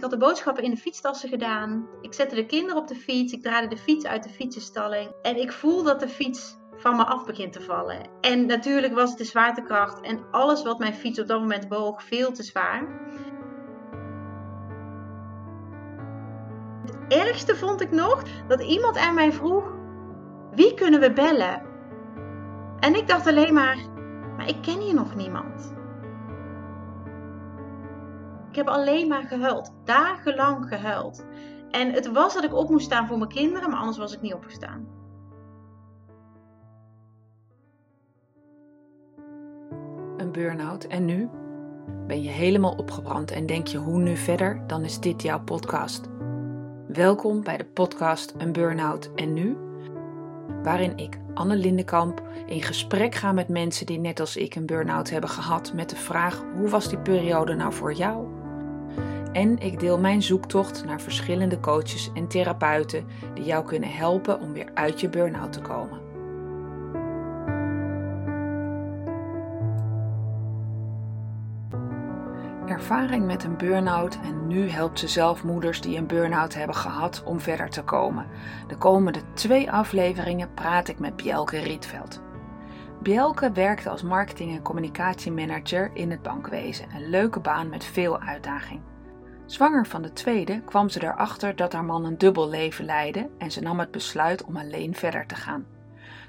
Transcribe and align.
Ik 0.00 0.06
had 0.06 0.20
de 0.20 0.26
boodschappen 0.26 0.64
in 0.64 0.70
de 0.70 0.76
fietstassen 0.76 1.28
gedaan. 1.28 1.88
Ik 2.00 2.14
zette 2.14 2.34
de 2.34 2.46
kinderen 2.46 2.76
op 2.76 2.88
de 2.88 2.94
fiets. 2.94 3.32
Ik 3.32 3.42
draaide 3.42 3.68
de 3.68 3.76
fiets 3.76 4.06
uit 4.06 4.22
de 4.22 4.28
fietsenstalling. 4.28 5.10
En 5.22 5.36
ik 5.36 5.52
voel 5.52 5.82
dat 5.82 6.00
de 6.00 6.08
fiets 6.08 6.56
van 6.76 6.96
me 6.96 7.04
af 7.04 7.24
begint 7.24 7.52
te 7.52 7.60
vallen. 7.60 8.08
En 8.20 8.46
natuurlijk 8.46 8.94
was 8.94 9.08
het 9.08 9.18
de 9.18 9.24
zwaartekracht 9.24 10.00
en 10.00 10.30
alles 10.30 10.62
wat 10.62 10.78
mijn 10.78 10.94
fiets 10.94 11.20
op 11.20 11.26
dat 11.26 11.40
moment 11.40 11.68
boog 11.68 12.02
veel 12.02 12.32
te 12.32 12.42
zwaar. 12.42 12.88
Het 16.84 16.96
ergste 17.08 17.56
vond 17.56 17.80
ik 17.80 17.90
nog 17.90 18.22
dat 18.48 18.62
iemand 18.62 18.96
aan 18.96 19.14
mij 19.14 19.32
vroeg: 19.32 19.72
wie 20.54 20.74
kunnen 20.74 21.00
we 21.00 21.12
bellen? 21.12 21.62
En 22.78 22.94
ik 22.94 23.08
dacht 23.08 23.26
alleen 23.26 23.54
maar: 23.54 23.78
maar 24.36 24.48
ik 24.48 24.62
ken 24.62 24.80
hier 24.80 24.94
nog 24.94 25.14
niemand. 25.14 25.79
Ik 28.50 28.56
heb 28.56 28.68
alleen 28.68 29.08
maar 29.08 29.22
gehuild, 29.22 29.72
dagenlang 29.84 30.68
gehuild. 30.68 31.24
En 31.70 31.92
het 31.92 32.12
was 32.12 32.34
dat 32.34 32.44
ik 32.44 32.54
op 32.54 32.70
moest 32.70 32.84
staan 32.84 33.06
voor 33.06 33.18
mijn 33.18 33.30
kinderen, 33.30 33.70
maar 33.70 33.78
anders 33.78 33.98
was 33.98 34.14
ik 34.14 34.20
niet 34.20 34.34
opgestaan. 34.34 34.88
Een 40.16 40.32
burn-out 40.32 40.84
en 40.84 41.04
nu? 41.04 41.28
Ben 42.06 42.22
je 42.22 42.28
helemaal 42.28 42.74
opgebrand 42.74 43.30
en 43.30 43.46
denk 43.46 43.66
je 43.66 43.78
hoe 43.78 43.98
nu 43.98 44.16
verder? 44.16 44.62
Dan 44.66 44.84
is 44.84 45.00
dit 45.00 45.22
jouw 45.22 45.40
podcast. 45.40 46.08
Welkom 46.88 47.42
bij 47.42 47.56
de 47.56 47.64
podcast 47.64 48.34
Een 48.38 48.52
Burn-out 48.52 49.10
en 49.14 49.32
nu? 49.32 49.56
Waarin 50.62 50.96
ik, 50.96 51.18
Anne 51.34 51.56
Lindenkamp, 51.56 52.22
in 52.46 52.62
gesprek 52.62 53.14
ga 53.14 53.32
met 53.32 53.48
mensen 53.48 53.86
die 53.86 53.98
net 53.98 54.20
als 54.20 54.36
ik 54.36 54.54
een 54.54 54.66
burn-out 54.66 55.10
hebben 55.10 55.30
gehad 55.30 55.72
met 55.74 55.90
de 55.90 55.96
vraag: 55.96 56.42
hoe 56.56 56.68
was 56.68 56.88
die 56.88 56.98
periode 56.98 57.54
nou 57.54 57.72
voor 57.72 57.92
jou? 57.92 58.39
En 59.32 59.58
ik 59.58 59.80
deel 59.80 59.98
mijn 59.98 60.22
zoektocht 60.22 60.84
naar 60.84 61.00
verschillende 61.00 61.60
coaches 61.60 62.10
en 62.14 62.28
therapeuten 62.28 63.06
die 63.34 63.44
jou 63.44 63.64
kunnen 63.64 63.92
helpen 63.92 64.40
om 64.40 64.52
weer 64.52 64.70
uit 64.74 65.00
je 65.00 65.08
burn-out 65.08 65.52
te 65.52 65.60
komen. 65.60 66.00
Ervaring 72.66 73.26
met 73.26 73.44
een 73.44 73.56
burn-out 73.56 74.18
en 74.22 74.46
nu 74.46 74.68
helpt 74.68 74.98
ze 74.98 75.08
zelf 75.08 75.44
moeders 75.44 75.80
die 75.80 75.96
een 75.96 76.06
burn-out 76.06 76.54
hebben 76.54 76.76
gehad 76.76 77.22
om 77.24 77.40
verder 77.40 77.70
te 77.70 77.82
komen. 77.82 78.26
De 78.66 78.76
komende 78.76 79.20
twee 79.34 79.70
afleveringen 79.70 80.54
praat 80.54 80.88
ik 80.88 80.98
met 80.98 81.16
Bjelke 81.16 81.58
Rietveld. 81.58 82.20
Bjelke 83.02 83.52
werkte 83.52 83.90
als 83.90 84.02
marketing- 84.02 84.56
en 84.56 84.62
communicatiemanager 84.62 85.90
in 85.94 86.10
het 86.10 86.22
bankwezen, 86.22 86.86
een 86.94 87.10
leuke 87.10 87.40
baan 87.40 87.68
met 87.68 87.84
veel 87.84 88.20
uitdaging. 88.20 88.80
Zwanger 89.50 89.86
van 89.86 90.02
de 90.02 90.12
tweede 90.12 90.60
kwam 90.60 90.88
ze 90.88 91.02
erachter 91.02 91.56
dat 91.56 91.72
haar 91.72 91.84
man 91.84 92.04
een 92.04 92.18
dubbel 92.18 92.48
leven 92.48 92.84
leidde 92.84 93.28
en 93.38 93.50
ze 93.50 93.60
nam 93.60 93.78
het 93.78 93.90
besluit 93.90 94.44
om 94.44 94.56
alleen 94.56 94.94
verder 94.94 95.26
te 95.26 95.34
gaan. 95.34 95.66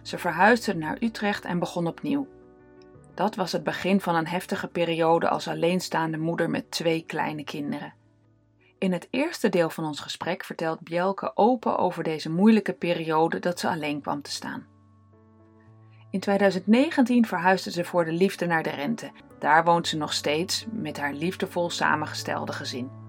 Ze 0.02 0.18
verhuisde 0.18 0.76
naar 0.76 0.98
Utrecht 1.00 1.46
en 1.46 1.60
begon 1.60 1.88
opnieuw. 1.88 2.28
Dat 3.14 3.36
was 3.36 3.52
het 3.52 3.64
begin 3.64 4.02
van 4.02 4.16
een 4.16 4.28
heftige 4.28 4.68
periode 4.68 5.30
als 5.30 5.48
alleenstaande 5.48 6.18
moeder 6.18 6.50
met 6.50 6.72
twee 6.72 7.04
kleine 7.06 7.44
kinderen. 7.44 7.94
In 8.78 8.92
het 8.92 9.08
eerste 9.10 9.50
deel 9.50 9.70
van 9.70 9.86
ons 9.86 10.00
gesprek 10.00 10.44
vertelt 10.44 10.82
Bjelke 10.82 11.32
open 11.36 11.78
over 11.78 12.04
deze 12.04 12.30
moeilijke 12.30 12.74
periode 12.74 13.40
dat 13.40 13.60
ze 13.60 13.70
alleen 13.70 14.02
kwam 14.02 14.22
te 14.22 14.32
staan. 14.32 14.66
In 16.10 16.20
2019 16.20 17.26
verhuisde 17.26 17.72
ze 17.72 17.84
voor 17.84 18.06
de 18.06 18.14
liefde 18.14 18.46
naar 18.46 18.64
de 18.64 18.70
Rente. 18.70 19.12
Daar 19.40 19.64
woont 19.64 19.88
ze 19.88 19.98
nog 19.98 20.14
steeds 20.14 20.66
met 20.72 20.98
haar 20.98 21.14
liefdevol 21.14 21.70
samengestelde 21.70 22.54
gezin. 22.54 23.01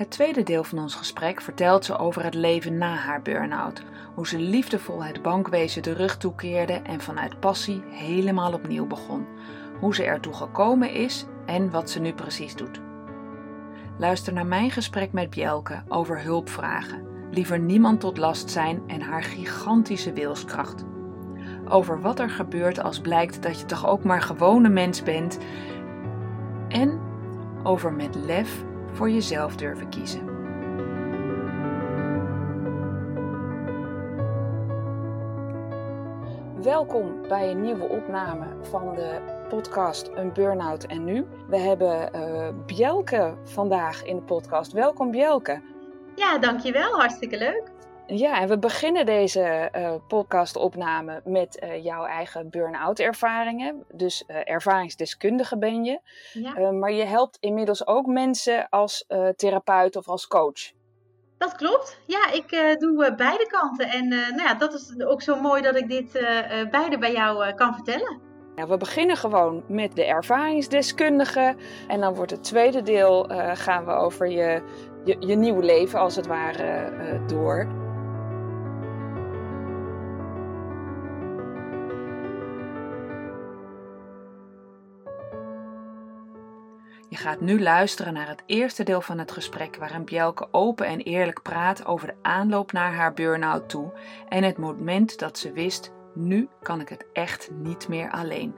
Het 0.00 0.10
tweede 0.10 0.42
deel 0.42 0.64
van 0.64 0.78
ons 0.78 0.94
gesprek 0.94 1.40
vertelt 1.40 1.84
ze 1.84 1.98
over 1.98 2.24
het 2.24 2.34
leven 2.34 2.78
na 2.78 2.94
haar 2.94 3.22
burn-out, 3.22 3.82
hoe 4.14 4.28
ze 4.28 4.38
liefdevol 4.38 5.04
het 5.04 5.22
bankwezen 5.22 5.82
de 5.82 5.92
rug 5.92 6.16
toekeerde 6.16 6.72
en 6.72 7.00
vanuit 7.00 7.40
passie 7.40 7.82
helemaal 7.90 8.52
opnieuw 8.52 8.86
begon, 8.86 9.26
hoe 9.80 9.94
ze 9.94 10.04
ertoe 10.04 10.32
gekomen 10.32 10.90
is 10.92 11.24
en 11.46 11.70
wat 11.70 11.90
ze 11.90 12.00
nu 12.00 12.12
precies 12.12 12.54
doet. 12.54 12.80
Luister 13.98 14.32
naar 14.32 14.46
mijn 14.46 14.70
gesprek 14.70 15.12
met 15.12 15.30
Bjelke 15.30 15.82
over 15.88 16.22
hulpvragen, 16.22 17.06
liever 17.30 17.58
niemand 17.58 18.00
tot 18.00 18.18
last 18.18 18.50
zijn 18.50 18.82
en 18.86 19.00
haar 19.00 19.22
gigantische 19.22 20.12
wilskracht. 20.12 20.84
Over 21.68 22.00
wat 22.00 22.18
er 22.18 22.30
gebeurt 22.30 22.82
als 22.82 23.00
blijkt 23.00 23.42
dat 23.42 23.60
je 23.60 23.66
toch 23.66 23.86
ook 23.86 24.04
maar 24.04 24.22
gewone 24.22 24.68
mens 24.68 25.02
bent 25.02 25.38
en 26.68 27.00
over 27.62 27.92
met 27.92 28.14
lef 28.14 28.68
voor 28.92 29.10
jezelf 29.10 29.56
durven 29.56 29.88
kiezen. 29.88 30.38
Welkom 36.62 37.28
bij 37.28 37.50
een 37.50 37.60
nieuwe 37.60 37.88
opname 37.88 38.46
van 38.62 38.94
de 38.94 39.20
podcast 39.48 40.10
Een 40.14 40.32
Burnout 40.32 40.84
en 40.84 41.04
Nu. 41.04 41.26
We 41.48 41.58
hebben 41.58 42.10
uh, 42.14 42.48
Bjelke 42.66 43.34
vandaag 43.44 44.04
in 44.04 44.16
de 44.16 44.22
podcast. 44.22 44.72
Welkom 44.72 45.10
Bjelke. 45.10 45.60
Ja, 46.14 46.38
dankjewel. 46.38 46.98
Hartstikke 46.98 47.38
leuk. 47.38 47.69
Ja, 48.12 48.40
en 48.40 48.48
we 48.48 48.58
beginnen 48.58 49.06
deze 49.06 49.70
uh, 49.76 49.94
podcastopname 50.08 51.20
met 51.24 51.62
uh, 51.62 51.84
jouw 51.84 52.04
eigen 52.04 52.50
burn-out 52.50 52.98
ervaringen. 52.98 53.84
Dus 53.92 54.24
uh, 54.26 54.36
ervaringsdeskundige 54.44 55.58
ben 55.58 55.84
je. 55.84 56.00
Ja. 56.32 56.70
maar 56.70 56.92
je 56.92 57.04
helpt 57.04 57.36
inmiddels 57.40 57.86
ook 57.86 58.06
mensen 58.06 58.68
als 58.68 59.04
therapeut 59.36 59.96
of 59.96 60.08
als 60.08 60.26
coach. 60.26 60.72
Dat 61.38 61.56
klopt. 61.56 62.00
Ja, 62.06 62.32
ik 62.32 62.76
doe 62.78 63.14
beide 63.16 63.46
kanten. 63.46 63.88
En 63.88 64.08
nou 64.08 64.42
ja, 64.42 64.54
dat 64.54 64.74
is 64.74 65.04
ook 65.04 65.22
zo 65.22 65.40
mooi 65.40 65.62
dat 65.62 65.76
ik 65.76 65.88
dit 65.88 66.12
beide 66.70 66.98
bij 66.98 67.12
jou 67.12 67.54
kan 67.54 67.74
vertellen. 67.74 68.20
Ja, 68.56 68.66
we 68.66 68.76
beginnen 68.76 69.16
gewoon 69.16 69.64
met 69.68 69.96
de 69.96 70.04
ervaringsdeskundige. 70.04 71.56
En 71.88 72.00
dan 72.00 72.14
wordt 72.14 72.30
het 72.30 72.44
tweede 72.44 72.82
deel 72.82 73.28
gaan 73.54 73.84
we 73.84 73.92
over 73.92 74.26
je, 74.28 74.62
je, 75.04 75.16
je 75.18 75.34
nieuwe 75.36 75.62
leven 75.62 75.98
als 75.98 76.16
het 76.16 76.26
ware 76.26 77.20
door. 77.26 77.88
Je 87.10 87.16
gaat 87.16 87.40
nu 87.40 87.62
luisteren 87.62 88.12
naar 88.12 88.28
het 88.28 88.42
eerste 88.46 88.82
deel 88.82 89.00
van 89.00 89.18
het 89.18 89.32
gesprek 89.32 89.76
waarin 89.76 90.04
Bjelke 90.04 90.48
open 90.50 90.86
en 90.86 90.98
eerlijk 90.98 91.42
praat 91.42 91.86
over 91.86 92.06
de 92.06 92.14
aanloop 92.22 92.72
naar 92.72 92.94
haar 92.94 93.14
burn-out 93.14 93.68
toe 93.68 93.92
en 94.28 94.42
het 94.42 94.58
moment 94.58 95.18
dat 95.18 95.38
ze 95.38 95.52
wist: 95.52 95.92
nu 96.14 96.48
kan 96.62 96.80
ik 96.80 96.88
het 96.88 97.06
echt 97.12 97.50
niet 97.50 97.88
meer 97.88 98.10
alleen. 98.10 98.54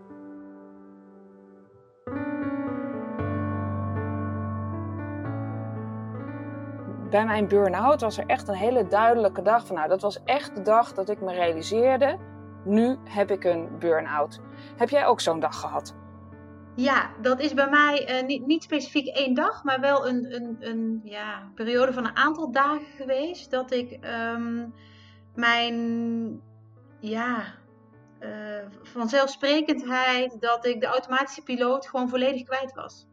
Bij 7.11 7.25
mijn 7.25 7.49
burn-out 7.49 8.01
was 8.01 8.19
er 8.19 8.27
echt 8.27 8.49
een 8.49 8.55
hele 8.55 8.87
duidelijke 8.87 9.43
dag 9.43 9.67
van 9.67 9.77
nou, 9.77 9.89
dat 9.89 10.03
was 10.03 10.25
echt 10.25 10.57
de 10.57 10.63
dag 10.63 10.93
dat 10.93 11.09
ik 11.09 11.21
me 11.21 11.33
realiseerde: 11.33 12.19
nu 12.65 12.97
heb 13.05 13.31
ik 13.31 13.45
een 13.45 13.69
burn-out. 13.79 14.41
Heb 14.77 14.89
jij 14.89 15.07
ook 15.07 15.21
zo'n 15.21 15.41
dag 15.41 15.61
gehad? 15.61 15.95
Ja, 16.77 17.11
dat 17.21 17.41
is 17.41 17.55
bij 17.55 17.71
mij 17.71 18.21
uh, 18.21 18.27
niet, 18.27 18.47
niet 18.47 18.63
specifiek 18.63 19.07
één 19.07 19.35
dag, 19.35 19.65
maar 19.65 19.81
wel 19.81 20.09
een, 20.09 20.35
een, 20.35 20.57
een 20.61 21.01
ja, 21.05 21.51
periode 21.55 21.93
van 21.93 22.07
een 22.07 22.17
aantal 22.17 22.53
dagen 22.53 22.87
geweest. 22.97 23.51
Dat 23.51 23.73
ik 23.73 23.99
um, 24.05 24.75
mijn 25.35 26.41
ja, 27.01 27.45
uh, 28.21 28.67
vanzelfsprekendheid, 28.83 30.41
dat 30.41 30.67
ik 30.67 30.81
de 30.81 30.87
automatische 30.87 31.43
piloot 31.43 31.87
gewoon 31.87 32.09
volledig 32.09 32.43
kwijt 32.43 32.75
was. 32.75 33.07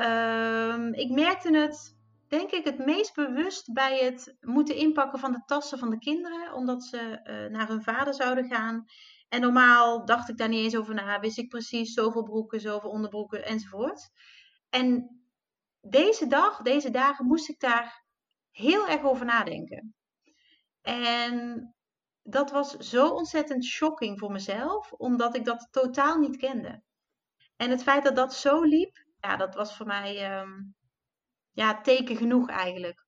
Um, 0.00 0.94
ik 0.94 1.10
merkte 1.10 1.56
het, 1.56 1.96
denk 2.28 2.50
ik, 2.50 2.64
het 2.64 2.78
meest 2.78 3.14
bewust 3.14 3.72
bij 3.72 3.98
het 3.98 4.36
moeten 4.40 4.76
inpakken 4.76 5.18
van 5.18 5.32
de 5.32 5.42
tassen 5.46 5.78
van 5.78 5.90
de 5.90 5.98
kinderen, 5.98 6.52
omdat 6.54 6.84
ze 6.84 7.20
uh, 7.24 7.50
naar 7.50 7.68
hun 7.68 7.82
vader 7.82 8.14
zouden 8.14 8.44
gaan. 8.44 8.84
En 9.36 9.42
normaal 9.42 10.04
dacht 10.04 10.28
ik 10.28 10.36
daar 10.36 10.48
niet 10.48 10.64
eens 10.64 10.76
over 10.76 10.94
na. 10.94 11.20
Wist 11.20 11.38
ik 11.38 11.48
precies 11.48 11.92
zoveel 11.92 12.22
broeken, 12.22 12.60
zoveel 12.60 12.90
onderbroeken 12.90 13.44
enzovoort. 13.44 14.10
En 14.68 15.20
deze 15.80 16.26
dag, 16.26 16.62
deze 16.62 16.90
dagen, 16.90 17.26
moest 17.26 17.48
ik 17.48 17.60
daar 17.60 18.04
heel 18.50 18.88
erg 18.88 19.02
over 19.02 19.26
nadenken. 19.26 19.94
En 20.80 21.74
dat 22.22 22.50
was 22.50 22.76
zo 22.76 23.08
ontzettend 23.08 23.64
shocking 23.64 24.18
voor 24.18 24.32
mezelf, 24.32 24.92
omdat 24.92 25.36
ik 25.36 25.44
dat 25.44 25.68
totaal 25.70 26.18
niet 26.18 26.36
kende. 26.36 26.82
En 27.56 27.70
het 27.70 27.82
feit 27.82 28.04
dat 28.04 28.16
dat 28.16 28.34
zo 28.34 28.62
liep, 28.62 29.06
ja, 29.20 29.36
dat 29.36 29.54
was 29.54 29.76
voor 29.76 29.86
mij 29.86 30.40
um, 30.40 30.74
ja, 31.50 31.80
teken 31.80 32.16
genoeg 32.16 32.48
eigenlijk. 32.48 33.05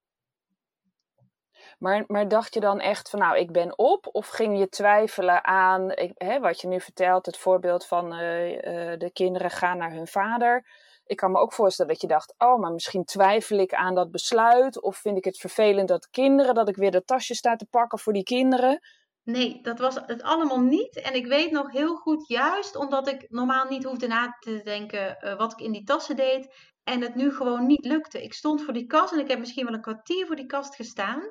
Maar, 1.78 2.04
maar 2.06 2.28
dacht 2.28 2.54
je 2.54 2.60
dan 2.60 2.80
echt 2.80 3.10
van, 3.10 3.18
nou, 3.18 3.38
ik 3.38 3.52
ben 3.52 3.78
op? 3.78 4.08
Of 4.12 4.28
ging 4.28 4.58
je 4.58 4.68
twijfelen 4.68 5.44
aan 5.44 5.92
hè, 6.14 6.40
wat 6.40 6.60
je 6.60 6.68
nu 6.68 6.80
vertelt, 6.80 7.26
het 7.26 7.36
voorbeeld 7.36 7.86
van 7.86 8.12
uh, 8.12 8.52
uh, 8.52 8.98
de 8.98 9.10
kinderen 9.12 9.50
gaan 9.50 9.78
naar 9.78 9.92
hun 9.92 10.06
vader? 10.06 10.64
ik 11.08 11.16
kan 11.16 11.32
me 11.32 11.38
ook 11.38 11.52
voorstellen 11.52 11.92
dat 11.92 12.00
je 12.00 12.06
dacht, 12.06 12.34
oh, 12.38 12.60
maar 12.60 12.72
misschien 12.72 13.04
twijfel 13.04 13.58
ik 13.58 13.74
aan 13.74 13.94
dat 13.94 14.10
besluit. 14.10 14.82
Of 14.82 14.96
vind 14.96 15.16
ik 15.16 15.24
het 15.24 15.38
vervelend 15.38 15.88
dat 15.88 16.10
kinderen, 16.10 16.54
dat 16.54 16.68
ik 16.68 16.76
weer 16.76 16.90
dat 16.90 17.06
tasje 17.06 17.34
sta 17.34 17.56
te 17.56 17.66
pakken 17.66 17.98
voor 17.98 18.12
die 18.12 18.22
kinderen. 18.22 18.80
Nee, 19.22 19.60
dat 19.62 19.78
was 19.78 19.94
het 20.06 20.22
allemaal 20.22 20.60
niet. 20.60 21.00
En 21.00 21.14
ik 21.14 21.26
weet 21.26 21.50
nog 21.50 21.72
heel 21.72 21.96
goed, 21.96 22.28
juist 22.28 22.76
omdat 22.76 23.08
ik 23.08 23.26
normaal 23.28 23.68
niet 23.68 23.84
hoefde 23.84 24.06
na 24.06 24.36
te 24.40 24.60
denken 24.64 25.16
uh, 25.20 25.36
wat 25.36 25.52
ik 25.52 25.60
in 25.60 25.72
die 25.72 25.84
tassen 25.84 26.16
deed. 26.16 26.54
En 26.84 27.00
het 27.00 27.14
nu 27.14 27.32
gewoon 27.32 27.66
niet 27.66 27.84
lukte. 27.84 28.22
Ik 28.22 28.32
stond 28.32 28.62
voor 28.62 28.72
die 28.72 28.86
kast 28.86 29.12
en 29.12 29.18
ik 29.18 29.28
heb 29.28 29.38
misschien 29.38 29.64
wel 29.64 29.74
een 29.74 29.80
kwartier 29.80 30.26
voor 30.26 30.36
die 30.36 30.46
kast 30.46 30.74
gestaan. 30.74 31.22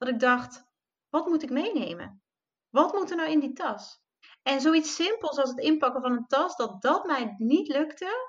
Dat 0.00 0.08
ik 0.08 0.18
dacht, 0.18 0.64
wat 1.08 1.26
moet 1.26 1.42
ik 1.42 1.50
meenemen? 1.50 2.22
Wat 2.68 2.92
moet 2.92 3.10
er 3.10 3.16
nou 3.16 3.30
in 3.30 3.40
die 3.40 3.52
tas? 3.52 4.00
En 4.42 4.60
zoiets 4.60 4.94
simpels 4.94 5.38
als 5.38 5.50
het 5.50 5.58
inpakken 5.58 6.02
van 6.02 6.12
een 6.12 6.26
tas, 6.26 6.56
dat 6.56 6.82
dat 6.82 7.06
mij 7.06 7.34
niet 7.38 7.68
lukte. 7.68 8.28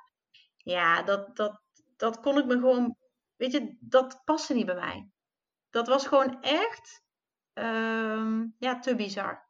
Ja, 0.58 1.04
dat, 1.04 1.36
dat, 1.36 1.62
dat 1.96 2.20
kon 2.20 2.38
ik 2.38 2.46
me 2.46 2.54
gewoon, 2.54 2.96
weet 3.36 3.52
je, 3.52 3.78
dat 3.80 4.22
paste 4.24 4.54
niet 4.54 4.66
bij 4.66 4.76
mij. 4.76 5.10
Dat 5.70 5.88
was 5.88 6.08
gewoon 6.08 6.42
echt 6.42 7.02
Ehm, 7.54 8.46
ja, 8.58 8.80
te 8.80 8.96
bizar. 8.96 9.50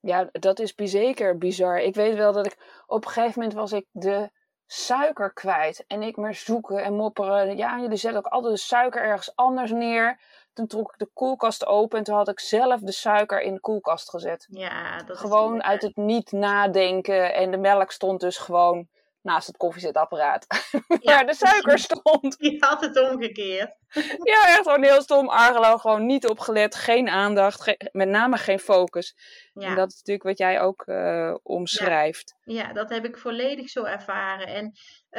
Ja, 0.00 0.28
dat 0.32 0.58
is 0.58 0.72
zeker 0.76 1.38
bizar. 1.38 1.78
Ik 1.78 1.94
weet 1.94 2.16
wel 2.16 2.32
dat 2.32 2.46
ik 2.46 2.82
op 2.86 3.04
een 3.04 3.10
gegeven 3.10 3.40
moment 3.40 3.58
was 3.58 3.72
ik 3.72 3.86
de 3.90 4.30
suiker 4.66 5.32
kwijt. 5.32 5.84
En 5.86 6.02
ik 6.02 6.16
maar 6.16 6.34
zoeken 6.34 6.84
en 6.84 6.94
mopperen. 6.94 7.56
Ja, 7.56 7.80
jullie 7.80 7.96
zetten 7.96 8.24
ook 8.24 8.32
altijd 8.32 8.54
de 8.54 8.60
suiker 8.60 9.02
ergens 9.02 9.36
anders 9.36 9.70
neer. 9.70 10.20
Toen 10.52 10.66
trok 10.66 10.92
ik 10.92 10.98
de 10.98 11.10
koelkast 11.14 11.66
open 11.66 11.98
en 11.98 12.04
toen 12.04 12.14
had 12.14 12.28
ik 12.28 12.40
zelf 12.40 12.80
de 12.80 12.92
suiker 12.92 13.40
in 13.40 13.54
de 13.54 13.60
koelkast 13.60 14.10
gezet. 14.10 14.46
Ja, 14.50 15.02
dat 15.02 15.16
Gewoon 15.16 15.62
uit 15.62 15.82
het 15.82 15.96
niet 15.96 16.32
nadenken. 16.32 17.34
En 17.34 17.50
de 17.50 17.56
melk 17.56 17.90
stond 17.90 18.20
dus 18.20 18.36
gewoon 18.36 18.88
naast 19.24 19.46
het 19.46 19.56
koffiezetapparaat. 19.56 20.46
Ja, 21.00 21.14
waar 21.14 21.26
de 21.26 21.34
suiker 21.34 21.78
stond. 21.78 22.36
Je 22.48 22.56
had 22.58 22.80
het 22.80 23.10
omgekeerd. 23.10 23.76
ja, 24.32 24.46
echt 24.46 24.62
gewoon 24.62 24.82
heel 24.82 25.02
stom. 25.02 25.28
Argelo 25.28 25.76
gewoon 25.76 26.06
niet 26.06 26.28
opgelet. 26.28 26.74
Geen 26.74 27.08
aandacht. 27.08 27.90
met 27.92 28.08
name 28.08 28.36
geen 28.36 28.58
focus. 28.58 29.16
Ja. 29.52 29.66
En 29.68 29.74
dat 29.74 29.88
is 29.88 29.96
natuurlijk 29.96 30.26
wat 30.26 30.38
jij 30.38 30.60
ook 30.60 30.86
uh, 30.86 31.34
omschrijft. 31.42 32.34
Ja. 32.44 32.54
ja. 32.54 32.72
dat 32.72 32.90
heb 32.90 33.04
ik 33.04 33.18
volledig 33.18 33.68
zo 33.68 33.84
ervaren. 33.84 34.46
En 34.46 34.72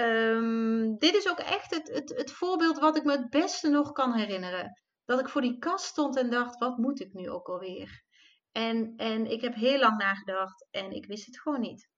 um, 0.04 0.98
dit 0.98 1.16
is 1.16 1.30
ook 1.30 1.40
echt 1.40 1.76
het, 1.76 1.88
het, 1.94 2.14
het 2.16 2.32
voorbeeld 2.32 2.80
wat 2.80 2.98
ik 2.98 3.04
me 3.04 3.12
het 3.12 3.30
beste 3.30 3.70
nog 3.70 3.92
kan 3.92 4.14
herinneren. 4.14 4.82
Dat 5.06 5.20
ik 5.20 5.30
voor 5.30 5.42
die 5.42 5.58
kast 5.58 5.86
stond 5.86 6.18
en 6.18 6.30
dacht, 6.30 6.60
wat 6.60 6.78
moet 6.78 7.00
ik 7.00 7.14
nu 7.14 7.30
ook 7.30 7.48
alweer? 7.48 8.04
En, 8.52 8.94
en 8.98 9.26
ik 9.26 9.42
heb 9.42 9.56
heel 9.56 9.80
lang 9.80 9.98
nagedacht 9.98 10.68
en 10.72 10.92
ik 10.92 11.06
wist 11.06 11.26
het 11.26 11.40
gewoon 11.40 11.62
niet. 11.62 11.90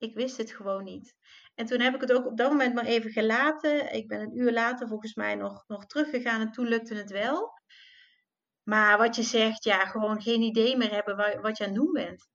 Ik 0.00 0.14
wist 0.14 0.36
het 0.36 0.50
gewoon 0.52 0.84
niet. 0.84 1.14
En 1.54 1.66
toen 1.66 1.80
heb 1.80 1.94
ik 1.94 2.00
het 2.00 2.12
ook 2.12 2.26
op 2.26 2.36
dat 2.36 2.50
moment 2.50 2.74
maar 2.74 2.84
even 2.84 3.10
gelaten. 3.10 3.92
Ik 3.92 4.08
ben 4.08 4.20
een 4.20 4.38
uur 4.38 4.52
later 4.52 4.88
volgens 4.88 5.14
mij 5.14 5.34
nog, 5.34 5.64
nog 5.66 5.86
teruggegaan 5.86 6.40
en 6.40 6.52
toen 6.52 6.68
lukte 6.68 6.94
het 6.94 7.10
wel. 7.10 7.52
Maar 8.62 8.98
wat 8.98 9.16
je 9.16 9.22
zegt, 9.22 9.64
ja, 9.64 9.86
gewoon 9.86 10.22
geen 10.22 10.42
idee 10.42 10.76
meer 10.76 10.92
hebben 10.92 11.40
wat 11.42 11.58
je 11.58 11.64
aan 11.64 11.70
het 11.70 11.78
doen 11.78 11.92
bent. 11.92 12.28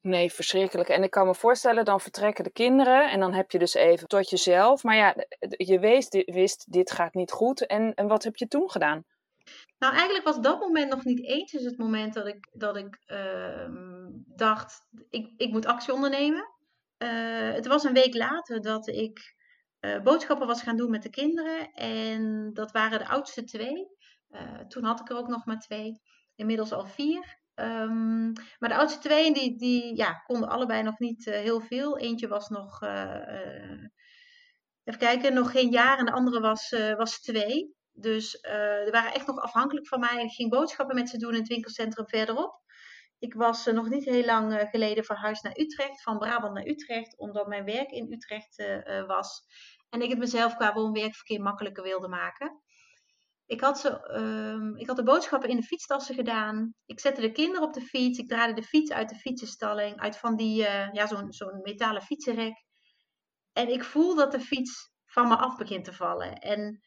Nee, 0.00 0.32
verschrikkelijk. 0.32 0.88
En 0.88 1.02
ik 1.02 1.10
kan 1.10 1.26
me 1.26 1.34
voorstellen, 1.34 1.84
dan 1.84 2.00
vertrekken 2.00 2.44
de 2.44 2.52
kinderen 2.52 3.10
en 3.10 3.20
dan 3.20 3.32
heb 3.32 3.50
je 3.50 3.58
dus 3.58 3.74
even 3.74 4.08
tot 4.08 4.30
jezelf. 4.30 4.82
Maar 4.82 4.96
ja, 4.96 5.14
je 5.48 5.78
wist, 5.78 6.22
wist 6.24 6.72
dit 6.72 6.90
gaat 6.90 7.14
niet 7.14 7.30
goed. 7.30 7.66
En, 7.66 7.94
en 7.94 8.06
wat 8.06 8.24
heb 8.24 8.36
je 8.36 8.48
toen 8.48 8.70
gedaan? 8.70 9.04
Nou, 9.78 9.94
eigenlijk 9.94 10.24
was 10.24 10.40
dat 10.40 10.60
moment 10.60 10.90
nog 10.90 11.04
niet 11.04 11.24
eens 11.24 11.52
dus 11.52 11.64
het 11.64 11.78
moment 11.78 12.14
dat 12.14 12.26
ik, 12.26 12.48
dat 12.52 12.76
ik 12.76 12.98
uh, 13.06 13.68
dacht, 14.26 14.86
ik, 15.10 15.32
ik 15.36 15.50
moet 15.50 15.66
actie 15.66 15.92
ondernemen. 15.92 16.57
Uh, 16.98 17.52
het 17.52 17.66
was 17.66 17.84
een 17.84 17.92
week 17.92 18.14
later 18.14 18.60
dat 18.60 18.88
ik 18.88 19.36
uh, 19.80 20.00
boodschappen 20.00 20.46
was 20.46 20.62
gaan 20.62 20.76
doen 20.76 20.90
met 20.90 21.02
de 21.02 21.10
kinderen. 21.10 21.72
En 21.72 22.50
dat 22.52 22.72
waren 22.72 22.98
de 22.98 23.08
oudste 23.08 23.44
twee. 23.44 23.86
Uh, 24.30 24.58
toen 24.68 24.84
had 24.84 25.00
ik 25.00 25.10
er 25.10 25.16
ook 25.16 25.28
nog 25.28 25.44
maar 25.44 25.58
twee. 25.58 26.00
Inmiddels 26.34 26.72
al 26.72 26.86
vier. 26.86 27.38
Um, 27.54 28.32
maar 28.58 28.68
de 28.68 28.76
oudste 28.76 29.00
twee, 29.00 29.32
die, 29.32 29.58
die 29.58 29.96
ja, 29.96 30.12
konden 30.12 30.48
allebei 30.48 30.82
nog 30.82 30.98
niet 30.98 31.24
heel 31.24 31.60
veel. 31.60 31.98
Eentje 31.98 32.28
was 32.28 32.48
nog, 32.48 32.82
even 34.84 34.98
kijken, 34.98 35.34
nog 35.34 35.50
geen 35.50 35.70
jaar. 35.70 35.98
En 35.98 36.04
de 36.04 36.12
andere 36.12 36.40
was, 36.40 36.70
was 36.96 37.20
twee. 37.20 37.74
Dus 37.92 38.30
die 38.82 38.92
waren 38.92 39.12
echt 39.12 39.26
nog 39.26 39.38
afhankelijk 39.38 39.86
van 39.86 40.00
mij. 40.00 40.22
Ik 40.24 40.30
ging 40.30 40.50
boodschappen 40.50 40.94
met 40.94 41.08
ze 41.08 41.18
doen 41.18 41.32
in 41.32 41.38
het 41.38 41.48
winkelcentrum 41.48 42.08
verderop. 42.08 42.60
Ik 43.18 43.34
was 43.34 43.66
uh, 43.66 43.74
nog 43.74 43.88
niet 43.88 44.04
heel 44.04 44.24
lang 44.24 44.52
uh, 44.52 44.68
geleden 44.68 45.04
verhuisd 45.04 45.42
naar 45.42 45.58
Utrecht, 45.58 46.02
van 46.02 46.18
Brabant 46.18 46.54
naar 46.54 46.66
Utrecht, 46.66 47.18
omdat 47.18 47.46
mijn 47.46 47.64
werk 47.64 47.90
in 47.90 48.12
Utrecht 48.12 48.58
uh, 48.58 49.06
was. 49.06 49.42
En 49.88 50.02
ik 50.02 50.10
het 50.10 50.18
mezelf 50.18 50.56
qua 50.56 50.72
woon-werkverkeer 50.72 51.40
makkelijker 51.40 51.82
wilde 51.82 52.08
maken. 52.08 52.62
Ik 53.46 53.60
had, 53.60 53.78
ze, 53.78 54.06
ehm, 54.06 54.76
ik 54.76 54.86
had 54.86 54.96
de 54.96 55.02
boodschappen 55.02 55.48
in 55.48 55.56
de 55.56 55.62
fietstassen 55.62 56.14
gedaan. 56.14 56.74
Ik 56.86 57.00
zette 57.00 57.20
de 57.20 57.32
kinderen 57.32 57.66
op 57.66 57.72
de 57.72 57.80
fiets. 57.80 58.18
Ik 58.18 58.28
draaide 58.28 58.60
de 58.60 58.66
fiets 58.66 58.92
uit 58.92 59.08
de 59.08 59.14
fietsenstalling, 59.14 60.00
uit 60.00 60.16
van 60.16 60.36
die, 60.36 60.56
ja, 60.92 61.06
zo'n 61.06 61.32
zo'n 61.32 61.60
metalen 61.62 62.02
fietsenrek. 62.02 62.64
En 63.52 63.68
ik 63.68 63.84
voel 63.84 64.14
dat 64.14 64.32
de 64.32 64.40
fiets 64.40 64.90
van 65.04 65.28
me 65.28 65.36
af 65.36 65.56
begint 65.56 65.84
te 65.84 65.92
vallen. 65.92 66.34
En 66.34 66.80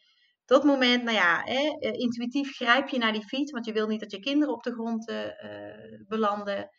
dat 0.51 0.63
moment, 0.63 1.03
nou 1.03 1.15
ja, 1.15 1.41
hè, 1.43 1.77
eh, 1.79 1.93
intuïtief 1.93 2.55
grijp 2.55 2.87
je 2.87 2.97
naar 2.97 3.11
die 3.11 3.27
fiets, 3.27 3.51
want 3.51 3.65
je 3.65 3.73
wil 3.73 3.87
niet 3.87 3.99
dat 3.99 4.11
je 4.11 4.19
kinderen 4.19 4.53
op 4.53 4.63
de 4.63 4.71
grond 4.73 5.09
uh, 5.09 5.27
belanden. 6.07 6.69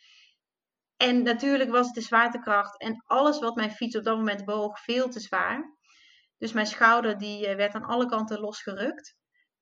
En 0.96 1.22
natuurlijk 1.22 1.70
was 1.70 1.86
het 1.86 1.94
de 1.94 2.00
zwaartekracht 2.00 2.80
en 2.80 3.02
alles 3.06 3.38
wat 3.38 3.54
mijn 3.54 3.70
fiets 3.70 3.96
op 3.96 4.04
dat 4.04 4.16
moment 4.16 4.44
boog 4.44 4.80
veel 4.80 5.08
te 5.08 5.20
zwaar. 5.20 5.76
Dus 6.38 6.52
mijn 6.52 6.66
schouder 6.66 7.19
die 7.19 7.56
werd 7.56 7.74
aan 7.74 7.84
alle 7.84 8.06
kanten 8.06 8.40
losgerukt. 8.40 9.16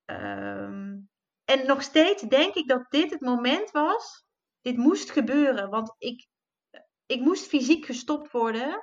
Um, 0.04 1.08
en 1.44 1.66
nog 1.66 1.82
steeds 1.82 2.22
denk 2.22 2.54
ik 2.54 2.68
dat 2.68 2.90
dit 2.90 3.10
het 3.10 3.20
moment 3.20 3.70
was. 3.70 4.24
Dit 4.60 4.76
moest 4.76 5.10
gebeuren, 5.10 5.70
want 5.70 5.94
ik, 5.98 6.26
ik 7.06 7.20
moest 7.20 7.46
fysiek 7.46 7.84
gestopt 7.84 8.30
worden 8.30 8.82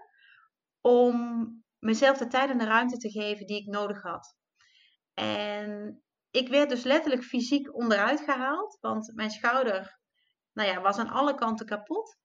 om 0.82 1.48
mezelf 1.80 2.18
de 2.18 2.28
tijd 2.28 2.50
en 2.50 2.58
de 2.58 2.66
ruimte 2.66 2.98
te 2.98 3.10
geven 3.10 3.48
die 3.48 3.62
ik 3.62 3.66
nodig 3.66 4.02
had. 4.02 4.37
En 5.20 6.04
ik 6.32 6.48
werd 6.48 6.70
dus 6.70 6.84
letterlijk 6.84 7.24
fysiek 7.24 7.76
onderuit 7.76 8.20
gehaald, 8.20 8.78
want 8.82 9.12
mijn 9.16 9.30
schouder 9.30 10.00
nou 10.54 10.70
ja, 10.70 10.82
was 10.82 10.98
aan 10.98 11.10
alle 11.10 11.36
kanten 11.36 11.66
kapot. 11.66 12.18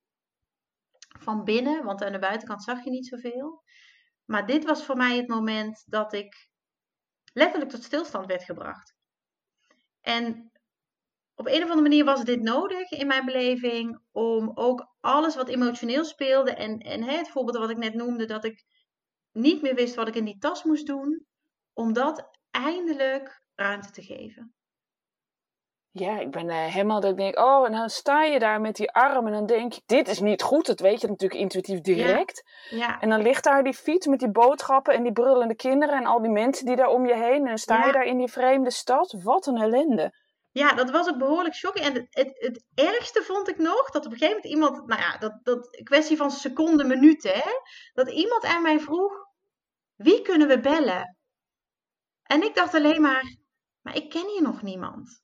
Van 1.18 1.44
binnen, 1.44 1.84
want 1.84 2.02
aan 2.02 2.12
de 2.12 2.18
buitenkant 2.18 2.62
zag 2.62 2.84
je 2.84 2.90
niet 2.90 3.06
zoveel. 3.06 3.62
Maar 4.24 4.46
dit 4.46 4.64
was 4.64 4.84
voor 4.84 4.96
mij 4.96 5.16
het 5.16 5.28
moment 5.28 5.82
dat 5.86 6.12
ik 6.12 6.48
letterlijk 7.32 7.70
tot 7.70 7.82
stilstand 7.82 8.26
werd 8.26 8.42
gebracht. 8.42 8.94
En 10.00 10.52
op 11.34 11.46
een 11.46 11.62
of 11.62 11.70
andere 11.70 11.88
manier 11.88 12.04
was 12.04 12.24
dit 12.24 12.42
nodig 12.42 12.90
in 12.90 13.06
mijn 13.06 13.24
beleving 13.24 14.00
om 14.10 14.50
ook 14.54 14.96
alles 15.00 15.34
wat 15.34 15.48
emotioneel 15.48 16.04
speelde 16.04 16.54
en, 16.54 16.78
en 16.78 17.02
het 17.02 17.28
voorbeeld 17.28 17.56
wat 17.56 17.70
ik 17.70 17.76
net 17.76 17.94
noemde, 17.94 18.24
dat 18.24 18.44
ik 18.44 18.64
niet 19.30 19.62
meer 19.62 19.74
wist 19.74 19.94
wat 19.94 20.08
ik 20.08 20.14
in 20.14 20.24
die 20.24 20.38
tas 20.38 20.64
moest 20.64 20.86
doen, 20.86 21.26
om 21.72 21.92
dat 21.92 22.31
eindelijk 22.52 23.42
ruimte 23.54 23.90
te 23.90 24.02
geven. 24.02 24.54
Ja, 25.94 26.18
ik 26.18 26.30
ben 26.30 26.46
uh, 26.46 26.64
helemaal 26.64 27.00
dat 27.00 27.10
ik 27.10 27.16
denk, 27.16 27.38
oh, 27.38 27.66
en 27.66 27.72
dan 27.72 27.90
sta 27.90 28.22
je 28.22 28.38
daar 28.38 28.60
met 28.60 28.76
die 28.76 28.90
arm 28.90 29.26
en 29.26 29.32
dan 29.32 29.46
denk 29.46 29.72
je, 29.72 29.82
dit 29.86 30.08
is 30.08 30.20
niet 30.20 30.42
goed. 30.42 30.66
Dat 30.66 30.80
weet 30.80 31.00
je 31.00 31.08
natuurlijk 31.08 31.40
intuïtief 31.40 31.80
direct. 31.80 32.42
Ja. 32.70 33.00
En 33.00 33.08
dan 33.08 33.22
ligt 33.22 33.44
daar 33.44 33.62
die 33.62 33.74
fiets 33.74 34.06
met 34.06 34.18
die 34.18 34.30
boodschappen 34.30 34.94
en 34.94 35.02
die 35.02 35.12
brullende 35.12 35.54
kinderen 35.54 35.96
en 35.96 36.06
al 36.06 36.22
die 36.22 36.30
mensen 36.30 36.66
die 36.66 36.76
daar 36.76 36.88
om 36.88 37.06
je 37.06 37.14
heen. 37.14 37.40
En 37.40 37.44
dan 37.44 37.58
sta 37.58 37.86
je 37.86 37.92
daar 37.92 38.04
in 38.04 38.18
die 38.18 38.32
vreemde 38.32 38.70
stad. 38.70 39.14
Wat 39.22 39.46
een 39.46 39.56
ellende. 39.56 40.20
Ja, 40.50 40.74
dat 40.74 40.90
was 40.90 41.08
ook 41.08 41.18
behoorlijk 41.18 41.54
shocking. 41.54 41.86
En 41.86 41.94
het, 41.94 42.06
het, 42.10 42.32
het, 42.34 42.64
ergste 42.74 43.22
vond 43.22 43.48
ik 43.48 43.58
nog, 43.58 43.90
dat 43.90 44.06
op 44.06 44.12
een 44.12 44.18
gegeven 44.18 44.36
moment 44.36 44.54
iemand, 44.54 44.86
nou 44.86 45.00
ja, 45.00 45.18
dat, 45.18 45.38
dat 45.42 45.82
kwestie 45.82 46.16
van 46.16 46.30
seconden, 46.30 46.86
minuten, 46.86 47.32
hè. 47.32 47.50
Dat 47.92 48.10
iemand 48.10 48.44
aan 48.44 48.62
mij 48.62 48.80
vroeg, 48.80 49.12
wie 49.94 50.22
kunnen 50.22 50.48
we 50.48 50.60
bellen? 50.60 51.16
En 52.32 52.42
ik 52.42 52.54
dacht 52.54 52.74
alleen 52.74 53.00
maar, 53.00 53.36
maar 53.80 53.96
ik 53.96 54.10
ken 54.10 54.28
hier 54.28 54.42
nog 54.42 54.62
niemand. 54.62 55.22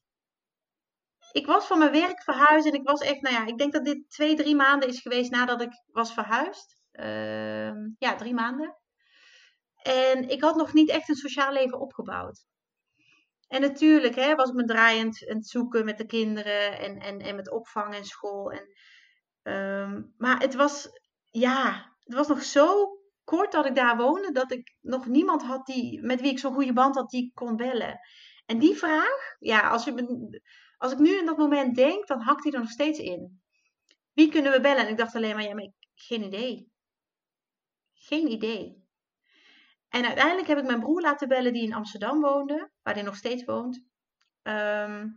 Ik 1.32 1.46
was 1.46 1.66
van 1.66 1.78
mijn 1.78 1.92
werk 1.92 2.22
verhuisd 2.22 2.66
en 2.66 2.72
ik 2.72 2.88
was 2.88 3.00
echt, 3.00 3.20
nou 3.20 3.34
ja, 3.34 3.46
ik 3.46 3.58
denk 3.58 3.72
dat 3.72 3.84
dit 3.84 4.10
twee, 4.10 4.36
drie 4.36 4.56
maanden 4.56 4.88
is 4.88 5.00
geweest 5.00 5.30
nadat 5.30 5.60
ik 5.60 5.82
was 5.86 6.12
verhuisd. 6.14 6.80
Uh, 6.92 7.70
ja, 7.98 8.14
drie 8.16 8.34
maanden. 8.34 8.76
En 9.82 10.28
ik 10.28 10.42
had 10.42 10.56
nog 10.56 10.72
niet 10.72 10.88
echt 10.88 11.08
een 11.08 11.14
sociaal 11.14 11.52
leven 11.52 11.80
opgebouwd. 11.80 12.46
En 13.46 13.60
natuurlijk 13.60 14.14
hè, 14.14 14.34
was 14.34 14.48
ik 14.48 14.54
me 14.54 14.64
draaiend 14.64 15.28
aan 15.28 15.36
het 15.36 15.48
zoeken 15.48 15.84
met 15.84 15.98
de 15.98 16.06
kinderen 16.06 16.78
en, 16.78 16.98
en, 16.98 17.18
en 17.20 17.36
met 17.36 17.50
opvang 17.50 17.94
en 17.94 18.04
school. 18.04 18.52
En, 18.52 18.68
um, 19.52 20.14
maar 20.16 20.40
het 20.40 20.54
was, 20.54 20.88
ja, 21.30 21.92
het 22.04 22.14
was 22.14 22.28
nog 22.28 22.42
zo 22.42 22.97
kort 23.28 23.52
dat 23.52 23.66
ik 23.66 23.74
daar 23.74 23.96
woonde, 23.96 24.32
dat 24.32 24.52
ik 24.52 24.76
nog 24.80 25.06
niemand 25.06 25.42
had 25.42 25.66
die, 25.66 26.02
met 26.02 26.20
wie 26.20 26.30
ik 26.30 26.38
zo'n 26.38 26.54
goede 26.54 26.72
band 26.72 26.94
had 26.94 27.10
die 27.10 27.24
ik 27.24 27.34
kon 27.34 27.56
bellen. 27.56 28.00
En 28.46 28.58
die 28.58 28.76
vraag, 28.76 29.36
ja, 29.38 29.68
als, 29.68 29.86
ik 30.92 30.98
nu 30.98 31.18
in 31.18 31.26
dat 31.26 31.36
moment 31.36 31.74
denk, 31.74 32.06
dan 32.06 32.20
hakt 32.20 32.42
die 32.42 32.52
er 32.52 32.58
nog 32.58 32.70
steeds 32.70 32.98
in. 32.98 33.42
Wie 34.12 34.30
kunnen 34.30 34.52
we 34.52 34.60
bellen? 34.60 34.84
En 34.84 34.88
ik 34.88 34.96
dacht 34.96 35.14
alleen 35.14 35.34
maar, 35.34 35.44
ja, 35.44 35.54
maar 35.54 35.64
ik, 35.64 35.74
geen 35.94 36.22
idee. 36.22 36.72
Geen 37.92 38.30
idee. 38.30 38.86
En 39.88 40.04
uiteindelijk 40.04 40.48
heb 40.48 40.58
ik 40.58 40.66
mijn 40.66 40.80
broer 40.80 41.00
laten 41.00 41.28
bellen 41.28 41.52
die 41.52 41.62
in 41.62 41.74
Amsterdam 41.74 42.20
woonde, 42.20 42.70
waar 42.82 42.94
hij 42.94 43.02
nog 43.02 43.16
steeds 43.16 43.44
woont. 43.44 43.84
Ehm, 44.42 45.08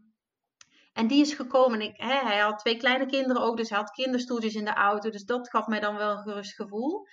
en 0.93 1.07
die 1.07 1.21
is 1.21 1.33
gekomen. 1.33 1.81
Ik, 1.81 1.93
hij 1.97 2.39
had 2.39 2.59
twee 2.59 2.77
kleine 2.77 3.05
kinderen 3.05 3.41
ook, 3.41 3.57
dus 3.57 3.69
hij 3.69 3.77
had 3.77 3.91
kinderstoeltjes 3.91 4.55
in 4.55 4.65
de 4.65 4.73
auto. 4.73 5.09
Dus 5.09 5.23
dat 5.23 5.49
gaf 5.49 5.67
mij 5.67 5.79
dan 5.79 5.95
wel 5.95 6.11
een 6.11 6.23
gerust 6.23 6.55
gevoel. 6.55 7.07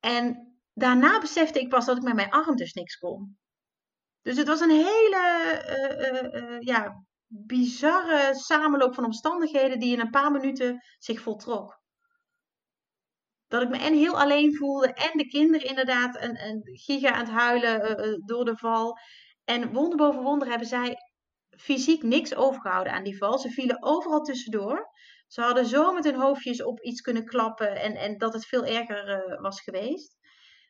En 0.00 0.56
daarna 0.74 1.20
besefte 1.20 1.60
ik 1.60 1.68
pas 1.68 1.86
dat 1.86 1.96
ik 1.96 2.02
met 2.02 2.14
mijn 2.14 2.30
arm 2.30 2.56
dus 2.56 2.72
niks 2.72 2.96
kon. 2.96 3.38
Dus 4.22 4.36
het 4.36 4.46
was 4.46 4.60
een 4.60 4.70
hele 4.70 5.20
uh, 6.34 6.60
ja, 6.60 7.04
bizarre 7.26 8.34
samenloop 8.34 8.94
van 8.94 9.04
omstandigheden 9.04 9.78
die 9.78 9.92
in 9.92 10.00
een 10.00 10.10
paar 10.10 10.30
minuten 10.30 10.82
zich 10.98 11.20
voltrok. 11.20 11.80
Dat 13.46 13.62
ik 13.62 13.68
me 13.68 13.78
en 13.78 13.94
heel 13.94 14.20
alleen 14.20 14.56
voelde 14.56 14.92
en 14.92 15.18
de 15.18 15.26
kinderen 15.26 15.68
inderdaad 15.68 16.22
een, 16.22 16.44
een 16.46 16.60
giga 16.62 17.12
aan 17.12 17.24
het 17.24 17.34
huilen 17.34 18.22
door 18.24 18.44
de 18.44 18.56
val. 18.56 18.98
En 19.44 19.72
wonder 19.72 19.96
boven 19.96 20.22
wonder 20.22 20.48
hebben 20.48 20.68
zij 20.68 20.96
fysiek 21.58 22.02
niks 22.02 22.34
overgehouden 22.34 22.92
aan 22.92 23.04
die 23.04 23.18
val. 23.18 23.38
Ze 23.38 23.50
vielen 23.50 23.82
overal 23.82 24.20
tussendoor. 24.20 24.88
Ze 25.26 25.40
hadden 25.40 25.66
zo 25.66 25.92
met 25.92 26.04
hun 26.04 26.20
hoofdjes 26.20 26.62
op 26.62 26.80
iets 26.80 27.00
kunnen 27.00 27.24
klappen 27.24 27.80
en, 27.80 27.94
en 27.94 28.18
dat 28.18 28.32
het 28.32 28.46
veel 28.46 28.64
erger 28.64 29.38
was 29.40 29.60
geweest. 29.60 30.16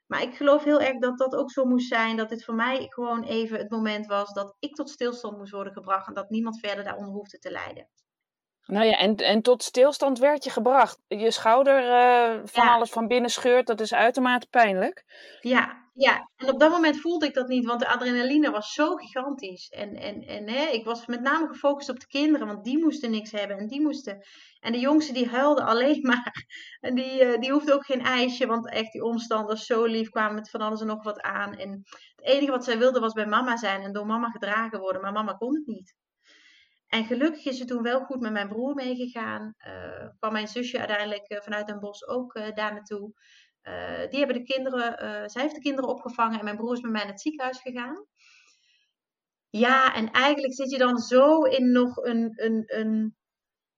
Maar 0.07 0.23
ik 0.23 0.37
geloof 0.37 0.65
heel 0.65 0.81
erg 0.81 0.99
dat 0.99 1.19
dat 1.19 1.35
ook 1.35 1.51
zo 1.51 1.65
moest 1.65 1.89
zijn. 1.89 2.17
Dat 2.17 2.29
dit 2.29 2.45
voor 2.45 2.55
mij 2.55 2.87
gewoon 2.89 3.23
even 3.23 3.59
het 3.59 3.71
moment 3.71 4.07
was 4.07 4.33
dat 4.33 4.57
ik 4.59 4.75
tot 4.75 4.91
stilstand 4.91 5.37
moest 5.39 5.53
worden 5.53 5.73
gebracht. 5.73 6.09
En 6.09 6.15
dat 6.15 6.31
niemand 6.31 6.59
verder 6.61 6.85
daaronder 6.85 7.15
hoefde 7.15 7.39
te 7.39 7.51
lijden. 7.51 7.89
Nou 8.67 8.87
ja, 8.87 8.99
en, 8.99 9.17
en 9.17 9.43
tot 9.43 9.63
stilstand 9.63 10.19
werd 10.19 10.45
je 10.45 10.51
gebracht. 10.51 11.01
Je 11.09 11.31
schouder 11.31 11.83
uh, 11.83 12.41
van 12.45 12.69
alles 12.69 12.91
van 12.91 13.07
binnen 13.07 13.31
scheurt, 13.31 13.67
dat 13.67 13.81
is 13.81 13.95
uitermate 13.95 14.47
pijnlijk. 14.51 15.05
Ja, 15.41 15.87
ja, 15.99 16.31
en 16.37 16.53
op 16.53 16.61
dat 16.61 16.71
moment 16.71 17.01
voelde 17.01 17.27
ik 17.27 17.35
dat 17.35 17.49
niet, 17.49 17.67
want 17.67 17.81
de 17.81 17.89
adrenaline 17.89 18.51
was 18.51 18.73
zo 18.73 18.95
gigantisch. 18.95 19.69
En, 19.69 19.95
en, 19.95 20.23
en 20.23 20.49
hè, 20.49 20.67
ik 20.67 20.85
was 20.85 21.07
met 21.07 21.21
name 21.21 21.47
gefocust 21.49 21.89
op 21.89 22.01
de 22.01 22.07
kinderen, 22.07 22.47
want 22.47 22.65
die 22.65 22.79
moesten 22.79 23.11
niks 23.11 23.31
hebben 23.31 23.59
en 23.59 23.67
die 23.67 23.81
moesten. 23.81 24.25
En 24.61 24.73
de 24.73 24.79
jongste 24.79 25.13
die 25.13 25.29
huilde 25.29 25.63
alleen 25.73 26.01
maar. 26.03 26.47
En 26.81 26.95
die, 26.95 27.25
uh, 27.25 27.39
die 27.39 27.53
hoefde 27.53 27.75
ook 27.75 27.85
geen 27.85 28.01
ijsje, 28.01 28.47
want 28.47 28.71
echt 28.71 28.93
die 28.93 29.05
omstanders 29.05 29.67
zo 29.67 29.85
lief 29.85 30.09
kwamen 30.09 30.35
met 30.35 30.51
van 30.51 30.61
alles 30.61 30.81
en 30.81 30.87
nog 30.87 31.03
wat 31.03 31.21
aan. 31.21 31.55
En 31.55 31.71
het 32.17 32.27
enige 32.27 32.51
wat 32.51 32.65
zij 32.65 32.79
wilde 32.79 33.01
was 33.01 33.13
bij 33.13 33.27
mama 33.27 33.57
zijn 33.57 33.83
en 33.83 33.93
door 33.93 34.07
mama 34.07 34.31
gedragen 34.31 34.81
worden, 34.81 35.03
maar 35.03 35.13
mama 35.13 35.33
kon 35.33 35.55
het 35.55 35.67
niet. 35.67 35.95
En 36.87 37.05
gelukkig 37.05 37.45
is 37.45 37.59
ze 37.59 37.65
toen 37.65 37.83
wel 37.83 38.01
goed 38.01 38.21
met 38.21 38.33
mijn 38.33 38.49
broer 38.49 38.75
meegegaan. 38.75 39.55
Uh, 39.67 40.09
kwam 40.19 40.33
mijn 40.33 40.49
zusje 40.49 40.79
uiteindelijk 40.79 41.31
uh, 41.31 41.41
vanuit 41.41 41.67
Den 41.67 41.81
Bosch 41.81 42.09
ook 42.09 42.35
daar 42.35 42.73
naartoe. 42.73 43.13
Die 44.11 44.19
hebben 44.19 44.37
de 44.37 44.43
kinderen, 44.43 45.31
zij 45.31 45.43
heeft 45.43 45.55
de 45.55 45.61
kinderen 45.61 45.91
opgevangen 45.91 46.39
en 46.39 46.45
mijn 46.45 46.57
broer 46.57 46.73
is 46.73 46.81
met 46.81 46.91
mij 46.91 47.03
naar 47.03 47.11
het 47.11 47.21
ziekenhuis 47.21 47.61
gegaan. 47.61 48.07
Ja, 49.51 49.95
en 49.95 50.11
eigenlijk 50.11 50.55
zit 50.55 50.71
je 50.71 50.79
dan 50.79 50.99
zo 50.99 51.43
in 51.43 51.73
nog 51.73 51.97
een, 51.97 52.33
een, 52.35 52.63
een, 52.67 53.17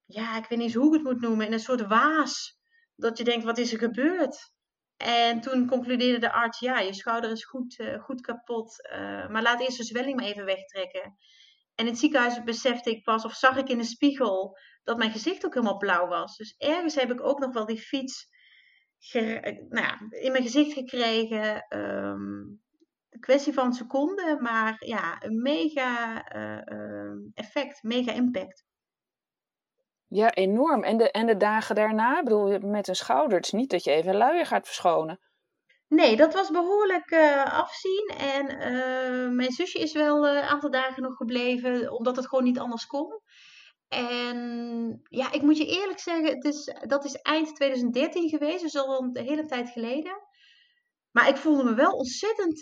ja, 0.04 0.36
ik 0.36 0.46
weet 0.48 0.58
niet 0.58 0.66
eens 0.66 0.74
hoe 0.74 0.86
ik 0.86 0.92
het 0.92 1.02
moet 1.02 1.20
noemen, 1.20 1.46
in 1.46 1.52
een 1.52 1.60
soort 1.60 1.86
waas. 1.86 2.58
Dat 2.96 3.18
je 3.18 3.24
denkt, 3.24 3.44
wat 3.44 3.58
is 3.58 3.72
er 3.72 3.78
gebeurd? 3.78 4.52
En 4.96 5.40
toen 5.40 5.68
concludeerde 5.68 6.18
de 6.18 6.32
arts, 6.32 6.58
ja, 6.58 6.78
je 6.78 6.94
schouder 6.94 7.30
is 7.30 7.44
goed, 7.44 7.84
goed 8.00 8.20
kapot, 8.20 8.88
maar 9.28 9.42
laat 9.42 9.60
eerst 9.60 9.78
de 9.78 9.84
zwelling 9.84 10.16
maar 10.16 10.26
even 10.26 10.44
wegtrekken. 10.44 11.16
En 11.78 11.84
in 11.84 11.90
het 11.90 11.98
ziekenhuis 11.98 12.42
besefte 12.42 12.90
ik 12.90 13.02
pas, 13.02 13.24
of 13.24 13.34
zag 13.34 13.56
ik 13.56 13.68
in 13.68 13.78
de 13.78 13.84
spiegel, 13.84 14.58
dat 14.82 14.96
mijn 14.96 15.10
gezicht 15.10 15.46
ook 15.46 15.54
helemaal 15.54 15.76
blauw 15.76 16.06
was. 16.06 16.36
Dus 16.36 16.54
ergens 16.56 16.94
heb 16.94 17.10
ik 17.10 17.22
ook 17.22 17.38
nog 17.38 17.52
wel 17.52 17.66
die 17.66 17.80
fiets 17.80 18.28
nou 19.12 19.68
ja, 19.68 19.98
in 20.10 20.32
mijn 20.32 20.42
gezicht 20.42 20.72
gekregen. 20.72 21.66
Um, 21.78 22.62
een 23.08 23.20
kwestie 23.20 23.52
van 23.52 23.72
seconden, 23.72 24.42
maar 24.42 24.76
ja, 24.78 25.22
een 25.22 25.42
mega 25.42 26.24
uh, 26.36 27.12
effect, 27.34 27.82
mega 27.82 28.12
impact. 28.12 28.64
Ja, 30.06 30.34
enorm. 30.34 30.82
En 30.82 30.96
de, 30.96 31.10
en 31.10 31.26
de 31.26 31.36
dagen 31.36 31.74
daarna, 31.74 32.22
bedoel, 32.22 32.58
met 32.58 32.88
een 32.88 32.96
schouder, 32.96 33.36
het 33.36 33.46
is 33.46 33.52
niet 33.52 33.70
dat 33.70 33.84
je 33.84 33.90
even 33.90 34.16
luier 34.16 34.46
gaat 34.46 34.66
verschonen. 34.66 35.20
Nee, 35.88 36.16
dat 36.16 36.34
was 36.34 36.50
behoorlijk 36.50 37.10
uh, 37.10 37.44
afzien. 37.44 38.12
En 38.18 38.50
uh, 38.50 39.30
mijn 39.36 39.52
zusje 39.52 39.78
is 39.78 39.92
wel 39.92 40.28
een 40.28 40.42
aantal 40.42 40.70
dagen 40.70 41.02
nog 41.02 41.16
gebleven, 41.16 41.92
omdat 41.92 42.16
het 42.16 42.28
gewoon 42.28 42.44
niet 42.44 42.58
anders 42.58 42.86
kon. 42.86 43.20
En 43.88 45.00
ja, 45.08 45.32
ik 45.32 45.42
moet 45.42 45.56
je 45.56 45.66
eerlijk 45.66 45.98
zeggen, 45.98 46.34
het 46.34 46.44
is, 46.44 46.74
dat 46.86 47.04
is 47.04 47.14
eind 47.14 47.54
2013 47.54 48.28
geweest, 48.28 48.62
dus 48.62 48.76
al 48.76 49.02
een 49.02 49.26
hele 49.26 49.46
tijd 49.46 49.70
geleden. 49.70 50.26
Maar 51.10 51.28
ik 51.28 51.36
voelde 51.36 51.64
me 51.64 51.74
wel 51.74 51.92
ontzettend 51.92 52.60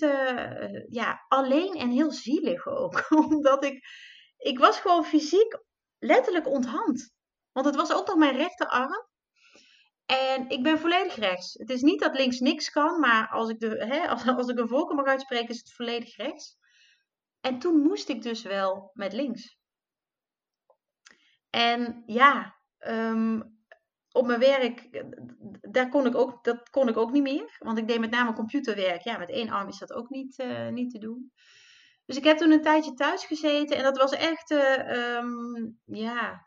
ja, 0.88 1.24
alleen 1.28 1.74
en 1.74 1.90
heel 1.90 2.12
zielig 2.12 2.66
ook. 2.66 3.06
Omdat 3.28 3.64
ik, 3.64 3.86
ik 4.36 4.58
was 4.58 4.80
gewoon 4.80 5.04
fysiek 5.04 5.58
letterlijk 5.98 6.48
onthand. 6.48 7.14
Want 7.52 7.66
het 7.66 7.76
was 7.76 7.92
ook 7.92 8.06
nog 8.06 8.16
mijn 8.16 8.36
rechterarm. 8.36 9.06
En 10.06 10.48
ik 10.48 10.62
ben 10.62 10.78
volledig 10.78 11.14
rechts. 11.14 11.52
Het 11.52 11.70
is 11.70 11.82
niet 11.82 12.00
dat 12.00 12.16
links 12.16 12.40
niks 12.40 12.70
kan, 12.70 13.00
maar 13.00 13.28
als 13.28 13.48
ik, 13.48 13.58
de, 13.58 13.68
hè, 13.68 14.08
als, 14.10 14.26
als 14.26 14.48
ik 14.48 14.58
een 14.58 14.68
voorkeur 14.68 14.96
mag 14.96 15.06
uitspreken, 15.06 15.48
is 15.48 15.58
het 15.58 15.72
volledig 15.72 16.16
rechts. 16.16 16.56
En 17.40 17.58
toen 17.58 17.80
moest 17.80 18.08
ik 18.08 18.22
dus 18.22 18.42
wel 18.42 18.90
met 18.94 19.12
links. 19.12 19.58
En 21.50 22.02
ja, 22.06 22.56
um, 22.78 23.56
op 24.16 24.26
mijn 24.26 24.40
werk, 24.40 25.04
daar 25.60 25.88
kon 25.88 26.06
ik 26.06 26.14
ook, 26.14 26.44
dat 26.44 26.70
kon 26.70 26.88
ik 26.88 26.96
ook 26.96 27.10
niet 27.10 27.22
meer. 27.22 27.56
Want 27.58 27.78
ik 27.78 27.88
deed 27.88 28.00
met 28.00 28.10
name 28.10 28.32
computerwerk. 28.32 29.02
Ja, 29.02 29.18
met 29.18 29.30
één 29.30 29.50
arm 29.50 29.68
is 29.68 29.78
dat 29.78 29.92
ook 29.92 30.08
niet, 30.08 30.38
uh, 30.38 30.68
niet 30.68 30.90
te 30.90 30.98
doen. 30.98 31.32
Dus 32.04 32.16
ik 32.16 32.24
heb 32.24 32.36
toen 32.36 32.50
een 32.50 32.62
tijdje 32.62 32.94
thuis 32.94 33.24
gezeten. 33.24 33.76
En 33.76 33.82
dat 33.82 33.96
was 33.96 34.12
echt, 34.12 34.50
uh, 34.50 35.16
um, 35.16 35.78
ja, 35.84 36.45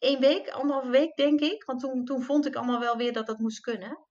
één 0.00 0.20
week, 0.20 0.48
anderhalve 0.48 0.90
week 0.90 1.16
denk 1.16 1.40
ik. 1.40 1.64
Want 1.64 1.80
toen, 1.80 2.04
toen 2.04 2.22
vond 2.22 2.46
ik 2.46 2.54
allemaal 2.54 2.80
wel 2.80 2.96
weer 2.96 3.12
dat 3.12 3.26
dat 3.26 3.38
moest 3.38 3.60
kunnen. 3.60 4.06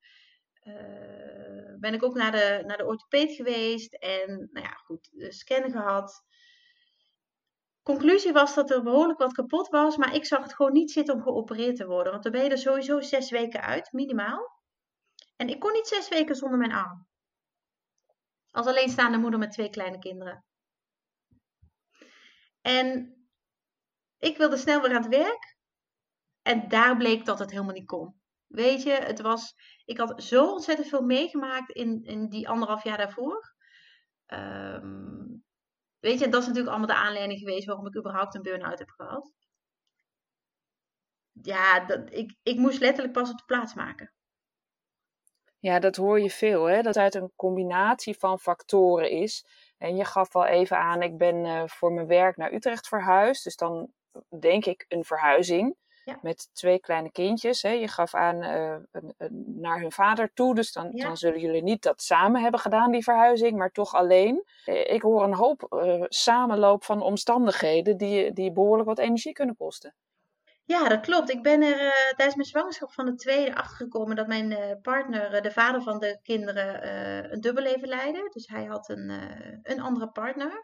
Uh, 0.64 1.80
ben 1.80 1.94
ik 1.94 2.04
ook 2.04 2.16
naar 2.16 2.32
de, 2.32 2.64
naar 2.66 2.78
de 2.78 2.86
orthopeed 2.86 3.32
geweest. 3.32 3.94
En 3.94 4.50
nou 4.52 4.66
ja, 4.66 4.74
goed, 4.74 5.10
scan 5.30 5.72
gehad 5.72 6.24
conclusie 7.94 8.32
was 8.32 8.56
dat 8.56 8.70
er 8.70 8.84
behoorlijk 8.84 9.20
wat 9.20 9.34
kapot 9.34 9.68
was, 9.68 9.98
maar 9.98 10.14
ik 10.16 10.26
zag 10.26 10.44
het 10.44 10.56
gewoon 10.56 10.72
niet 10.72 10.92
zitten 10.92 11.16
om 11.16 11.22
geopereerd 11.22 11.76
te 11.76 11.86
worden. 11.86 12.12
Want 12.12 12.24
dan 12.24 12.32
ben 12.32 12.44
je 12.44 12.50
er 12.50 12.58
sowieso 12.58 13.02
zes 13.02 13.30
weken 13.30 13.62
uit, 13.62 13.92
minimaal. 13.92 14.62
En 15.36 15.50
ik 15.50 15.60
kon 15.60 15.72
niet 15.72 15.88
zes 15.88 16.10
weken 16.10 16.36
zonder 16.36 16.58
mijn 16.58 16.72
arm. 16.72 17.08
Als 18.52 18.66
alleenstaande 18.66 19.18
moeder 19.18 19.40
met 19.40 19.52
twee 19.52 19.70
kleine 19.70 20.00
kinderen. 20.00 20.46
En 22.62 23.16
ik 24.18 24.38
wilde 24.38 24.58
snel 24.58 24.82
weer 24.82 24.96
aan 24.96 25.02
het 25.02 25.16
werk. 25.16 25.58
En 26.42 26.68
daar 26.68 26.98
bleek 26.98 27.26
dat 27.26 27.40
het 27.40 27.52
helemaal 27.52 27.74
niet 27.74 27.88
kon. 27.88 28.20
Weet 28.48 28.84
je, 28.84 28.92
het 28.92 29.22
was. 29.22 29.54
Ik 29.86 29.98
had 29.98 30.24
zo 30.24 30.52
ontzettend 30.52 30.88
veel 30.88 31.02
meegemaakt 31.02 31.72
in, 31.72 32.04
in 32.04 32.30
die 32.30 32.50
anderhalf 32.50 32.84
jaar 32.84 32.98
daarvoor. 32.98 33.54
Um, 34.28 35.44
Weet 36.00 36.20
je, 36.20 36.30
dat 36.30 36.42
is 36.42 36.48
natuurlijk 36.48 36.76
allemaal 36.76 36.96
de 36.96 37.04
aanleiding 37.04 37.40
geweest 37.40 37.66
waarom 37.66 37.88
ik 37.88 37.98
überhaupt 37.98 38.36
een 38.36 38.42
burn-out 38.42 38.80
heb 38.80 38.90
gehad. 38.90 39.34
Ja, 41.32 41.86
dat, 41.86 42.14
ik, 42.14 42.36
ik 42.44 42.58
moest 42.58 42.80
letterlijk 42.80 43.14
pas 43.14 43.30
op 43.30 43.38
de 43.38 43.46
plaats 43.46 43.74
maken. 43.74 44.14
Ja, 45.60 45.80
dat 45.80 45.96
hoor 45.96 46.20
je 46.20 46.30
veel, 46.30 46.66
hè? 46.66 46.82
Dat 46.82 46.98
uit 46.98 47.16
een 47.16 47.32
combinatie 47.36 48.18
van 48.18 48.40
factoren 48.40 49.10
is. 49.10 49.46
En 49.78 49.96
je 49.96 50.06
gaf 50.06 50.36
al 50.36 50.46
even 50.46 50.78
aan, 50.78 51.02
ik 51.02 51.18
ben 51.18 51.46
uh, 51.46 51.64
voor 51.66 51.94
mijn 51.94 52.08
werk 52.08 52.38
naar 52.38 52.54
Utrecht 52.54 52.88
verhuisd. 52.88 53.44
Dus 53.44 53.56
dan 53.56 53.94
denk 54.40 54.66
ik 54.66 54.86
een 54.88 55.04
verhuizing 55.04 55.76
met 56.22 56.50
twee 56.54 56.80
kleine 56.80 57.12
kindjes. 57.12 57.62
Hè. 57.62 57.70
Je 57.70 57.88
gaf 57.88 58.16
aan 58.16 58.44
uh, 58.44 58.76
naar 59.46 59.80
hun 59.80 59.92
vader 59.92 60.32
toe, 60.34 60.56
dus 60.56 60.72
dan, 60.72 60.92
dan 60.92 61.18
zullen 61.18 61.40
jullie 61.40 61.64
niet 61.64 61.84
dat 61.84 62.02
samen 62.02 62.42
hebben 62.42 62.60
gedaan, 62.60 62.92
die 62.92 63.04
verhuizing, 63.04 63.58
maar 63.58 63.72
toch 63.72 63.96
alleen. 63.96 64.44
Eh, 64.66 64.94
ik 64.94 65.02
hoor 65.02 65.24
een 65.24 65.34
hoop 65.34 65.68
uh, 65.70 66.04
samenloop 66.08 66.84
van 66.84 67.02
omstandigheden 67.02 67.98
die, 67.98 68.34
die 68.34 68.52
behoorlijk 68.52 68.88
wat 68.88 69.00
energie 69.00 69.34
kunnen 69.34 69.56
kosten. 69.56 69.96
Ja, 70.64 70.88
dat 70.88 71.00
klopt. 71.00 71.30
Ik 71.30 71.42
ben 71.42 71.62
er 71.62 72.14
tijdens 72.16 72.36
mijn 72.36 72.48
zwangerschap 72.48 72.94
van 72.94 73.06
de 73.06 73.16
tweede 73.16 73.56
achtergekomen 73.56 74.16
dat 74.16 74.28
mijn 74.28 74.80
partner, 74.82 75.42
de 75.42 75.52
vader 75.52 75.82
van 75.82 76.00
de 76.00 76.20
kinderen, 76.24 76.88
een 77.34 77.42
dubbelleven 77.42 77.88
leidde. 77.88 78.30
Dus 78.34 78.48
hij 78.48 78.66
had 78.66 78.90
een, 78.90 79.12
een 79.64 79.82
andere 79.82 80.08
partner. 80.08 80.64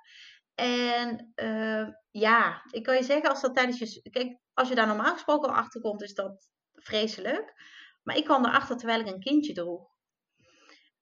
En 0.55 1.31
uh, 1.35 1.88
ja, 2.12 2.62
ik 2.71 2.83
kan 2.83 2.95
je 2.95 3.03
zeggen, 3.03 3.29
als 3.29 3.41
dat 3.41 3.55
tijdens 3.55 3.79
je. 3.79 4.09
Kijk, 4.09 4.39
als 4.53 4.69
je 4.69 4.75
daar 4.75 4.88
normaal 4.88 5.13
gesproken 5.13 5.50
al 5.50 5.55
achter 5.55 5.81
komt, 5.81 6.01
is 6.01 6.13
dat 6.13 6.50
vreselijk. 6.74 7.53
Maar 8.03 8.17
ik 8.17 8.24
kwam 8.24 8.45
erachter 8.45 8.77
terwijl 8.77 9.00
ik 9.00 9.07
een 9.07 9.19
kindje 9.19 9.53
droeg. 9.53 9.93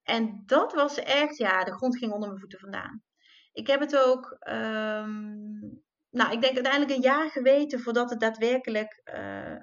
En 0.03 0.43
dat 0.45 0.73
was 0.73 0.97
echt, 0.97 1.37
ja, 1.37 1.63
de 1.63 1.73
grond 1.73 1.97
ging 1.97 2.11
onder 2.11 2.27
mijn 2.27 2.39
voeten 2.39 2.59
vandaan. 2.59 3.03
Ik 3.51 3.67
heb 3.67 3.79
het 3.79 3.97
ook, 3.97 4.37
um, 4.49 5.83
nou, 6.09 6.31
ik 6.31 6.41
denk 6.41 6.55
uiteindelijk 6.55 6.91
een 6.91 7.01
jaar 7.01 7.29
geweten 7.29 7.79
voordat 7.79 8.09
het 8.09 8.19
daadwerkelijk 8.19 9.01
uh, 9.03 9.55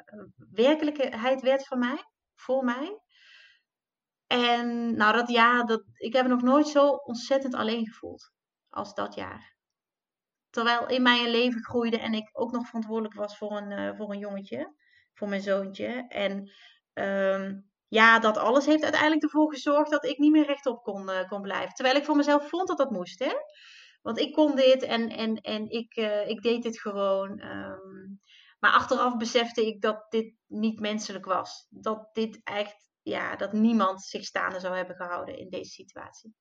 werkelijkheid 0.51 1.41
werd 1.41 1.67
voor 1.67 1.79
mij, 1.79 2.05
voor 2.35 2.65
mij. 2.65 3.01
En 4.27 4.97
nou, 4.97 5.17
dat 5.17 5.29
jaar, 5.29 5.67
dat, 5.67 5.85
ik 5.93 6.13
heb 6.13 6.23
me 6.23 6.29
nog 6.29 6.43
nooit 6.43 6.69
zo 6.69 6.89
ontzettend 6.89 7.55
alleen 7.55 7.87
gevoeld 7.87 8.33
als 8.69 8.95
dat 8.95 9.15
jaar. 9.15 9.59
Terwijl 10.51 10.89
in 10.89 11.03
mijn 11.03 11.31
leven 11.31 11.65
groeide 11.65 11.99
en 11.99 12.15
ik 12.15 12.31
ook 12.33 12.53
nog 12.53 12.67
verantwoordelijk 12.67 13.15
was 13.15 13.37
voor 13.39 13.57
een, 13.57 13.71
uh, 13.71 13.97
voor 13.97 14.13
een 14.13 14.19
jongetje, 14.19 14.75
voor 15.13 15.29
mijn 15.29 15.43
zoontje. 15.43 16.05
En 16.09 16.51
um, 16.93 17.71
ja, 17.89 18.19
dat 18.19 18.37
alles 18.37 18.67
heeft 18.67 18.83
uiteindelijk 18.83 19.23
ervoor 19.23 19.53
gezorgd 19.53 19.91
dat 19.91 20.05
ik 20.05 20.19
niet 20.19 20.33
meer 20.33 20.47
rechtop 20.47 20.83
kon, 20.83 21.11
uh, 21.11 21.29
kon 21.29 21.43
blijven. 21.43 21.75
Terwijl 21.75 21.97
ik 21.97 22.05
voor 22.05 22.17
mezelf 22.17 22.49
vond 22.49 22.69
dat 22.69 22.79
dat 22.79 22.91
moest, 22.91 23.19
hè. 23.19 23.33
Want 24.03 24.19
ik 24.19 24.33
kon 24.33 24.57
dit 24.57 24.83
en, 24.83 25.09
en, 25.09 25.37
en 25.37 25.71
ik, 25.71 25.97
uh, 25.97 26.29
ik 26.29 26.43
deed 26.43 26.63
dit 26.63 26.81
gewoon. 26.81 27.41
Um, 27.41 28.21
maar 28.59 28.73
achteraf 28.73 29.17
besefte 29.17 29.67
ik 29.67 29.81
dat 29.81 30.07
dit 30.09 30.35
niet 30.47 30.81
menselijk 30.81 31.25
was. 31.25 31.67
Dat 31.71 32.09
dit 32.13 32.41
echt, 32.45 32.89
ja, 33.03 33.37
dat 33.37 33.53
niemand 33.53 34.03
zich 34.03 34.25
staande 34.25 34.61
zou 34.61 34.77
hebben 34.77 34.97
gehouden 34.97 35.39
in 35.39 35.49
deze 35.49 35.71
situatie. 35.71 36.35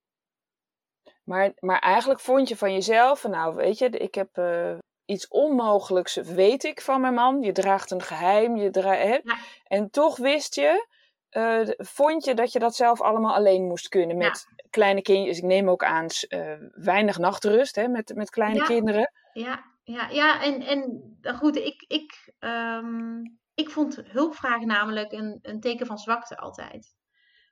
Maar, 1.30 1.52
maar 1.60 1.80
eigenlijk 1.80 2.20
vond 2.20 2.50
je 2.50 2.58
van 2.58 2.74
jezelf, 2.74 3.28
nou 3.28 3.56
weet 3.56 3.78
je, 3.78 3.90
ik 3.90 4.16
heb 4.16 4.38
uh, 4.38 4.78
iets 5.06 5.28
onmogelijks, 5.28 6.16
weet 6.16 6.64
ik 6.64 6.82
van 6.82 7.02
mijn 7.02 7.14
man. 7.14 7.42
Je 7.42 7.52
draagt 7.52 7.92
een 7.92 8.02
geheim, 8.02 8.56
je? 8.56 9.22
Ja. 9.24 9.38
en 9.64 9.90
toch 9.90 10.18
wist 10.18 10.56
je, 10.56 10.88
uh, 11.32 11.70
vond 11.78 12.26
je 12.26 12.34
dat 12.34 12.52
je 12.52 12.60
dat 12.60 12.76
zelf 12.76 13.02
allemaal 13.02 13.34
alleen 13.34 13.68
moest 13.68 13.88
kunnen 13.88 14.18
met 14.18 14.48
ja. 14.50 14.64
kleine 14.70 15.02
kindjes. 15.02 15.38
Ik 15.38 15.44
neem 15.44 15.70
ook 15.70 15.84
aan 15.84 16.08
uh, 16.30 16.54
weinig 16.72 17.18
nachtrust 17.18 17.76
hè, 17.76 17.88
met, 17.88 18.16
met 18.16 18.30
kleine 18.30 18.60
ja. 18.60 18.66
kinderen. 18.66 19.12
Ja, 19.34 19.64
ja, 19.84 20.08
ja 20.10 20.44
en, 20.44 20.62
en 20.62 21.02
goed, 21.36 21.56
ik, 21.56 21.86
ik, 21.88 22.34
um, 22.40 23.40
ik 23.54 23.70
vond 23.70 24.02
hulpvragen 24.06 24.68
namelijk 24.68 25.12
een, 25.12 25.40
een 25.42 25.60
teken 25.60 25.86
van 25.86 25.98
zwakte 25.98 26.38
altijd. 26.38 26.96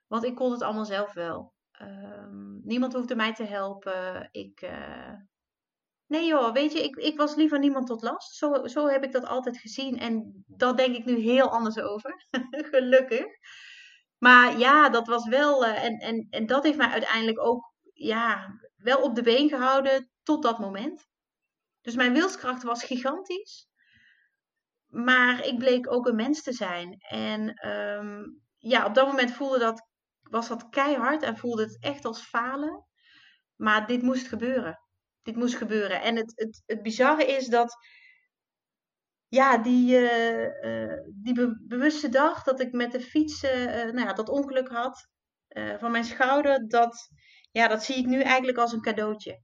Want 0.06 0.24
ik 0.24 0.34
kon 0.34 0.52
het 0.52 0.62
allemaal 0.62 0.84
zelf 0.84 1.12
wel. 1.12 1.56
Um, 1.82 2.60
niemand 2.64 2.92
hoefde 2.92 3.16
mij 3.16 3.34
te 3.34 3.44
helpen. 3.44 4.28
Ik. 4.32 4.62
Uh... 4.62 5.12
Nee 6.06 6.26
joh, 6.26 6.52
weet 6.52 6.72
je, 6.72 6.82
ik, 6.82 6.96
ik 6.96 7.16
was 7.16 7.34
liever 7.34 7.58
niemand 7.58 7.86
tot 7.86 8.02
last. 8.02 8.34
Zo, 8.34 8.66
zo 8.66 8.86
heb 8.86 9.04
ik 9.04 9.12
dat 9.12 9.26
altijd 9.26 9.58
gezien. 9.58 9.98
En 9.98 10.44
dat 10.46 10.76
denk 10.76 10.96
ik 10.96 11.04
nu 11.04 11.18
heel 11.18 11.50
anders 11.50 11.78
over. 11.78 12.26
Gelukkig. 12.70 13.26
Maar 14.18 14.58
ja, 14.58 14.88
dat 14.88 15.06
was 15.06 15.28
wel. 15.28 15.64
Uh, 15.64 15.84
en, 15.84 15.96
en, 15.96 16.26
en 16.30 16.46
dat 16.46 16.64
heeft 16.64 16.76
mij 16.76 16.88
uiteindelijk 16.88 17.40
ook 17.40 17.72
ja, 17.92 18.58
wel 18.76 19.02
op 19.02 19.14
de 19.14 19.22
been 19.22 19.48
gehouden 19.48 20.10
tot 20.22 20.42
dat 20.42 20.58
moment. 20.58 21.06
Dus 21.80 21.94
mijn 21.94 22.12
wilskracht 22.12 22.62
was 22.62 22.84
gigantisch. 22.84 23.68
Maar 24.86 25.44
ik 25.44 25.58
bleek 25.58 25.92
ook 25.92 26.06
een 26.06 26.16
mens 26.16 26.42
te 26.42 26.52
zijn. 26.52 26.96
En 26.98 27.68
um, 27.68 28.42
ja, 28.58 28.86
op 28.86 28.94
dat 28.94 29.06
moment 29.06 29.32
voelde 29.32 29.58
dat 29.58 29.87
was 30.30 30.48
dat 30.48 30.68
keihard 30.68 31.22
en 31.22 31.36
voelde 31.36 31.62
het 31.62 31.78
echt 31.80 32.04
als 32.04 32.22
falen. 32.22 32.86
Maar 33.56 33.86
dit 33.86 34.02
moest 34.02 34.28
gebeuren. 34.28 34.80
Dit 35.22 35.36
moest 35.36 35.56
gebeuren. 35.56 36.02
En 36.02 36.16
het, 36.16 36.32
het, 36.34 36.62
het 36.66 36.82
bizarre 36.82 37.26
is 37.26 37.46
dat, 37.46 37.76
ja, 39.28 39.58
die, 39.58 39.94
uh, 39.94 40.62
uh, 40.62 41.02
die 41.14 41.34
be 41.34 41.64
bewuste 41.66 42.08
dag 42.08 42.42
dat 42.42 42.60
ik 42.60 42.72
met 42.72 42.92
de 42.92 43.00
fiets 43.00 43.42
uh, 43.42 43.50
nou 43.74 44.00
ja, 44.00 44.12
dat 44.12 44.28
ongeluk 44.28 44.68
had 44.68 45.08
van 45.78 45.90
mijn 45.90 46.04
schouder, 46.04 46.68
dat, 46.68 47.08
ja, 47.50 47.68
dat 47.68 47.84
zie 47.84 47.96
ik 47.96 48.06
nu 48.06 48.20
eigenlijk 48.20 48.58
als 48.58 48.72
een 48.72 48.80
cadeautje. 48.80 49.42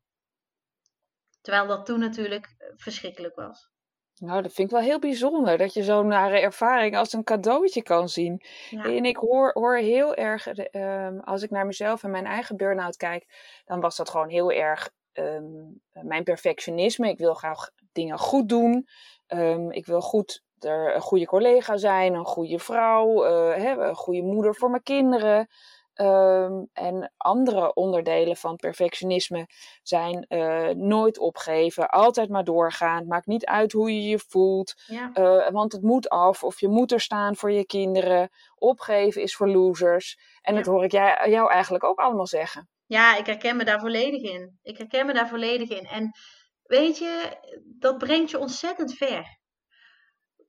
Terwijl 1.41 1.67
dat 1.67 1.87
toen 1.87 2.01
natuurlijk 2.01 2.55
verschrikkelijk 2.77 3.35
was. 3.35 3.74
Nou, 4.19 4.43
dat 4.43 4.53
vind 4.53 4.71
ik 4.71 4.77
wel 4.77 4.85
heel 4.85 4.99
bijzonder 4.99 5.59
dat 5.59 5.75
je 5.75 5.83
zo'n 5.83 6.07
nare 6.07 6.41
ervaring 6.41 6.97
als 6.97 7.13
een 7.13 7.25
cadeautje 7.25 7.83
kan 7.83 8.09
zien. 8.09 8.43
Ja. 8.71 8.85
En 8.85 9.05
ik 9.05 9.17
hoor, 9.17 9.51
hoor 9.53 9.77
heel 9.77 10.15
erg, 10.15 10.49
um, 10.73 11.21
als 11.21 11.43
ik 11.43 11.51
naar 11.51 11.67
mezelf 11.67 12.03
en 12.03 12.11
mijn 12.11 12.27
eigen 12.27 12.57
burn-out 12.57 12.97
kijk, 12.97 13.27
dan 13.65 13.81
was 13.81 13.97
dat 13.97 14.11
gewoon 14.11 14.29
heel 14.29 14.53
erg 14.53 14.91
um, 15.13 15.81
mijn 15.91 16.25
perfectionisme. 16.25 17.09
Ik 17.09 17.19
wil 17.19 17.35
graag 17.35 17.71
dingen 17.93 18.19
goed 18.19 18.49
doen. 18.49 18.89
Um, 19.29 19.71
ik 19.71 19.87
wil 19.87 20.01
goed 20.01 20.43
er 20.59 20.95
een 20.95 21.01
goede 21.01 21.27
collega 21.27 21.77
zijn, 21.77 22.15
een 22.15 22.25
goede 22.25 22.59
vrouw, 22.59 23.27
uh, 23.27 23.57
hè, 23.57 23.89
een 23.89 23.95
goede 23.95 24.23
moeder 24.23 24.55
voor 24.55 24.71
mijn 24.71 24.83
kinderen. 24.83 25.49
Um, 25.97 26.69
en 26.73 27.13
andere 27.17 27.75
onderdelen 27.75 28.37
van 28.37 28.57
perfectionisme 28.57 29.47
zijn 29.83 30.27
uh, 30.29 30.69
nooit 30.69 31.19
opgeven, 31.19 31.89
altijd 31.89 32.29
maar 32.29 32.45
doorgaan. 32.45 33.07
Maakt 33.07 33.27
niet 33.27 33.47
uit 33.47 33.73
hoe 33.73 33.95
je 33.95 34.09
je 34.09 34.19
voelt, 34.19 34.75
ja. 34.87 35.11
uh, 35.15 35.51
want 35.51 35.73
het 35.73 35.83
moet 35.83 36.09
af 36.09 36.43
of 36.43 36.61
je 36.61 36.69
moet 36.69 36.93
er 36.93 37.01
staan 37.01 37.37
voor 37.37 37.53
je 37.53 37.67
kinderen. 37.67 38.31
Opgeven 38.55 39.23
is 39.23 39.37
voor 39.37 39.49
losers. 39.49 40.19
En 40.43 40.55
ja. 40.55 40.59
dat 40.63 40.73
hoor 40.73 40.85
ik 40.85 40.93
jij, 40.93 41.31
jou 41.31 41.51
eigenlijk 41.51 41.85
ook 41.85 41.99
allemaal 41.99 42.27
zeggen. 42.27 42.69
Ja, 42.87 43.17
ik 43.17 43.27
herken 43.27 43.57
me 43.57 43.65
daar 43.65 43.81
volledig 43.81 44.23
in. 44.23 44.59
Ik 44.63 44.79
herken 44.79 45.07
me 45.07 45.13
daar 45.13 45.29
volledig 45.29 45.69
in. 45.69 45.87
En 45.87 46.11
weet 46.63 46.99
je, 46.99 47.39
dat 47.79 47.99
brengt 47.99 48.31
je 48.31 48.39
ontzettend 48.39 48.95
ver. 48.95 49.39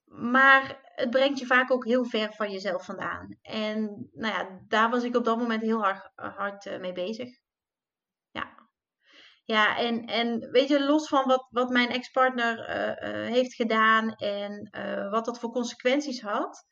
Maar 0.05 0.84
het 0.95 1.09
brengt 1.09 1.39
je 1.39 1.45
vaak 1.45 1.71
ook 1.71 1.85
heel 1.85 2.05
ver 2.05 2.33
van 2.33 2.51
jezelf 2.51 2.85
vandaan. 2.85 3.37
En 3.41 4.09
nou 4.11 4.33
ja, 4.33 4.59
daar 4.67 4.89
was 4.89 5.03
ik 5.03 5.15
op 5.15 5.25
dat 5.25 5.37
moment 5.37 5.61
heel 5.61 5.81
hard, 5.81 6.09
hard 6.15 6.65
uh, 6.65 6.79
mee 6.79 6.93
bezig. 6.93 7.29
Ja. 8.31 8.63
Ja, 9.43 9.77
en, 9.77 10.05
en 10.05 10.51
weet 10.51 10.67
je, 10.67 10.85
los 10.85 11.07
van 11.07 11.25
wat, 11.25 11.47
wat 11.49 11.69
mijn 11.69 11.89
ex-partner 11.89 12.69
uh, 12.69 13.09
uh, 13.09 13.31
heeft 13.31 13.53
gedaan 13.53 14.15
en 14.15 14.69
wat 15.09 15.25
dat 15.25 15.39
voor 15.39 15.51
consequenties 15.51 16.21
had. 16.21 16.65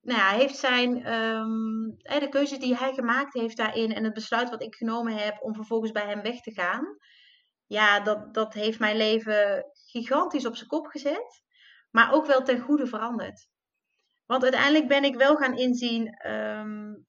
Nou 0.00 0.18
ja, 0.18 0.28
heeft 0.28 0.56
zijn, 0.56 1.12
um, 1.12 1.96
de 1.96 2.28
keuze 2.30 2.58
die 2.58 2.76
hij 2.76 2.92
gemaakt 2.94 3.34
heeft 3.34 3.56
daarin 3.56 3.92
en 3.92 4.04
het 4.04 4.14
besluit 4.14 4.50
wat 4.50 4.62
ik 4.62 4.74
genomen 4.74 5.16
heb 5.16 5.42
om 5.42 5.54
vervolgens 5.54 5.92
bij 5.92 6.06
hem 6.06 6.22
weg 6.22 6.40
te 6.40 6.52
gaan. 6.52 6.96
Ja, 7.66 8.00
dat, 8.00 8.34
dat 8.34 8.54
heeft 8.54 8.78
mijn 8.78 8.96
leven 8.96 9.64
gigantisch 9.72 10.46
op 10.46 10.56
zijn 10.56 10.68
kop 10.68 10.86
gezet 10.86 11.41
maar 11.92 12.12
ook 12.12 12.26
wel 12.26 12.42
ten 12.42 12.60
goede 12.60 12.86
veranderd. 12.86 13.48
Want 14.26 14.42
uiteindelijk 14.42 14.88
ben 14.88 15.04
ik 15.04 15.16
wel 15.16 15.36
gaan 15.36 15.56
inzien, 15.56 16.30
um, 16.30 17.06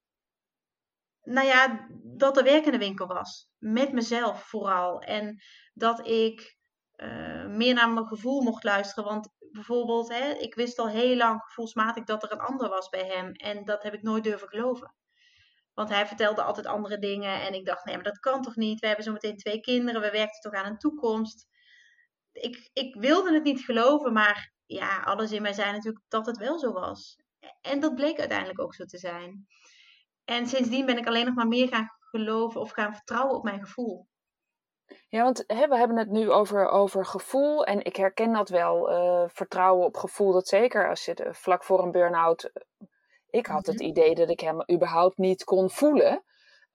nou 1.22 1.48
ja, 1.48 1.88
dat 2.04 2.38
er 2.38 2.72
de 2.72 2.78
winkel 2.78 3.08
was. 3.08 3.50
Met 3.58 3.91
mezelf 3.91 4.43
vooral. 4.43 5.02
En 5.02 5.41
dat 5.74 6.08
ik 6.08 6.58
uh, 6.96 7.46
meer 7.46 7.74
naar 7.74 7.89
mijn 7.89 8.08
gevoel 8.08 8.41
mocht 8.41 8.63
luisteren. 8.63 9.10
Want 9.10 9.30
bijvoorbeeld, 9.52 10.10
hè, 10.10 10.32
ik 10.32 10.56
wist 10.56 10.80
al 10.80 10.88
heel 10.88 11.15
lang 11.15 11.41
gevoelsmatig 11.41 12.04
dat 12.04 12.24
er 12.24 12.32
een 12.32 12.39
ander 12.39 12.69
was 12.69 12.89
bij 12.89 13.06
hem. 13.06 13.32
En 13.32 13.65
dat 13.65 13.84
heb 13.84 13.93
ik 13.93 14.02
nooit 14.02 14.24
durven 14.24 14.48
geloven. 14.48 14.96
Want 15.74 15.89
hij 15.89 16.08
vertelde 16.08 16.43
altijd 16.43 16.65
andere 16.65 17.00
dingen. 17.00 17.41
En 17.41 17.54
ik 17.54 17.65
dacht, 17.65 17.86
nee, 17.86 17.96
maar 17.96 18.04
dat 18.04 18.19
kan 18.19 18.41
toch 18.41 18.56
niet? 18.56 18.80
We 18.80 18.88
hebben 18.88 19.06
zo 19.06 19.12
meteen 19.12 19.38
twee 19.38 19.60
kinderen. 19.60 20.02
We 20.02 20.12
werken 20.12 20.39
toch 20.39 20.54
aan 20.54 20.72
een 20.72 20.78
toekomst. 20.78 21.48
Ik, 22.32 22.69
ik 22.74 22.96
wilde 22.96 23.34
het 23.34 23.43
niet 23.43 23.62
geloven, 23.62 24.13
maar 24.13 24.54
ja, 24.73 25.01
alles 25.01 25.31
in 25.31 25.41
mij 25.41 25.53
zei 25.53 25.71
natuurlijk 25.71 26.03
dat 26.07 26.25
het 26.25 26.38
wel 26.38 26.59
zo 26.59 26.71
was. 26.71 27.17
En 27.62 27.79
dat 27.79 27.95
bleek 27.95 28.19
uiteindelijk 28.19 28.62
ook 28.62 28.75
zo 28.75 28.86
te 28.86 28.97
zijn. 28.97 29.47
En 30.25 30.47
sindsdien 30.47 30.86
ben 30.86 30.97
ik 30.97 31.07
alleen 31.07 31.25
nog 31.25 31.36
maar 31.36 31.47
meer 31.47 31.67
gaan 31.67 31.89
geloven 31.99 32.62
of 32.62 32.71
gaan 32.71 32.93
vertrouwen 32.93 33.36
op 33.36 33.43
mijn 33.43 33.59
gevoel. 33.59 34.07
Ja, 35.07 35.23
want 35.23 35.43
hè, 35.47 35.67
we 35.67 35.77
hebben 35.77 35.97
het 35.97 36.09
nu 36.09 36.31
over, 36.31 36.67
over 36.67 37.05
gevoel. 37.05 37.65
En 37.65 37.86
ik 37.86 37.95
herken 37.95 38.33
dat 38.33 38.49
wel. 38.49 38.91
Uh, 38.91 39.23
vertrouwen 39.27 39.86
op 39.86 39.97
gevoel, 39.97 40.31
dat 40.31 40.47
zeker 40.47 40.89
als 40.89 41.05
je 41.05 41.13
de, 41.13 41.33
vlak 41.33 41.63
voor 41.63 41.83
een 41.83 41.91
burn-out. 41.91 42.43
Eh, 42.43 42.88
ik 43.29 43.45
had 43.45 43.65
het 43.65 43.81
idee 43.81 44.15
dat 44.15 44.29
ik 44.29 44.39
hem 44.39 44.63
überhaupt 44.71 45.17
niet 45.17 45.43
kon 45.43 45.69
voelen. 45.69 46.23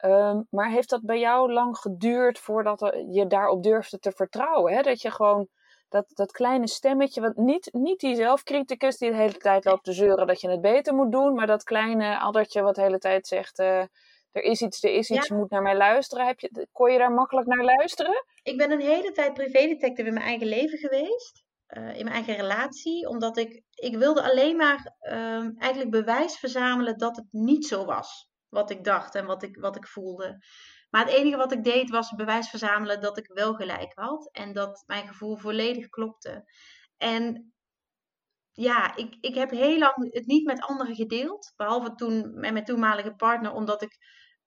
Um, 0.05 0.47
maar 0.51 0.71
heeft 0.71 0.91
dat 0.91 1.03
bij 1.03 1.19
jou 1.19 1.53
lang 1.53 1.77
geduurd 1.77 2.39
voordat 2.39 2.81
je 3.11 3.27
daarop 3.27 3.63
durfde 3.63 3.99
te 3.99 4.13
vertrouwen? 4.13 4.73
Hè? 4.73 4.83
Dat 4.83 5.03
je 5.03 5.11
gewoon 5.11 5.49
dat, 5.89 6.11
dat 6.15 6.33
kleine 6.33 6.69
stemmetje, 6.69 7.21
wat 7.21 7.37
niet, 7.37 7.69
niet 7.73 8.01
die 8.01 8.15
zelfcriticus 8.15 8.97
die 8.97 9.11
de 9.11 9.17
hele 9.17 9.37
tijd 9.37 9.65
loopt 9.65 9.85
te 9.85 9.93
zeuren 9.93 10.27
dat 10.27 10.41
je 10.41 10.51
het 10.51 10.61
beter 10.61 10.95
moet 10.95 11.13
doen, 11.13 11.35
maar 11.35 11.47
dat 11.47 11.63
kleine 11.63 12.19
addertje 12.19 12.63
wat 12.63 12.75
de 12.75 12.83
hele 12.83 12.99
tijd 12.99 13.27
zegt, 13.27 13.59
uh, 13.59 13.85
er 14.33 14.43
is 14.43 14.61
iets, 14.61 14.83
er 14.83 14.91
is 14.91 15.11
iets, 15.11 15.29
ja. 15.29 15.35
je 15.35 15.41
moet 15.41 15.51
naar 15.51 15.63
mij 15.63 15.77
luisteren. 15.77 16.27
Heb 16.27 16.41
je, 16.41 16.69
kon 16.73 16.93
je 16.93 16.99
daar 16.99 17.13
makkelijk 17.13 17.47
naar 17.47 17.65
luisteren? 17.65 18.25
Ik 18.43 18.57
ben 18.57 18.71
een 18.71 18.81
hele 18.81 19.13
tijd 19.13 19.35
privédetective 19.35 20.09
in 20.09 20.15
mijn 20.15 20.27
eigen 20.27 20.47
leven 20.47 20.79
geweest. 20.79 21.47
Uh, 21.69 21.83
in 21.83 22.05
mijn 22.05 22.17
eigen 22.17 22.37
relatie, 22.37 23.09
omdat 23.09 23.37
ik, 23.37 23.63
ik 23.75 23.97
wilde 23.97 24.23
alleen 24.23 24.57
maar 24.57 24.97
uh, 25.01 25.61
eigenlijk 25.61 25.91
bewijs 25.91 26.39
verzamelen 26.39 26.99
dat 26.99 27.17
het 27.17 27.27
niet 27.31 27.67
zo 27.67 27.85
was. 27.85 28.31
Wat 28.49 28.71
ik 28.71 28.85
dacht 28.85 29.15
en 29.15 29.27
wat 29.27 29.43
ik, 29.43 29.57
wat 29.57 29.77
ik 29.77 29.87
voelde. 29.87 30.39
Maar 30.91 31.05
het 31.05 31.15
enige 31.15 31.37
wat 31.37 31.53
ik 31.53 31.65
deed 31.65 31.91
was 31.91 32.15
bewijs 32.15 32.49
verzamelen 32.51 33.01
dat 33.01 33.19
ik 33.19 33.27
wel 33.27 33.55
gelijk 33.55 33.93
had. 33.95 34.29
En 34.33 34.53
dat 34.53 34.85
mijn 34.87 35.09
gevoel 35.09 35.37
volledig 35.37 35.89
klopte. 35.89 36.45
En 36.97 37.53
ja, 38.53 38.97
ik, 38.97 39.17
ik 39.21 39.35
heb 39.35 39.51
heel 39.51 39.79
lang 39.79 40.15
het 40.15 40.27
niet 40.27 40.45
met 40.45 40.61
anderen 40.61 40.95
gedeeld. 40.95 41.53
Behalve 41.57 41.95
toen 41.95 42.41
met 42.41 42.53
mijn 42.53 42.65
toenmalige 42.65 43.15
partner, 43.15 43.53
omdat 43.53 43.83
ik 43.83 43.99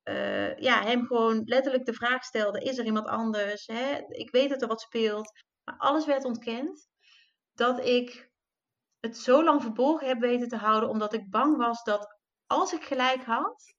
uh, 0.04 0.58
ja, 0.58 0.84
hem 0.84 1.06
gewoon 1.06 1.42
letterlijk 1.46 1.86
de 1.86 1.94
vraag 1.94 2.24
stelde: 2.24 2.60
is 2.60 2.78
er 2.78 2.86
iemand 2.86 3.08
anders? 3.08 3.68
Hè? 3.68 4.02
Ik 4.08 4.32
weet 4.32 4.50
dat 4.50 4.62
er 4.62 4.68
wat 4.68 4.82
speelt. 4.82 5.32
Maar 5.64 5.78
alles 5.78 6.06
werd 6.06 6.26
ontkend. 6.26 6.88
Dat 7.54 7.86
ik 7.86 8.32
het 9.00 9.18
zo 9.18 9.44
lang 9.44 9.62
verborgen 9.62 10.08
heb 10.08 10.20
weten 10.20 10.48
te 10.48 10.58
houden, 10.58 10.90
omdat 10.90 11.14
ik 11.14 11.30
bang 11.30 11.58
was 11.58 11.84
dat 11.84 12.20
als 12.48 12.74
ik 12.74 12.84
gelijk 12.84 13.24
had, 13.24 13.76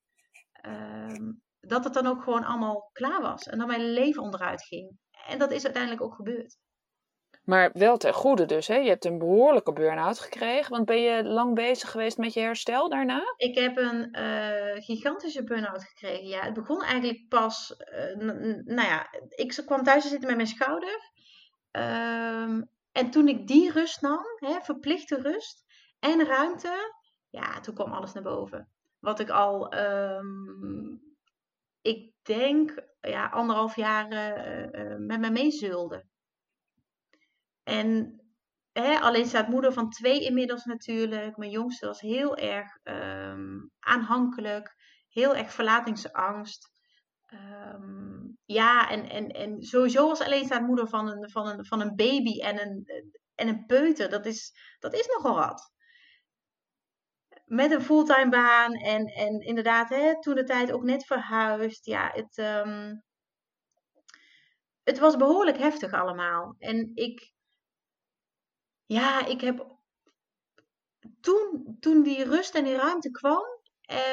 ehm, 0.53 1.33
dat 1.67 1.85
het 1.85 1.95
dan 1.95 2.07
ook 2.07 2.23
gewoon 2.23 2.45
allemaal 2.45 2.91
klaar 2.93 3.21
was. 3.21 3.49
En 3.49 3.59
dat 3.59 3.67
mijn 3.67 3.93
leven 3.93 4.23
onderuit 4.23 4.63
ging. 4.63 4.99
En 5.27 5.39
dat 5.39 5.51
is 5.51 5.65
uiteindelijk 5.65 6.03
ook 6.03 6.15
gebeurd. 6.15 6.57
Maar 7.45 7.71
wel 7.73 7.97
ten 7.97 8.15
goede 8.15 8.45
dus, 8.45 8.67
hè? 8.67 8.77
Je 8.77 8.89
hebt 8.89 9.05
een 9.05 9.19
behoorlijke 9.19 9.73
burn-out 9.73 10.19
gekregen. 10.19 10.71
Want 10.71 10.87
ben 10.87 11.01
je 11.01 11.25
lang 11.25 11.55
bezig 11.55 11.91
geweest 11.91 12.19
met 12.19 12.33
je 12.33 12.41
herstel 12.41 12.89
daarna? 12.89 13.23
Ik 13.37 13.59
heb 13.59 13.77
een 13.77 14.19
uh, 14.19 14.83
gigantische 14.85 15.45
burn-out 15.45 15.85
gekregen. 15.85 16.27
Ja, 16.27 16.41
het 16.41 16.55
begon 16.55 16.83
eigenlijk 16.83 17.29
pas... 17.29 17.75
Uh, 17.79 18.17
nou 18.65 18.89
ja, 18.89 19.07
ik 19.29 19.63
kwam 19.67 19.83
thuis 19.83 20.03
te 20.03 20.09
zitten 20.09 20.27
met 20.29 20.37
mijn 20.37 20.49
schouder. 20.49 21.11
Um, 21.73 22.71
en 22.93 23.11
toen 23.11 23.29
ik 23.29 23.47
die 23.47 23.73
rust 23.73 24.01
nam, 24.01 24.25
hè, 24.37 24.61
verplichte 24.61 25.17
rust 25.17 25.65
en 26.01 26.25
ruimte... 26.25 27.01
Ja, 27.31 27.61
toen 27.61 27.75
kwam 27.75 27.93
alles 27.93 28.13
naar 28.13 28.23
boven. 28.23 28.69
Wat 29.01 29.21
ik 29.21 29.31
al... 29.31 29.75
Um, 29.79 31.12
ik 31.83 32.13
denk, 32.23 32.85
ja, 33.01 33.27
anderhalf 33.27 33.77
jaar 33.77 34.13
uh, 34.13 34.97
met 34.99 35.21
me 35.21 35.31
meezulde. 35.31 36.07
En 37.63 38.21
hè, 38.73 38.99
alleen 38.99 39.27
staat 39.27 39.49
moeder 39.49 39.73
van 39.73 39.91
twee 39.91 40.25
inmiddels 40.25 40.65
natuurlijk. 40.65 41.37
Mijn 41.37 41.51
jongste 41.51 41.87
was 41.87 42.01
heel 42.01 42.37
erg 42.37 42.79
um, 42.83 43.71
aanhankelijk, 43.79 44.75
heel 45.09 45.37
erg 45.37 45.53
verlatingsangst. 45.53 46.71
Um, 47.75 48.39
ja, 48.45 48.91
en, 48.91 49.09
en, 49.09 49.29
en 49.29 49.63
sowieso 49.63 50.09
als 50.09 50.21
alleenstaande 50.21 50.87
van 50.87 51.09
een, 51.09 51.31
van, 51.31 51.47
een, 51.47 51.65
van 51.65 51.81
een 51.81 51.95
baby 51.95 52.41
en 52.41 52.61
een, 52.61 52.87
en 53.35 53.49
een 53.49 53.67
peuter, 53.67 54.09
dat 54.09 54.27
is, 54.27 54.53
dat 54.79 54.95
is 54.95 55.07
nogal 55.07 55.35
wat. 55.35 55.72
Met 57.53 57.71
een 57.71 57.83
fulltime 57.83 58.29
baan 58.29 58.73
en, 58.75 59.07
en 59.07 59.41
inderdaad, 59.41 59.89
hè, 59.89 60.21
toen 60.21 60.35
de 60.35 60.45
tijd 60.45 60.73
ook 60.73 60.83
net 60.83 61.07
verhuisd. 61.07 61.85
Ja, 61.85 62.11
het, 62.15 62.37
um, 62.37 63.03
het 64.83 64.99
was 64.99 65.17
behoorlijk 65.17 65.59
heftig 65.59 65.93
allemaal. 65.93 66.55
En 66.59 66.91
ik, 66.95 67.33
ja, 68.87 69.27
ik 69.27 69.41
heb 69.41 69.67
toen, 71.21 71.77
toen 71.81 72.03
die 72.03 72.25
rust 72.25 72.55
en 72.55 72.65
die 72.65 72.77
ruimte 72.77 73.11
kwam, 73.11 73.45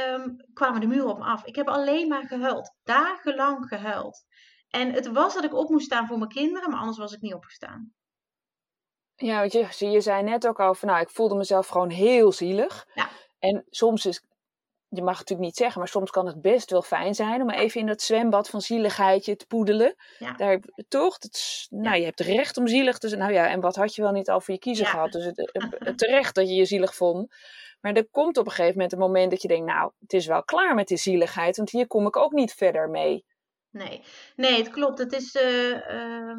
um, 0.07 0.35
kwamen 0.53 0.81
de 0.81 0.87
muren 0.87 1.09
op 1.09 1.17
me 1.17 1.25
af. 1.25 1.45
Ik 1.45 1.55
heb 1.55 1.67
alleen 1.67 2.07
maar 2.07 2.27
gehuild, 2.27 2.75
dagenlang 2.83 3.67
gehuild. 3.67 4.25
En 4.69 4.93
het 4.93 5.07
was 5.07 5.33
dat 5.33 5.43
ik 5.43 5.53
op 5.53 5.69
moest 5.69 5.85
staan 5.85 6.07
voor 6.07 6.17
mijn 6.17 6.29
kinderen, 6.29 6.69
maar 6.69 6.79
anders 6.79 6.97
was 6.97 7.13
ik 7.13 7.21
niet 7.21 7.33
opgestaan. 7.33 7.93
Ja, 9.15 9.39
want 9.39 9.51
je, 9.51 9.89
je 9.89 10.01
zei 10.01 10.23
net 10.23 10.47
ook 10.47 10.59
al 10.59 10.73
van, 10.73 10.87
nou, 10.87 11.01
ik 11.01 11.09
voelde 11.09 11.35
mezelf 11.35 11.67
gewoon 11.67 11.89
heel 11.89 12.31
zielig. 12.31 12.87
Ja. 12.93 13.09
En 13.39 13.65
soms 13.69 14.05
is 14.05 14.23
je 14.89 15.01
mag 15.01 15.17
het 15.17 15.19
natuurlijk 15.19 15.49
niet 15.49 15.57
zeggen, 15.57 15.79
maar 15.79 15.89
soms 15.89 16.11
kan 16.11 16.25
het 16.25 16.41
best 16.41 16.69
wel 16.69 16.81
fijn 16.81 17.15
zijn 17.15 17.41
om 17.41 17.49
even 17.49 17.79
in 17.79 17.87
dat 17.87 18.01
zwembad 18.01 18.49
van 18.49 18.61
zieligheidje 18.61 19.35
te 19.35 19.45
poedelen. 19.45 19.95
Ja. 20.19 20.33
Daar, 20.33 20.59
toch? 20.87 21.17
Nou, 21.69 21.97
je 21.97 22.03
hebt 22.03 22.19
recht 22.19 22.57
om 22.57 22.67
zielig 22.67 22.97
te 22.97 23.07
zijn. 23.07 23.19
Nou 23.19 23.33
ja, 23.33 23.49
en 23.49 23.59
wat 23.59 23.75
had 23.75 23.95
je 23.95 24.01
wel 24.01 24.11
niet 24.11 24.29
al 24.29 24.41
voor 24.41 24.53
je 24.53 24.59
kiezen 24.59 24.85
gehad? 24.85 25.11
Dus 25.11 25.25
het, 25.31 25.51
het, 25.79 25.97
terecht 25.97 26.35
dat 26.35 26.49
je 26.49 26.55
je 26.55 26.65
zielig 26.65 26.95
vond. 26.95 27.35
Maar 27.81 27.93
er 27.93 28.07
komt 28.11 28.37
op 28.37 28.45
een 28.45 28.51
gegeven 28.51 28.73
moment 28.73 28.91
een 28.91 28.99
moment 28.99 29.31
dat 29.31 29.41
je 29.41 29.47
denkt, 29.47 29.65
nou, 29.65 29.91
het 29.99 30.13
is 30.13 30.25
wel 30.25 30.43
klaar 30.43 30.75
met 30.75 30.87
die 30.87 30.97
zieligheid, 30.97 31.57
want 31.57 31.69
hier 31.69 31.87
kom 31.87 32.07
ik 32.07 32.17
ook 32.17 32.31
niet 32.31 32.53
verder 32.53 32.89
mee. 32.89 33.25
Nee, 33.71 34.03
nee 34.35 34.57
het 34.57 34.69
klopt. 34.69 34.99
Het 34.99 35.13
is, 35.13 35.35
uh, 35.35 36.33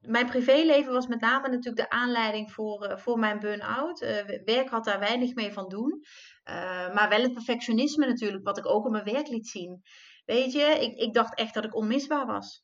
mijn 0.00 0.26
privéleven 0.26 0.92
was 0.92 1.06
met 1.06 1.20
name 1.20 1.48
natuurlijk 1.48 1.76
de 1.76 1.90
aanleiding 1.90 2.52
voor, 2.52 2.90
uh, 2.90 2.96
voor 2.96 3.18
mijn 3.18 3.40
burn-out. 3.40 4.02
Uh, 4.02 4.08
werk 4.44 4.68
had 4.68 4.84
daar 4.84 4.98
weinig 4.98 5.34
mee 5.34 5.52
van 5.52 5.68
doen. 5.68 6.02
Uh, 6.44 6.94
maar 6.94 7.08
wel 7.08 7.22
het 7.22 7.32
perfectionisme 7.32 8.06
natuurlijk, 8.06 8.44
wat 8.44 8.58
ik 8.58 8.66
ook 8.66 8.84
op 8.84 8.90
mijn 8.90 9.04
werk 9.04 9.28
liet 9.28 9.48
zien. 9.48 9.82
Weet 10.24 10.52
je, 10.52 10.60
ik, 10.60 10.96
ik 10.96 11.14
dacht 11.14 11.34
echt 11.34 11.54
dat 11.54 11.64
ik 11.64 11.74
onmisbaar 11.74 12.26
was. 12.26 12.62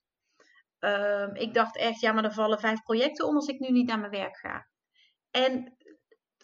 Ehm, 0.78 1.34
ik 1.34 1.54
dacht 1.54 1.76
echt, 1.76 2.00
ja, 2.00 2.12
maar 2.12 2.24
er 2.24 2.32
vallen 2.32 2.58
vijf 2.58 2.82
projecten 2.82 3.26
om 3.26 3.34
als 3.34 3.46
ik 3.46 3.58
nu 3.58 3.70
niet 3.70 3.86
naar 3.86 3.98
mijn 3.98 4.10
werk 4.10 4.36
ga. 4.36 4.68
En 5.30 5.76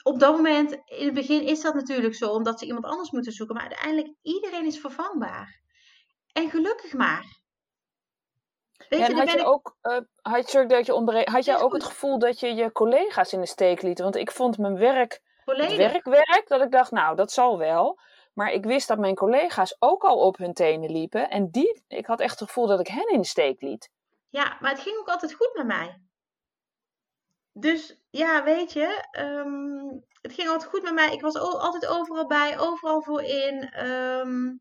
op 0.03 0.19
dat 0.21 0.37
moment, 0.37 0.73
in 0.73 1.05
het 1.05 1.15
begin 1.15 1.43
is 1.43 1.61
dat 1.61 1.75
natuurlijk 1.75 2.15
zo, 2.15 2.31
omdat 2.31 2.59
ze 2.59 2.67
iemand 2.67 2.85
anders 2.85 3.11
moeten 3.11 3.33
zoeken. 3.33 3.57
Maar 3.57 3.69
uiteindelijk, 3.69 4.15
iedereen 4.23 4.67
is 4.67 4.81
vervangbaar. 4.81 5.61
En 6.33 6.51
gelukkig 6.51 6.93
maar. 6.93 7.40
Weet 8.89 9.07
je, 9.07 9.15
had 9.15 9.33
je 9.33 9.45
ook, 9.45 9.77
uh, 9.83 9.99
had, 10.23 10.53
je, 10.53 10.67
dat 10.67 10.87
je 10.87 11.23
had 11.31 11.45
je 11.45 11.57
ook 11.57 11.73
het 11.73 11.85
gevoel 11.85 12.19
dat 12.19 12.41
je 12.41 12.55
je 12.55 12.73
collega's 12.73 13.33
in 13.33 13.41
de 13.41 13.47
steek 13.47 13.83
liet? 13.83 13.99
Want 13.99 14.17
ik 14.17 14.31
vond 14.31 14.59
mijn 14.59 14.79
werk 14.79 15.21
Volledig. 15.45 15.77
werk, 15.77 16.05
werk, 16.05 16.45
dat 16.47 16.61
ik 16.61 16.71
dacht, 16.71 16.91
nou, 16.91 17.17
dat 17.17 17.33
zal 17.33 17.59
wel. 17.59 17.99
Maar 18.35 18.53
ik 18.53 18.65
wist 18.65 18.89
dat 18.89 18.99
mijn 18.99 19.15
collega's 19.15 19.77
ook 19.79 20.03
al 20.03 20.17
op 20.19 20.37
hun 20.37 20.55
tenen 20.55 20.91
liepen. 20.91 21.31
En 21.31 21.51
die, 21.51 21.83
ik 21.89 22.07
had 22.07 22.21
echt 22.21 22.41
het 22.41 22.49
gevoel 22.49 22.67
dat 22.67 22.81
ik 22.81 22.89
hen 22.89 23.09
in 23.09 23.21
de 23.21 23.27
steek 23.27 23.61
liet. 23.61 23.91
Ja, 24.29 24.57
maar 24.61 24.71
het 24.71 24.81
ging 24.81 24.99
ook 24.99 25.09
altijd 25.09 25.35
goed 25.35 25.51
met 25.55 25.67
mij. 25.67 26.01
Dus 27.53 27.97
ja, 28.11 28.45
weet 28.45 28.73
je, 28.73 29.05
um, 29.19 30.05
het 30.23 30.33
ging 30.33 30.49
altijd 30.49 30.71
goed 30.71 30.83
met 30.83 30.95
mij. 30.95 31.13
Ik 31.13 31.21
was 31.21 31.37
altijd 31.39 31.87
overal 31.87 32.27
bij, 32.27 32.59
overal 32.59 33.03
voor 33.03 33.23
in. 33.23 33.87
Um, 33.87 34.61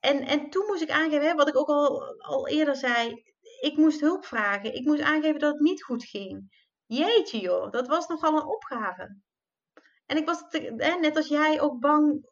en, 0.00 0.20
en 0.26 0.50
toen 0.50 0.66
moest 0.66 0.82
ik 0.82 0.90
aangeven, 0.90 1.28
hè, 1.28 1.34
wat 1.34 1.48
ik 1.48 1.56
ook 1.56 1.68
al, 1.68 2.16
al 2.18 2.48
eerder 2.48 2.76
zei, 2.76 3.24
ik 3.62 3.76
moest 3.76 4.00
hulp 4.00 4.24
vragen. 4.24 4.74
Ik 4.74 4.84
moest 4.84 5.02
aangeven 5.02 5.40
dat 5.40 5.52
het 5.52 5.60
niet 5.60 5.82
goed 5.82 6.04
ging. 6.04 6.64
Jeetje 6.86 7.40
joh, 7.40 7.70
dat 7.70 7.86
was 7.86 8.06
nogal 8.06 8.36
een 8.36 8.46
opgave. 8.46 9.16
En 10.06 10.16
ik 10.16 10.26
was, 10.26 10.44
net 10.76 11.16
als 11.16 11.28
jij, 11.28 11.60
ook 11.60 11.80
bang 11.80 12.26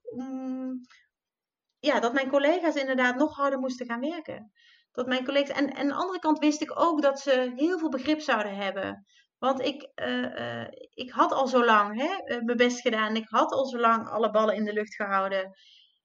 ja, 1.78 2.00
dat 2.00 2.12
mijn 2.12 2.28
collega's 2.28 2.74
inderdaad 2.74 3.16
nog 3.16 3.36
harder 3.36 3.58
moesten 3.58 3.86
gaan 3.86 4.00
werken. 4.00 4.52
Dat 4.92 5.06
mijn 5.06 5.24
collega's, 5.24 5.56
en, 5.56 5.68
en 5.68 5.76
aan 5.76 5.88
de 5.88 5.94
andere 5.94 6.18
kant 6.18 6.38
wist 6.38 6.60
ik 6.60 6.80
ook 6.80 7.02
dat 7.02 7.20
ze 7.20 7.52
heel 7.56 7.78
veel 7.78 7.88
begrip 7.88 8.20
zouden 8.20 8.56
hebben. 8.56 9.06
Want 9.38 9.60
ik, 9.60 9.90
uh, 9.94 10.16
uh, 10.16 10.66
ik 10.90 11.10
had 11.10 11.32
al 11.32 11.46
zo 11.46 11.64
lang 11.64 12.00
hè, 12.00 12.14
eh, 12.14 12.40
mijn 12.42 12.56
best 12.56 12.80
gedaan. 12.80 13.16
Ik 13.16 13.28
had 13.28 13.52
al 13.52 13.66
zo 13.66 13.78
lang 13.78 14.08
alle 14.08 14.30
ballen 14.30 14.54
in 14.54 14.64
de 14.64 14.72
lucht 14.72 14.94
gehouden. 14.94 15.50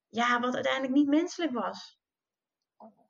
Ja, 0.09 0.39
wat 0.39 0.53
uiteindelijk 0.53 0.93
niet 0.93 1.07
menselijk 1.07 1.51
was. 1.51 1.94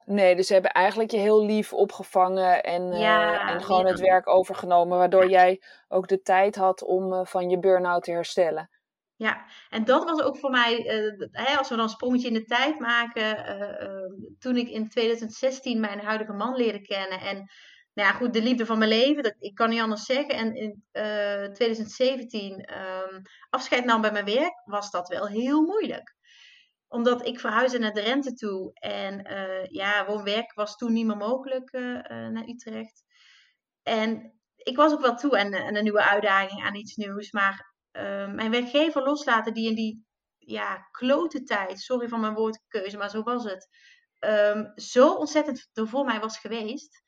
Nee, 0.06 0.36
dus 0.36 0.48
ze 0.48 0.54
hebben 0.54 0.72
eigenlijk 0.72 1.12
je 1.12 1.18
heel 1.18 1.46
lief 1.46 1.74
opgevangen 1.74 2.64
en, 2.64 2.82
uh, 2.82 3.50
en 3.50 3.62
gewoon 3.62 3.86
het 3.86 4.00
werk 4.00 4.28
overgenomen, 4.28 4.98
waardoor 4.98 5.30
jij 5.30 5.62
ook 5.88 6.08
de 6.08 6.22
tijd 6.22 6.56
had 6.56 6.84
om 6.84 7.14
uh, 7.14 7.26
van 7.26 7.50
je 7.50 7.60
burn-out 7.60 8.04
te 8.04 8.12
herstellen. 8.12 8.70
Ja, 9.16 9.46
en 9.70 9.86
dat 9.86 10.04
was 10.04 10.22
ook 10.22 10.38
voor 10.38 10.50
mij, 10.50 10.80
uh, 11.32 11.58
als 11.58 11.70
we 11.70 11.76
dan 11.76 11.84
een 11.84 11.90
sprongetje 11.90 12.28
in 12.28 12.34
de 12.34 12.44
tijd 12.44 12.80
maken, 12.80 13.38
toen 14.40 14.58
ik 14.58 14.70
in 14.70 14.90
2016 14.90 15.80
mijn 15.80 16.00
huidige 16.00 16.34
man 16.34 16.56
leerde 16.56 16.82
kennen 16.82 17.20
en 17.20 17.36
nou 17.94 18.10
ja, 18.10 18.14
goed, 18.14 18.34
de 18.34 18.42
liefde 18.42 18.66
van 18.66 18.78
mijn 18.78 18.90
leven, 18.90 19.24
dat, 19.24 19.36
ik 19.40 19.56
kan 19.56 19.70
niet 19.70 19.82
anders 19.82 20.06
zeggen. 20.06 20.36
En 20.36 20.56
in 20.56 20.84
2017 21.54 22.52
um, 22.52 22.60
ehm, 22.60 23.22
afscheid 23.50 23.86
nam 23.86 24.02
bij 24.02 24.12
mijn 24.12 24.26
werk, 24.26 24.62
was 24.66 24.92
dat 24.92 25.08
wel 25.08 25.28
heel 25.28 25.62
moeilijk 25.62 26.15
omdat 26.96 27.26
ik 27.26 27.40
verhuisde 27.40 27.80
naar 27.80 27.94
de 27.94 28.02
rente 28.02 28.34
toe. 28.34 28.74
En 28.74 29.32
uh, 29.32 29.66
ja, 29.66 30.06
woonwerk 30.06 30.54
was 30.54 30.76
toen 30.76 30.94
niet 30.94 31.06
meer 31.06 31.18
mogelijk 31.18 31.74
uh, 31.74 31.82
uh, 31.82 32.02
naar 32.28 32.48
Utrecht. 32.48 33.04
En 33.84 34.40
ik 34.56 34.76
was 34.76 34.92
ook 34.92 35.02
wel 35.02 35.16
toe 35.16 35.40
aan, 35.40 35.54
een 35.54 35.84
nieuwe 35.84 36.04
uitdaging, 36.04 36.64
aan 36.64 36.76
iets 36.76 36.96
nieuws. 36.96 37.32
Maar 37.32 37.74
mijn 38.36 38.52
werkgever 38.52 39.04
loslaten 39.04 39.54
die 39.54 39.70
in 39.70 39.76
die 39.76 40.06
ja, 40.38 40.88
klote 40.92 41.44
tijd, 41.44 41.80
sorry 41.80 42.08
van 42.08 42.20
mijn 42.20 42.34
woordkeuze, 42.34 42.98
maar 42.98 43.10
zo 43.10 43.24
was 43.24 43.44
het. 43.44 43.68
Um, 44.20 44.72
zo 44.76 45.14
ontzettend 45.14 45.70
er 45.74 45.88
voor 45.88 46.06
mij 46.06 46.20
was 46.20 46.38
geweest. 46.38 47.04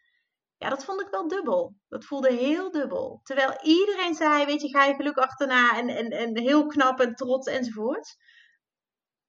Ja, 0.58 0.69
dat 0.69 0.86
vond 0.86 1.02
ik 1.02 1.08
wel 1.12 1.28
dubbel. 1.28 1.76
Dat 1.88 2.06
voelde 2.06 2.34
heel 2.34 2.71
dubbel. 2.71 3.19
Terwijl 3.23 3.58
iedereen 3.62 4.13
zei, 4.13 4.45
weet 4.45 4.62
je, 4.62 4.69
ga 4.69 4.86
je 4.86 4.95
geluk 4.95 5.17
achterna 5.17 5.78
en, 5.78 5.89
en, 5.89 6.10
en 6.10 6.38
heel 6.38 6.67
knap 6.67 7.00
en 7.00 7.15
trots 7.15 7.47
enzovoort. 7.47 8.15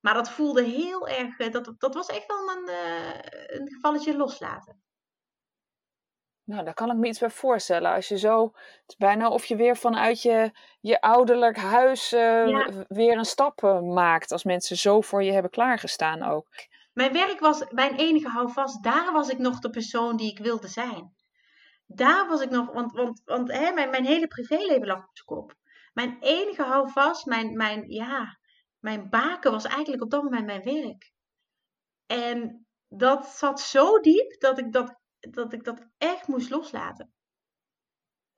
Maar 0.00 0.14
dat 0.14 0.30
voelde 0.30 0.62
heel 0.62 1.08
erg, 1.08 1.38
eh, 1.38 1.52
dat, 1.52 1.74
dat 1.78 1.94
was 1.94 2.06
echt 2.06 2.26
wel 2.26 2.50
een, 2.50 2.68
uh, 2.68 3.58
een 3.58 3.68
gevalletje 3.68 4.16
loslaten. 4.16 4.82
Nou, 6.44 6.64
daar 6.64 6.74
kan 6.74 6.90
ik 6.90 6.96
me 6.96 7.06
iets 7.06 7.18
bij 7.18 7.30
voorstellen. 7.30 7.94
Als 7.94 8.08
je 8.08 8.18
zo, 8.18 8.44
het 8.44 8.84
is 8.86 8.96
bijna 8.96 9.28
of 9.28 9.44
je 9.44 9.56
weer 9.56 9.76
vanuit 9.76 10.22
je, 10.22 10.50
je 10.80 11.00
ouderlijk 11.00 11.56
huis 11.56 12.12
uh, 12.12 12.68
weer 12.88 13.18
een 13.18 13.24
stap 13.24 13.80
maakt. 13.82 14.32
Als 14.32 14.44
mensen 14.44 14.76
zo 14.76 15.00
voor 15.00 15.22
je 15.22 15.32
hebben 15.32 15.50
klaargestaan 15.50 16.22
ook. 16.22 16.46
Mijn 16.92 17.12
werk 17.12 17.40
was 17.40 17.64
mijn 17.70 17.94
enige 17.94 18.28
houvast. 18.28 18.82
Daar 18.82 19.12
was 19.12 19.28
ik 19.28 19.38
nog 19.38 19.58
de 19.58 19.70
persoon 19.70 20.16
die 20.16 20.30
ik 20.30 20.38
wilde 20.38 20.68
zijn. 20.68 21.14
Daar 21.86 22.28
was 22.28 22.40
ik 22.40 22.50
nog, 22.50 22.72
want, 22.72 22.92
want, 22.92 23.22
want 23.24 23.52
hè, 23.52 23.72
mijn, 23.72 23.90
mijn 23.90 24.04
hele 24.04 24.26
privéleven 24.26 24.86
lag 24.86 24.98
op 24.98 25.10
zijn 25.12 25.26
kop. 25.26 25.54
Mijn 25.92 26.16
enige 26.20 26.62
houvast, 26.62 27.26
mijn, 27.26 27.56
mijn, 27.56 27.90
ja, 27.90 28.37
mijn 28.78 29.08
baken 29.08 29.50
was 29.50 29.64
eigenlijk 29.64 30.02
op 30.02 30.10
dat 30.10 30.22
moment 30.22 30.46
mijn 30.46 30.62
werk. 30.62 31.12
En 32.06 32.66
dat 32.88 33.26
zat 33.26 33.60
zo 33.60 33.98
diep 34.00 34.40
dat 34.40 34.58
ik 34.58 34.72
dat, 34.72 34.94
dat, 35.20 35.52
ik 35.52 35.64
dat 35.64 35.86
echt 35.98 36.26
moest 36.28 36.50
loslaten. 36.50 37.12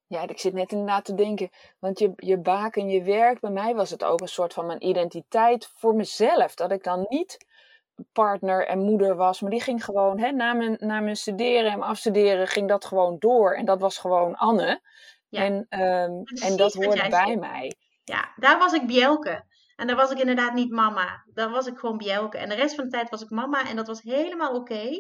Ja, 0.07 0.29
ik 0.29 0.38
zit 0.38 0.53
net 0.53 0.72
inderdaad 0.72 1.05
te 1.05 1.14
denken, 1.14 1.50
want 1.79 1.98
je, 1.98 2.12
je 2.16 2.38
baken 2.38 2.88
je 2.88 3.03
werk, 3.03 3.40
bij 3.40 3.50
mij 3.50 3.74
was 3.74 3.90
het 3.90 4.05
ook 4.05 4.20
een 4.20 4.29
soort 4.29 4.53
van 4.53 4.66
mijn 4.66 4.87
identiteit 4.87 5.72
voor 5.74 5.94
mezelf. 5.94 6.55
Dat 6.55 6.72
ik 6.72 6.85
dan 6.85 7.07
niet 7.09 7.46
partner 8.12 8.66
en 8.66 8.79
moeder 8.79 9.16
was, 9.16 9.40
maar 9.40 9.50
die 9.50 9.61
ging 9.61 9.85
gewoon, 9.85 10.18
hè, 10.18 10.31
na, 10.31 10.53
mijn, 10.53 10.76
na 10.81 11.00
mijn 11.00 11.16
studeren 11.16 11.72
en 11.72 11.83
afstuderen, 11.83 12.46
ging 12.46 12.68
dat 12.68 12.85
gewoon 12.85 13.16
door. 13.18 13.55
En 13.55 13.64
dat 13.64 13.81
was 13.81 13.98
gewoon 13.98 14.37
Anne. 14.37 14.81
Ja. 15.29 15.42
En, 15.42 15.55
um, 15.81 16.22
en 16.42 16.57
dat 16.57 16.72
hoorde 16.72 17.09
bij 17.09 17.37
mij. 17.37 17.74
Ja, 18.05 18.33
daar 18.37 18.59
was 18.59 18.72
ik 18.72 18.87
Bjelke. 18.87 19.44
En 19.81 19.87
daar 19.87 19.97
was 19.97 20.11
ik 20.11 20.19
inderdaad 20.19 20.55
niet 20.55 20.71
mama. 20.71 21.25
Daar 21.33 21.51
was 21.51 21.66
ik 21.66 21.79
gewoon 21.79 21.97
Bjelke. 21.97 22.38
En 22.38 22.49
de 22.49 22.55
rest 22.55 22.75
van 22.75 22.85
de 22.85 22.90
tijd 22.90 23.11
was 23.11 23.23
ik 23.23 23.31
mama 23.31 23.69
en 23.69 23.77
dat 23.77 23.87
was 23.87 24.03
helemaal 24.03 24.55
oké. 24.55 24.90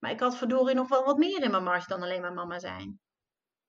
Maar 0.00 0.10
ik 0.10 0.20
had 0.20 0.36
verdorie 0.36 0.74
nog 0.74 0.88
wel 0.88 1.04
wat 1.04 1.16
meer 1.16 1.42
in 1.42 1.50
mijn 1.50 1.62
mars 1.62 1.86
dan 1.86 2.02
alleen 2.02 2.20
maar 2.20 2.32
mama 2.32 2.58
zijn. 2.58 3.00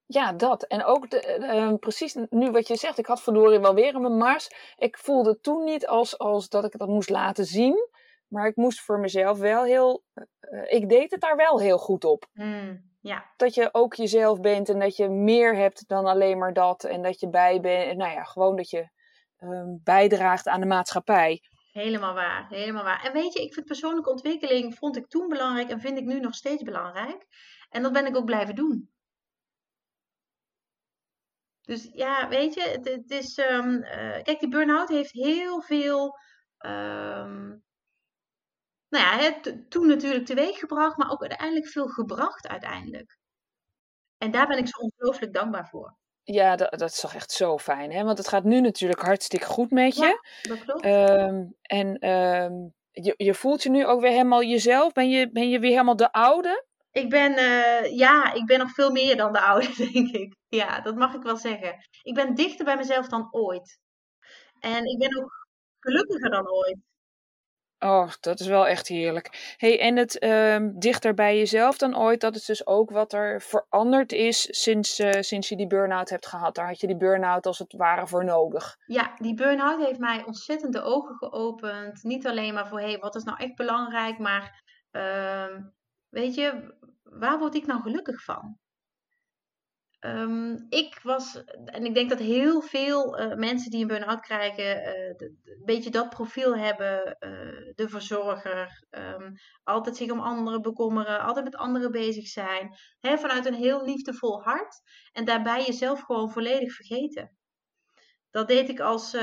Ja, 0.05 0.33
dat. 0.33 0.63
En 0.63 0.83
ook 0.83 1.09
de, 1.09 1.21
ehm, 1.21 1.75
precies 1.75 2.17
nu 2.29 2.51
wat 2.51 2.67
je 2.67 2.75
zegt, 2.75 2.97
ik 2.97 3.05
had 3.05 3.21
verdorie 3.21 3.59
wel 3.59 3.73
weer 3.73 3.93
in 3.93 4.01
mijn 4.01 4.17
mars. 4.17 4.49
Ik 4.75 4.97
voelde 4.97 5.39
toen 5.39 5.63
niet 5.63 5.87
als, 5.87 6.17
als 6.17 6.49
dat 6.49 6.65
ik 6.65 6.77
dat 6.77 6.87
moest 6.87 7.09
laten 7.09 7.45
zien. 7.45 7.89
Maar 8.27 8.47
ik 8.47 8.55
moest 8.55 8.81
voor 8.81 8.99
mezelf 8.99 9.37
wel 9.37 9.63
heel. 9.63 10.03
Uh, 10.13 10.61
ik 10.65 10.89
deed 10.89 11.11
het 11.11 11.21
daar 11.21 11.35
wel 11.35 11.59
heel 11.59 11.77
goed 11.77 12.05
op. 12.05 12.25
Mm, 12.33 12.91
ja. 13.01 13.25
Dat 13.37 13.53
je 13.53 13.69
ook 13.71 13.93
jezelf 13.93 14.39
bent 14.39 14.69
en 14.69 14.79
dat 14.79 14.95
je 14.95 15.09
meer 15.09 15.55
hebt 15.55 15.87
dan 15.87 16.05
alleen 16.05 16.37
maar 16.37 16.53
dat. 16.53 16.83
En 16.83 17.01
dat 17.01 17.19
je 17.19 17.29
bij 17.29 17.59
bent. 17.59 17.97
Nou 17.97 18.11
ja, 18.11 18.23
gewoon 18.23 18.55
dat 18.55 18.69
je 18.69 18.93
um, 19.39 19.81
bijdraagt 19.83 20.47
aan 20.47 20.59
de 20.59 20.65
maatschappij. 20.65 21.41
Helemaal 21.71 22.13
waar, 22.13 22.47
helemaal 22.49 22.83
waar. 22.83 23.03
En 23.03 23.13
weet 23.13 23.33
je, 23.33 23.41
ik 23.41 23.53
vind 23.53 23.65
persoonlijke 23.65 24.09
ontwikkeling 24.09 24.75
vond 24.75 24.97
ik 24.97 25.07
toen 25.07 25.27
belangrijk 25.27 25.69
en 25.69 25.79
vind 25.79 25.97
ik 25.97 26.05
nu 26.05 26.19
nog 26.19 26.35
steeds 26.35 26.63
belangrijk. 26.63 27.25
En 27.69 27.81
dat 27.83 27.93
ben 27.93 28.05
ik 28.05 28.15
ook 28.15 28.25
blijven 28.25 28.55
doen. 28.55 28.89
Dus 31.61 31.89
ja, 31.91 32.27
weet 32.27 32.53
je, 32.53 32.61
het, 32.61 33.11
is. 33.11 33.37
Um, 33.37 33.83
uh, 33.83 34.21
kijk, 34.23 34.39
die 34.39 34.49
burn-out 34.49 34.89
heeft 34.89 35.11
heel 35.11 35.61
veel. 35.61 36.17
Um, 36.59 37.63
nou 38.89 39.03
ja, 39.03 39.17
het, 39.17 39.71
toen 39.71 39.87
natuurlijk 39.87 40.25
teweeg 40.25 40.59
gebracht, 40.59 40.97
maar 40.97 41.11
ook 41.11 41.21
uiteindelijk 41.21 41.67
veel 41.67 41.87
gebracht 41.87 42.47
uiteindelijk. 42.47 43.17
En 44.17 44.31
daar 44.31 44.47
ben 44.47 44.57
ik 44.57 44.67
zo 44.67 44.77
ongelooflijk 44.79 45.33
dankbaar 45.33 45.67
voor. 45.67 45.97
Ja, 46.27 46.55
dat, 46.55 46.71
dat 46.71 46.89
is 46.89 46.99
toch 46.99 47.13
echt 47.13 47.31
zo 47.31 47.57
fijn, 47.57 47.91
hè? 47.91 48.03
Want 48.03 48.17
het 48.17 48.27
gaat 48.27 48.43
nu 48.43 48.61
natuurlijk 48.61 49.01
hartstikke 49.01 49.45
goed 49.45 49.71
met 49.71 49.95
je. 49.95 50.05
Ja, 50.05 50.19
dat 50.41 50.63
klopt. 50.63 50.85
Um, 50.85 51.55
en 51.61 52.09
um, 52.09 52.73
je, 52.91 53.13
je 53.17 53.33
voelt 53.33 53.63
je 53.63 53.69
nu 53.69 53.85
ook 53.85 54.01
weer 54.01 54.11
helemaal 54.11 54.43
jezelf? 54.43 54.93
Ben 54.93 55.09
je, 55.09 55.31
ben 55.31 55.49
je 55.49 55.59
weer 55.59 55.71
helemaal 55.71 55.95
de 55.95 56.11
oude? 56.11 56.65
Ik 56.91 57.09
ben, 57.09 57.31
uh, 57.31 57.97
ja, 57.97 58.33
ik 58.33 58.45
ben 58.45 58.59
nog 58.59 58.71
veel 58.71 58.91
meer 58.91 59.17
dan 59.17 59.33
de 59.33 59.41
oude, 59.41 59.67
denk 59.91 60.11
ik. 60.11 60.35
Ja, 60.47 60.81
dat 60.81 60.95
mag 60.95 61.13
ik 61.13 61.21
wel 61.21 61.37
zeggen. 61.37 61.75
Ik 62.01 62.13
ben 62.13 62.35
dichter 62.35 62.65
bij 62.65 62.77
mezelf 62.77 63.07
dan 63.07 63.27
ooit. 63.31 63.79
En 64.59 64.85
ik 64.85 64.97
ben 64.97 65.23
ook 65.23 65.47
gelukkiger 65.79 66.29
dan 66.29 66.51
ooit. 66.51 66.77
Oh, 67.85 68.11
dat 68.19 68.39
is 68.39 68.47
wel 68.47 68.67
echt 68.67 68.87
heerlijk. 68.87 69.55
Hey, 69.57 69.79
en 69.79 69.97
het 69.97 70.23
uh, 70.23 70.57
dichter 70.73 71.13
bij 71.13 71.37
jezelf 71.37 71.77
dan 71.77 71.97
ooit, 71.97 72.21
dat 72.21 72.35
is 72.35 72.45
dus 72.45 72.67
ook 72.67 72.89
wat 72.89 73.13
er 73.13 73.41
veranderd 73.41 74.11
is 74.11 74.61
sinds, 74.61 74.99
uh, 74.99 75.11
sinds 75.19 75.49
je 75.49 75.55
die 75.55 75.67
burn-out 75.67 76.09
hebt 76.09 76.27
gehad. 76.27 76.55
Daar 76.55 76.67
had 76.67 76.79
je 76.79 76.87
die 76.87 76.97
burn-out 76.97 77.45
als 77.45 77.59
het 77.59 77.73
ware 77.73 78.07
voor 78.07 78.25
nodig. 78.25 78.75
Ja, 78.85 79.13
die 79.17 79.33
burn-out 79.33 79.85
heeft 79.85 79.99
mij 79.99 80.23
ontzettend 80.25 80.73
de 80.73 80.81
ogen 80.81 81.15
geopend. 81.15 82.03
Niet 82.03 82.27
alleen 82.27 82.53
maar 82.53 82.67
voor, 82.67 82.79
hey, 82.79 82.97
wat 82.97 83.15
is 83.15 83.23
nou 83.23 83.37
echt 83.37 83.55
belangrijk, 83.55 84.17
maar 84.17 84.63
uh, 84.91 85.57
weet 86.09 86.35
je, 86.35 86.75
waar 87.03 87.39
word 87.39 87.55
ik 87.55 87.65
nou 87.65 87.81
gelukkig 87.81 88.23
van? 88.23 88.57
Um, 90.05 90.65
ik 90.69 90.99
was, 91.03 91.43
en 91.65 91.85
ik 91.85 91.93
denk 91.93 92.09
dat 92.09 92.19
heel 92.19 92.61
veel 92.61 93.19
uh, 93.19 93.35
mensen 93.35 93.71
die 93.71 93.81
een 93.81 93.87
burn-out 93.87 94.19
krijgen, 94.19 94.65
uh, 94.65 95.27
een 95.43 95.61
beetje 95.65 95.89
dat 95.89 96.09
profiel 96.09 96.57
hebben. 96.57 97.17
Uh, 97.19 97.73
de 97.75 97.89
verzorger, 97.89 98.85
um, 98.89 99.33
altijd 99.63 99.95
zich 99.95 100.11
om 100.11 100.19
anderen 100.19 100.61
bekommeren, 100.61 101.19
altijd 101.19 101.45
met 101.45 101.55
anderen 101.55 101.91
bezig 101.91 102.27
zijn. 102.27 102.75
Hè, 102.99 103.17
vanuit 103.17 103.45
een 103.45 103.53
heel 103.53 103.85
liefdevol 103.85 104.41
hart. 104.41 104.81
En 105.11 105.25
daarbij 105.25 105.65
jezelf 105.65 106.01
gewoon 106.01 106.31
volledig 106.31 106.73
vergeten. 106.73 107.37
Dat 108.29 108.47
deed 108.47 108.69
ik 108.69 108.79
als, 108.79 109.15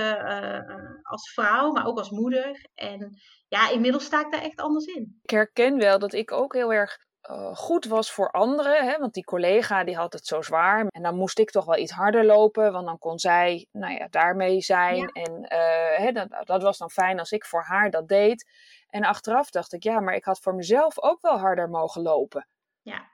als 1.03 1.33
vrouw, 1.35 1.71
maar 1.73 1.87
ook 1.87 1.99
als 1.99 2.11
moeder. 2.11 2.67
En 2.75 3.21
ja, 3.49 3.71
inmiddels 3.71 4.05
sta 4.05 4.21
ik 4.21 4.33
daar 4.33 4.43
echt 4.43 4.61
anders 4.61 4.85
in. 4.85 5.19
Ik 5.23 5.31
herken 5.31 5.79
wel 5.79 5.99
dat 5.99 6.13
ik 6.13 6.33
ook 6.33 6.55
heel 6.55 6.73
erg 6.73 6.99
uh, 7.31 7.57
goed 7.57 7.85
was 7.85 8.13
voor 8.13 8.31
anderen. 8.31 8.87
Hè, 8.87 8.99
want 8.99 9.15
die 9.15 9.25
collega 9.25 9.85
die 9.85 9.97
had 9.97 10.13
het 10.13 10.27
zo 10.27 10.43
zwaar. 10.43 10.87
En 10.89 11.03
dan 11.03 11.17
moest 11.17 11.39
ik 11.39 11.51
toch 11.51 11.65
wel 11.65 11.77
iets 11.77 11.93
harder 11.93 12.25
lopen. 12.25 12.73
Want 12.73 12.87
dan 12.87 12.99
kon 12.99 13.19
zij 13.19 13.67
nou 13.73 13.95
ja, 13.95 14.07
daarmee 14.11 14.61
zijn. 14.61 14.97
Ja. 14.97 15.07
En 15.13 15.33
uh, 15.39 15.99
hè, 16.05 16.13
dat, 16.13 16.29
dat, 16.45 16.63
was 16.63 16.79
dan 16.79 16.91
fijn 16.91 17.19
als 17.19 17.31
ik 17.31 17.45
voor 17.45 17.63
haar 17.63 17.91
dat 17.91 18.09
deed. 18.09 18.51
En 18.89 19.05
achteraf 19.05 19.51
dacht 19.51 19.73
ik, 19.73 19.83
ja, 19.83 20.01
maar 20.01 20.15
ik 20.15 20.25
had 20.25 20.41
voor 20.41 20.55
mezelf 20.55 21.03
ook 21.03 21.21
wel 21.21 21.39
harder 21.39 21.69
mogen 21.69 22.03
lopen. 22.03 22.47
Ja, 22.83 23.09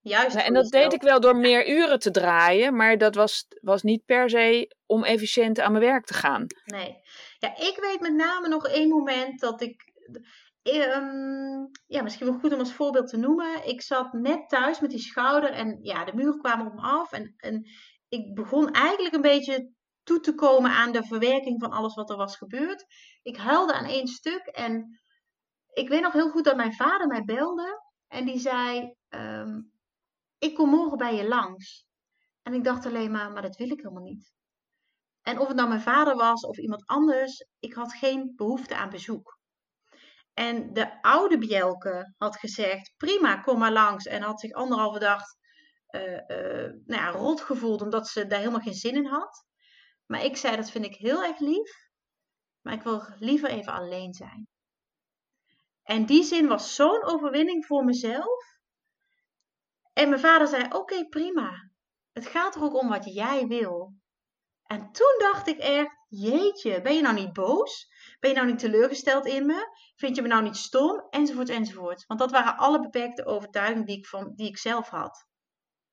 juist. 0.00 0.34
Nou, 0.34 0.46
en 0.46 0.54
dat 0.54 0.70
deed 0.70 0.92
ik 0.92 1.02
wel 1.02 1.20
door 1.20 1.36
meer 1.36 1.68
uren 1.68 1.98
te 1.98 2.10
draaien. 2.10 2.76
Maar 2.76 2.98
dat 2.98 3.14
was, 3.14 3.46
was 3.60 3.82
niet 3.82 4.04
per 4.04 4.30
se 4.30 4.74
om 4.86 5.04
efficiënt 5.04 5.60
aan 5.60 5.72
mijn 5.72 5.84
werk 5.84 6.04
te 6.04 6.14
gaan. 6.14 6.46
Nee. 6.64 7.00
Ja, 7.38 7.56
ik 7.56 7.78
weet 7.80 8.00
met 8.00 8.14
name 8.14 8.48
nog 8.48 8.66
één 8.66 8.88
moment 8.88 9.40
dat 9.40 9.60
ik 9.60 9.92
Um, 10.74 11.70
ja, 11.86 12.02
misschien 12.02 12.26
wel 12.26 12.38
goed 12.38 12.52
om 12.52 12.58
als 12.58 12.72
voorbeeld 12.72 13.08
te 13.08 13.16
noemen. 13.16 13.68
Ik 13.68 13.82
zat 13.82 14.12
net 14.12 14.48
thuis 14.48 14.80
met 14.80 14.90
die 14.90 14.98
schouder 14.98 15.50
en 15.50 15.78
ja, 15.82 16.04
de 16.04 16.14
muren 16.14 16.38
kwamen 16.38 16.66
op 16.66 16.74
me 16.74 16.80
af. 16.80 17.12
En, 17.12 17.34
en 17.36 17.66
ik 18.08 18.34
begon 18.34 18.70
eigenlijk 18.70 19.14
een 19.14 19.20
beetje 19.20 19.72
toe 20.02 20.20
te 20.20 20.34
komen 20.34 20.70
aan 20.70 20.92
de 20.92 21.02
verwerking 21.02 21.60
van 21.60 21.70
alles 21.70 21.94
wat 21.94 22.10
er 22.10 22.16
was 22.16 22.36
gebeurd. 22.36 22.84
Ik 23.22 23.36
huilde 23.36 23.74
aan 23.74 23.84
één 23.84 24.06
stuk 24.06 24.46
en 24.46 25.00
ik 25.72 25.88
weet 25.88 26.02
nog 26.02 26.12
heel 26.12 26.30
goed 26.30 26.44
dat 26.44 26.56
mijn 26.56 26.74
vader 26.74 27.06
mij 27.06 27.22
belde. 27.22 27.82
En 28.06 28.24
die 28.24 28.38
zei, 28.38 28.94
um, 29.08 29.72
ik 30.38 30.54
kom 30.54 30.68
morgen 30.68 30.98
bij 30.98 31.14
je 31.14 31.28
langs. 31.28 31.86
En 32.42 32.54
ik 32.54 32.64
dacht 32.64 32.86
alleen 32.86 33.10
maar, 33.10 33.32
maar 33.32 33.42
dat 33.42 33.56
wil 33.56 33.70
ik 33.70 33.80
helemaal 33.80 34.02
niet. 34.02 34.32
En 35.22 35.38
of 35.38 35.46
het 35.46 35.56
nou 35.56 35.68
mijn 35.68 35.80
vader 35.80 36.16
was 36.16 36.46
of 36.46 36.58
iemand 36.58 36.86
anders, 36.86 37.46
ik 37.58 37.74
had 37.74 37.92
geen 37.92 38.32
behoefte 38.36 38.76
aan 38.76 38.90
bezoek. 38.90 39.37
En 40.38 40.72
de 40.72 41.02
oude 41.02 41.38
Bjelke 41.38 42.14
had 42.18 42.36
gezegd: 42.36 42.92
prima, 42.96 43.36
kom 43.36 43.58
maar 43.58 43.72
langs. 43.72 44.06
En 44.06 44.22
had 44.22 44.40
zich 44.40 44.52
anderhalve 44.52 44.98
dag 44.98 45.22
uh, 45.90 46.12
uh, 46.12 46.72
nou 46.86 47.02
ja, 47.02 47.10
rot 47.10 47.40
gevoeld 47.40 47.82
omdat 47.82 48.08
ze 48.08 48.26
daar 48.26 48.38
helemaal 48.38 48.60
geen 48.60 48.74
zin 48.74 48.94
in 48.94 49.06
had. 49.06 49.44
Maar 50.06 50.24
ik 50.24 50.36
zei: 50.36 50.56
dat 50.56 50.70
vind 50.70 50.84
ik 50.84 50.94
heel 50.94 51.24
erg 51.24 51.38
lief. 51.38 51.90
Maar 52.60 52.74
ik 52.74 52.82
wil 52.82 53.02
liever 53.18 53.48
even 53.48 53.72
alleen 53.72 54.14
zijn. 54.14 54.48
En 55.82 56.06
die 56.06 56.24
zin 56.24 56.48
was 56.48 56.74
zo'n 56.74 57.04
overwinning 57.04 57.66
voor 57.66 57.84
mezelf. 57.84 58.44
En 59.92 60.08
mijn 60.08 60.20
vader 60.20 60.46
zei: 60.46 60.66
Oké, 60.72 61.08
prima. 61.08 61.70
Het 62.12 62.26
gaat 62.26 62.54
er 62.54 62.62
ook 62.62 62.74
om 62.74 62.88
wat 62.88 63.14
jij 63.14 63.46
wil. 63.46 63.94
En 64.62 64.92
toen 64.92 65.14
dacht 65.18 65.46
ik 65.46 65.58
echt: 65.58 65.96
Jeetje, 66.08 66.80
ben 66.80 66.94
je 66.94 67.02
nou 67.02 67.14
niet 67.14 67.32
boos? 67.32 67.88
Ben 68.18 68.30
je 68.30 68.36
nou 68.36 68.48
niet 68.48 68.58
teleurgesteld 68.58 69.26
in 69.26 69.46
me? 69.46 69.66
Vind 69.96 70.16
je 70.16 70.22
me 70.22 70.28
nou 70.28 70.42
niet 70.42 70.56
stom? 70.56 71.06
Enzovoort, 71.10 71.48
enzovoort. 71.48 72.04
Want 72.06 72.20
dat 72.20 72.30
waren 72.30 72.56
alle 72.56 72.80
beperkte 72.80 73.26
overtuigingen 73.26 73.84
die 73.84 73.98
ik, 73.98 74.06
van, 74.06 74.32
die 74.34 74.48
ik 74.48 74.58
zelf 74.58 74.88
had. 74.88 75.26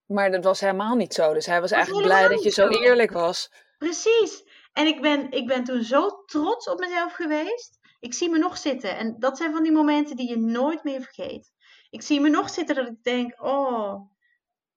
Maar 0.05 0.31
dat 0.31 0.43
was 0.43 0.59
helemaal 0.59 0.95
niet 0.95 1.13
zo. 1.13 1.33
Dus 1.33 1.45
hij 1.45 1.61
was, 1.61 1.71
eigenlijk 1.71 2.05
blij 2.05 2.27
dat 2.27 2.43
je 2.43 2.49
zo 2.49 2.67
eerlijk 2.67 3.11
was. 3.11 3.51
Precies. 3.77 4.43
En 4.73 4.87
ik 4.87 5.01
ben, 5.01 5.31
ik 5.31 5.47
ben 5.47 5.63
toen 5.63 5.83
zo 5.83 6.09
trots 6.25 6.69
op 6.69 6.79
mezelf 6.79 7.13
geweest. 7.13 7.79
Ik 7.99 8.13
zie 8.13 8.29
me 8.29 8.37
nog 8.37 8.57
zitten. 8.57 8.97
En 8.97 9.19
dat 9.19 9.37
zijn 9.37 9.51
van 9.51 9.63
die 9.63 9.71
momenten 9.71 10.15
die 10.15 10.29
je 10.29 10.37
nooit 10.37 10.83
meer 10.83 11.01
vergeet. 11.01 11.51
Ik 11.89 12.01
zie 12.01 12.21
me 12.21 12.29
nog 12.29 12.49
zitten 12.49 12.75
dat 12.75 12.87
ik 12.87 13.03
denk: 13.03 13.43
oh, 13.43 14.11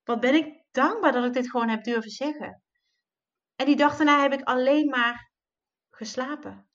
wat 0.05 0.21
ben 0.21 0.35
ik 0.35 0.65
dankbaar 0.71 1.13
dat 1.13 1.25
ik 1.25 1.33
dit 1.33 1.51
gewoon 1.51 1.69
heb 1.69 1.85
durven 1.85 2.11
zeggen. 2.11 2.63
En 3.57 3.67
die 3.67 3.77
dag 3.77 3.97
daarna 3.97 4.23
heb 4.23 4.33
ik 4.33 4.43
alleen 4.43 4.89
maar 4.89 5.33
geslapen. 5.91 6.68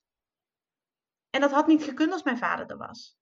En 1.34 1.42
dat 1.42 1.52
had 1.52 1.68
niet 1.68 1.84
gekund 1.84 2.12
als 2.12 2.24
mijn 2.24 2.38
vader 2.38 2.70
er 2.70 2.78
was. 2.78 3.18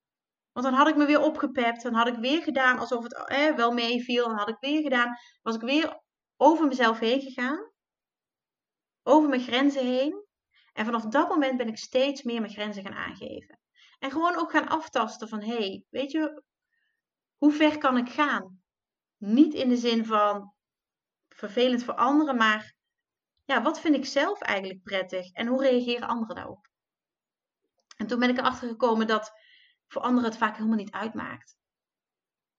Want 0.52 0.66
dan 0.66 0.74
had 0.74 0.88
ik 0.88 0.96
me 0.96 1.06
weer 1.06 1.20
opgepept. 1.20 1.82
Dan 1.82 1.94
had 1.94 2.06
ik 2.06 2.14
weer 2.14 2.42
gedaan 2.42 2.78
alsof 2.78 3.02
het 3.02 3.28
eh, 3.28 3.54
wel 3.54 3.72
meeviel. 3.72 4.28
Dan 4.28 4.36
had 4.36 4.48
ik 4.48 4.56
weer 4.60 4.82
gedaan. 4.82 5.16
Was 5.42 5.54
ik 5.54 5.60
weer 5.60 6.00
over 6.36 6.66
mezelf 6.66 6.98
heen 6.98 7.20
gegaan. 7.20 7.70
Over 9.02 9.28
mijn 9.28 9.40
grenzen 9.40 9.86
heen. 9.86 10.26
En 10.72 10.84
vanaf 10.84 11.02
dat 11.04 11.28
moment 11.28 11.56
ben 11.56 11.68
ik 11.68 11.78
steeds 11.78 12.22
meer 12.22 12.40
mijn 12.40 12.52
grenzen 12.52 12.82
gaan 12.82 12.94
aangeven. 12.94 13.58
En 13.98 14.10
gewoon 14.10 14.36
ook 14.36 14.50
gaan 14.50 14.68
aftasten 14.68 15.28
van, 15.28 15.40
hé, 15.40 15.56
hey, 15.56 15.84
weet 15.88 16.10
je, 16.10 16.42
hoe 17.36 17.52
ver 17.52 17.78
kan 17.78 17.96
ik 17.96 18.08
gaan? 18.08 18.62
Niet 19.16 19.54
in 19.54 19.68
de 19.68 19.76
zin 19.76 20.06
van 20.06 20.54
vervelend 21.28 21.84
voor 21.84 21.94
anderen, 21.94 22.36
maar 22.36 22.74
ja, 23.44 23.62
wat 23.62 23.80
vind 23.80 23.94
ik 23.94 24.04
zelf 24.04 24.40
eigenlijk 24.40 24.82
prettig 24.82 25.32
en 25.32 25.46
hoe 25.46 25.62
reageren 25.62 26.08
anderen 26.08 26.36
daarop? 26.36 26.70
En 27.96 28.06
toen 28.06 28.18
ben 28.18 28.30
ik 28.30 28.38
erachter 28.38 28.68
gekomen 28.68 29.06
dat 29.06 29.32
voor 29.86 30.02
anderen 30.02 30.30
het 30.30 30.38
vaak 30.38 30.56
helemaal 30.56 30.76
niet 30.76 30.92
uitmaakt. 30.92 31.56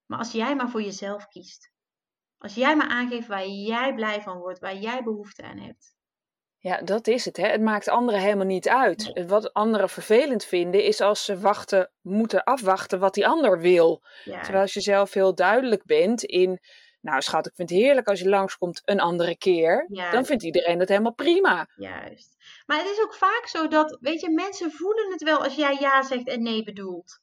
Maar 0.06 0.19
als 0.19 0.32
jij 0.32 0.56
maar 0.56 0.69
voor 0.69 0.82
jezelf 0.82 1.28
kiest. 1.28 1.72
Als 2.38 2.56
jij 2.56 2.76
maar 2.76 2.88
aangeeft 2.88 3.28
waar 3.28 3.48
jij 3.48 3.93
blij 3.93 4.22
van 4.22 4.38
wordt, 4.38 4.60
waar 4.60 4.76
jij 4.76 5.04
behoefte 5.04 5.43
aan 5.43 5.58
hebt. 5.58 5.96
Ja, 6.58 6.82
dat 6.82 7.08
is 7.08 7.26
het. 7.26 7.38
Hè? 7.38 7.48
Het 7.48 7.62
maakt 7.62 7.89
anderen 7.89 8.19
helemaal 8.19 8.46
niet 8.46 8.69
uit. 8.69 9.26
Wat 9.28 9.54
anderen 9.54 9.89
vervelend 9.89 10.46
vinden, 10.46 10.84
is 10.84 11.02
als 11.02 11.26
ze 11.26 11.39
wachten, 11.39 11.91
moeten 12.02 12.43
afwachten 12.43 13.00
wat 13.00 13.13
die 13.13 13.28
ander 13.28 13.60
wil. 13.60 14.04
Terwijl 14.24 14.62
als 14.62 14.74
je 14.74 14.82
zelf 14.82 15.13
heel 15.13 15.36
duidelijk 15.36 15.86
bent 15.86 16.24
in, 16.24 16.60
nou 17.04 17.22
schat, 17.22 17.48
ik 17.48 17.56
vind 17.56 17.70
het 17.70 17.80
heerlijk 17.80 18.08
als 18.08 18.20
je 18.20 18.30
langskomt 18.30 18.82
een 18.86 19.00
andere 19.00 19.38
keer, 19.38 19.88
dan 20.12 20.26
vindt 20.26 20.44
iedereen 20.44 20.80
het 20.80 20.89
helemaal 20.89 21.13
prima. 21.13 21.68
Juist. 21.76 22.36
Maar 22.66 22.78
het 22.78 22.89
is 22.89 23.02
ook 23.02 23.16
vaak 23.16 23.48
zo 23.48 23.68
dat, 23.68 23.98
weet 24.02 24.22
je, 24.22 24.30
mensen 24.30 24.72
voelen 24.72 25.12
het 25.12 25.24
wel 25.24 25.44
als 25.44 25.56
jij 25.56 25.78
ja 25.80 26.04
zegt 26.04 26.28
en 26.28 26.42
nee 26.42 26.63
bedoelt. 26.63 27.20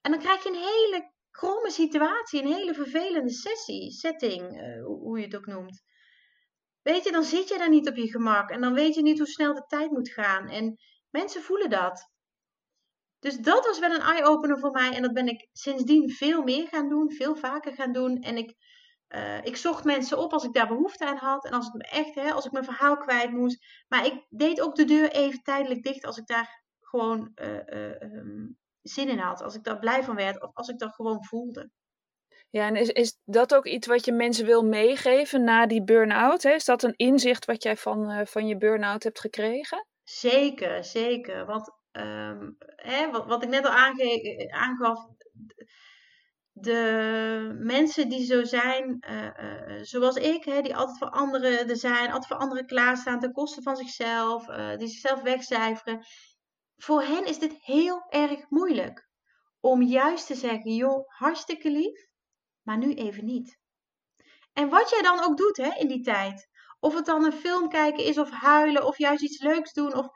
En 0.00 0.10
dan 0.10 0.20
krijg 0.20 0.42
je 0.42 0.48
een 0.48 0.54
hele 0.54 1.12
kromme 1.30 1.70
situatie, 1.70 2.42
een 2.42 2.52
hele 2.52 2.74
vervelende 2.74 3.30
sessie, 3.30 3.90
setting, 3.90 4.60
uh, 4.60 4.84
hoe 4.84 5.18
je 5.18 5.24
het 5.24 5.36
ook 5.36 5.46
noemt. 5.46 5.82
Weet 6.82 7.04
je, 7.04 7.12
dan 7.12 7.24
zit 7.24 7.48
je 7.48 7.58
daar 7.58 7.68
niet 7.68 7.88
op 7.88 7.96
je 7.96 8.10
gemak 8.10 8.50
en 8.50 8.60
dan 8.60 8.74
weet 8.74 8.94
je 8.94 9.02
niet 9.02 9.18
hoe 9.18 9.26
snel 9.26 9.54
de 9.54 9.64
tijd 9.66 9.90
moet 9.90 10.08
gaan. 10.08 10.48
En 10.48 10.78
mensen 11.10 11.42
voelen 11.42 11.70
dat. 11.70 12.10
Dus 13.18 13.36
dat 13.36 13.66
was 13.66 13.78
wel 13.78 13.90
een 13.90 14.00
eye-opener 14.00 14.58
voor 14.58 14.70
mij 14.70 14.92
en 14.92 15.02
dat 15.02 15.12
ben 15.12 15.28
ik 15.28 15.48
sindsdien 15.52 16.10
veel 16.10 16.42
meer 16.42 16.68
gaan 16.68 16.88
doen, 16.88 17.12
veel 17.12 17.36
vaker 17.36 17.72
gaan 17.72 17.92
doen. 17.92 18.16
En 18.18 18.36
ik, 18.36 18.54
uh, 19.14 19.44
ik 19.44 19.56
zocht 19.56 19.84
mensen 19.84 20.18
op 20.18 20.32
als 20.32 20.44
ik 20.44 20.52
daar 20.52 20.68
behoefte 20.68 21.06
aan 21.06 21.16
had 21.16 21.44
en 21.44 21.52
als, 21.52 21.64
het 21.64 21.74
me 21.74 21.82
echt, 21.82 22.14
hè, 22.14 22.32
als 22.32 22.44
ik 22.44 22.52
mijn 22.52 22.64
verhaal 22.64 22.96
kwijt 22.96 23.30
moest. 23.30 23.84
Maar 23.88 24.06
ik 24.06 24.26
deed 24.28 24.60
ook 24.60 24.74
de 24.74 24.84
deur 24.84 25.10
even 25.10 25.42
tijdelijk 25.42 25.82
dicht 25.82 26.04
als 26.04 26.16
ik 26.16 26.26
daar 26.26 26.62
gewoon 26.80 27.32
uh, 27.34 28.38
zin 28.82 29.08
in 29.08 29.18
had. 29.18 29.42
Als 29.42 29.54
ik 29.54 29.64
daar 29.64 29.78
blij 29.78 30.04
van 30.04 30.14
werd 30.14 30.42
of 30.42 30.50
als 30.54 30.68
ik 30.68 30.78
dat 30.78 30.94
gewoon 30.94 31.24
voelde. 31.24 31.70
Ja, 32.50 32.66
en 32.66 32.76
is, 32.76 32.88
is 32.88 33.18
dat 33.24 33.54
ook 33.54 33.66
iets 33.66 33.86
wat 33.86 34.04
je 34.04 34.12
mensen 34.12 34.46
wil 34.46 34.62
meegeven 34.62 35.44
na 35.44 35.66
die 35.66 35.84
burn-out? 35.84 36.44
Is 36.44 36.64
dat 36.64 36.82
een 36.82 36.96
inzicht 36.96 37.44
wat 37.44 37.62
jij 37.62 37.76
van, 37.76 38.26
van 38.26 38.46
je 38.46 38.56
burn-out 38.56 39.02
hebt 39.02 39.20
gekregen? 39.20 39.86
Zeker, 40.04 40.84
zeker. 40.84 41.46
Want 41.46 41.70
um, 41.92 42.56
hè, 42.76 43.10
wat, 43.10 43.26
wat 43.26 43.42
ik 43.42 43.48
net 43.48 43.64
al 43.64 43.72
aange 43.72 44.48
aangaf, 44.50 45.06
de 46.62 47.56
mensen 47.58 48.08
die 48.08 48.24
zo 48.24 48.44
zijn, 48.44 49.04
uh, 49.10 49.24
uh, 49.24 49.82
zoals 49.82 50.16
ik, 50.16 50.44
hè, 50.44 50.60
die 50.60 50.76
altijd 50.76 50.98
voor 50.98 51.10
anderen 51.10 51.68
er 51.68 51.76
zijn, 51.76 52.06
altijd 52.06 52.26
voor 52.26 52.36
anderen 52.36 52.66
klaarstaan 52.66 53.20
ten 53.20 53.32
koste 53.32 53.62
van 53.62 53.76
zichzelf, 53.76 54.46
die 54.76 54.88
zichzelf 54.88 55.22
wegcijferen, 55.22 56.04
voor 56.76 57.02
hen 57.02 57.26
is 57.26 57.38
dit 57.38 57.54
heel 57.60 58.04
erg 58.08 58.48
moeilijk. 58.48 59.08
Om 59.60 59.82
juist 59.82 60.26
te 60.26 60.34
zeggen, 60.34 60.74
joh, 60.74 61.08
hartstikke 61.08 61.70
lief, 61.70 62.06
maar 62.62 62.78
nu 62.78 62.94
even 62.94 63.24
niet. 63.24 63.58
En 64.52 64.68
wat 64.68 64.90
jij 64.90 65.02
dan 65.02 65.24
ook 65.24 65.36
doet 65.36 65.56
hè, 65.56 65.74
in 65.78 65.88
die 65.88 66.02
tijd, 66.02 66.48
of 66.80 66.94
het 66.94 67.06
dan 67.06 67.24
een 67.24 67.32
film 67.32 67.68
kijken 67.68 68.04
is, 68.04 68.18
of 68.18 68.30
huilen, 68.30 68.86
of 68.86 68.98
juist 68.98 69.22
iets 69.22 69.42
leuks 69.42 69.72
doen, 69.72 69.94
of... 69.94 70.06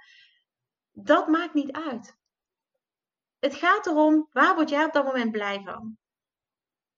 dat 0.93 1.29
maakt 1.29 1.55
niet 1.55 1.73
uit. 1.73 2.17
Het 3.39 3.55
gaat 3.55 3.87
erom, 3.87 4.29
waar 4.31 4.55
word 4.55 4.69
jij 4.69 4.85
op 4.85 4.93
dat 4.93 5.05
moment 5.05 5.33
blij 5.33 5.61
van? 5.65 5.97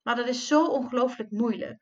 Maar 0.08 0.16
dat 0.16 0.28
is 0.28 0.46
zo 0.46 0.66
ongelooflijk 0.66 1.30
moeilijk. 1.30 1.78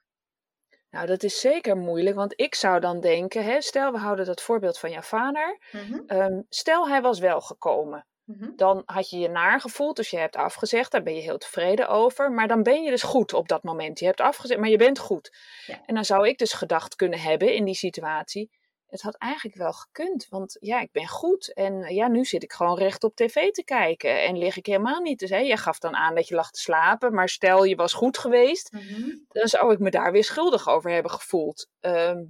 Nou, 0.91 1.07
dat 1.07 1.23
is 1.23 1.41
zeker 1.41 1.77
moeilijk, 1.77 2.17
want 2.17 2.33
ik 2.37 2.55
zou 2.55 2.81
dan 2.81 3.01
denken, 3.01 3.45
hè, 3.45 3.61
stel 3.61 3.93
we 3.93 3.99
houden 3.99 4.27
dat 4.27 4.43
voorbeeld 4.43 4.79
van 4.79 4.91
jouw 4.91 5.03
vader, 5.03 5.59
mhm. 5.73 6.01
ehm, 6.07 6.41
stel 6.49 6.89
hij 6.89 7.03
was 7.03 7.19
wel 7.19 7.41
gekomen. 7.41 8.07
Mhm. 8.25 8.51
Dan 8.57 8.83
had 8.85 9.11
je 9.11 9.19
je 9.19 9.29
naar 9.29 9.61
gevoeld, 9.61 9.97
dus 9.97 10.11
je 10.11 10.19
hebt 10.19 10.37
afgezegd, 10.37 10.93
daar 10.93 11.03
ben 11.03 11.15
je 11.15 11.21
heel 11.21 11.39
tevreden 11.39 11.89
over. 11.89 12.33
Maar 12.33 12.49
dan 12.49 12.63
ben 12.63 12.83
je 12.83 12.91
dus 12.91 13.03
goed 13.03 13.33
op 13.33 13.49
dat 13.49 13.63
moment. 13.63 13.99
Je 13.99 14.07
hebt 14.07 14.21
afgezegd, 14.21 14.61
maar 14.61 14.69
je 14.69 14.77
bent 14.77 14.99
goed. 14.99 15.37
Ja. 15.67 15.83
En 15.85 15.95
dan 15.95 16.05
zou 16.05 16.29
ik 16.29 16.39
dus 16.39 16.53
gedacht 16.53 16.97
kunnen 16.97 17.21
hebben 17.21 17.55
in 17.55 17.65
die 17.65 17.75
situatie, 17.75 18.51
het 18.87 19.03
had 19.03 19.17
eigenlijk 19.17 19.57
wel 19.57 19.73
gekund. 19.73 20.27
Want 20.29 20.57
ja, 20.61 20.81
ik 20.81 20.93
ben 20.93 21.07
goed. 21.07 21.53
En 21.53 21.95
ja, 21.95 22.09
nu 22.09 22.25
zit 22.25 22.43
ik 22.43 22.53
gewoon 22.53 22.79
recht 22.79 23.05
op 23.05 23.17
tv 23.17 23.51
te 23.51 23.65
kijken. 23.65 24.23
En 24.23 24.39
lig 24.39 24.57
ik 24.57 24.67
helemaal 24.67 25.01
niet. 25.01 25.19
Dus 25.19 25.31
hè, 25.31 25.39
jij 25.39 25.57
gaf 25.57 25.79
dan 25.79 25.95
aan 25.95 26.15
dat 26.15 26.29
je 26.29 26.35
lag 26.35 26.51
te 26.51 26.61
slapen. 26.61 27.15
Maar 27.15 27.29
stel 27.29 27.65
je 27.65 27.77
was 27.77 27.93
goed 27.93 28.19
geweest. 28.19 28.73
Mhm. 28.73 29.11
Dan 29.29 29.49
zou 29.49 29.73
ik 29.73 29.79
me 29.79 29.91
daar 29.91 30.13
weer 30.13 30.25
schuldig 30.25 30.69
over 30.69 30.91
hebben 30.91 31.11
gevoeld. 31.11 31.69
Ehm, 31.81 32.23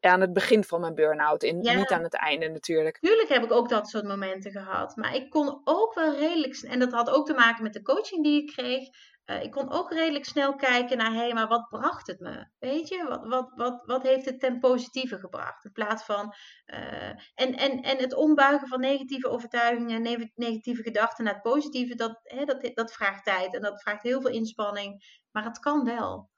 aan 0.00 0.20
het 0.20 0.32
begin 0.32 0.64
van 0.64 0.80
mijn 0.80 0.94
burn-out. 0.94 1.42
En 1.42 1.56
niet 1.56 1.90
aan 1.90 2.02
het 2.02 2.14
einde 2.14 2.48
natuurlijk. 2.48 2.98
Tuurlijk 2.98 3.28
heb 3.28 3.44
ik 3.44 3.52
ook 3.52 3.68
dat 3.68 3.88
soort 3.88 4.04
momenten 4.04 4.50
gehad. 4.50 4.96
Maar 4.96 5.14
ik 5.14 5.30
kon 5.30 5.60
ook 5.64 5.94
wel 5.94 6.14
redelijk... 6.14 6.56
En 6.56 6.78
dat 6.78 6.92
had 6.92 7.10
ook 7.10 7.26
te 7.26 7.34
maken 7.34 7.62
met 7.62 7.72
de 7.72 7.82
coaching 7.82 8.22
die 8.22 8.42
ik 8.42 8.52
kreeg. 8.52 8.88
Uh, 9.26 9.42
ik 9.42 9.50
kon 9.50 9.70
ook 9.70 9.92
redelijk 9.92 10.24
snel 10.24 10.54
kijken 10.54 10.96
naar, 10.96 11.12
hé, 11.12 11.16
hey, 11.16 11.34
maar 11.34 11.48
wat 11.48 11.68
bracht 11.68 12.06
het 12.06 12.20
me? 12.20 12.46
Weet 12.58 12.88
je, 12.88 13.04
wat, 13.04 13.26
wat, 13.26 13.52
wat, 13.54 13.82
wat 13.84 14.02
heeft 14.02 14.24
het 14.24 14.40
ten 14.40 14.58
positieve 14.58 15.18
gebracht? 15.18 15.64
In 15.64 15.72
plaats 15.72 16.04
van, 16.04 16.34
uh, 16.66 17.08
en, 17.34 17.54
en, 17.54 17.82
en 17.82 17.98
het 17.98 18.14
ombuigen 18.14 18.68
van 18.68 18.80
negatieve 18.80 19.28
overtuigingen, 19.28 20.02
negatieve 20.34 20.82
gedachten 20.82 21.24
naar 21.24 21.32
het 21.32 21.42
positieve, 21.42 21.94
dat, 21.94 22.20
hè, 22.22 22.44
dat, 22.44 22.70
dat 22.74 22.92
vraagt 22.92 23.24
tijd 23.24 23.54
en 23.54 23.62
dat 23.62 23.82
vraagt 23.82 24.02
heel 24.02 24.20
veel 24.20 24.30
inspanning. 24.30 25.20
Maar 25.30 25.44
het 25.44 25.58
kan 25.58 25.84
wel. 25.84 26.30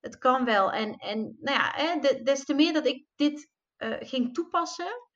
Het 0.00 0.18
kan 0.18 0.44
wel. 0.44 0.72
En, 0.72 0.96
en 0.96 1.36
nou 1.40 1.58
ja, 1.58 1.72
hè, 1.74 2.22
des 2.22 2.44
te 2.44 2.54
meer 2.54 2.72
dat 2.72 2.86
ik 2.86 3.06
dit 3.16 3.50
uh, 3.78 3.96
ging 4.00 4.34
toepassen, 4.34 5.08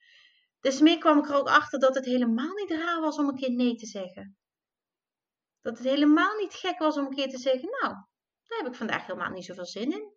des 0.60 0.76
te 0.76 0.82
meer 0.82 0.98
kwam 0.98 1.18
ik 1.18 1.28
er 1.28 1.36
ook 1.36 1.48
achter 1.48 1.78
dat 1.78 1.94
het 1.94 2.04
helemaal 2.04 2.54
niet 2.54 2.70
raar 2.70 3.00
was 3.00 3.18
om 3.18 3.28
een 3.28 3.36
keer 3.36 3.52
nee 3.52 3.74
te 3.74 3.86
zeggen. 3.86 4.36
Dat 5.62 5.78
het 5.78 5.86
helemaal 5.86 6.36
niet 6.36 6.54
gek 6.54 6.78
was 6.78 6.96
om 6.96 7.04
een 7.04 7.14
keer 7.14 7.28
te 7.28 7.38
zeggen, 7.38 7.68
nou, 7.80 7.94
daar 8.44 8.58
heb 8.58 8.66
ik 8.66 8.74
vandaag 8.74 9.06
helemaal 9.06 9.30
niet 9.30 9.44
zoveel 9.44 9.66
zin 9.66 9.92
in. 9.92 10.14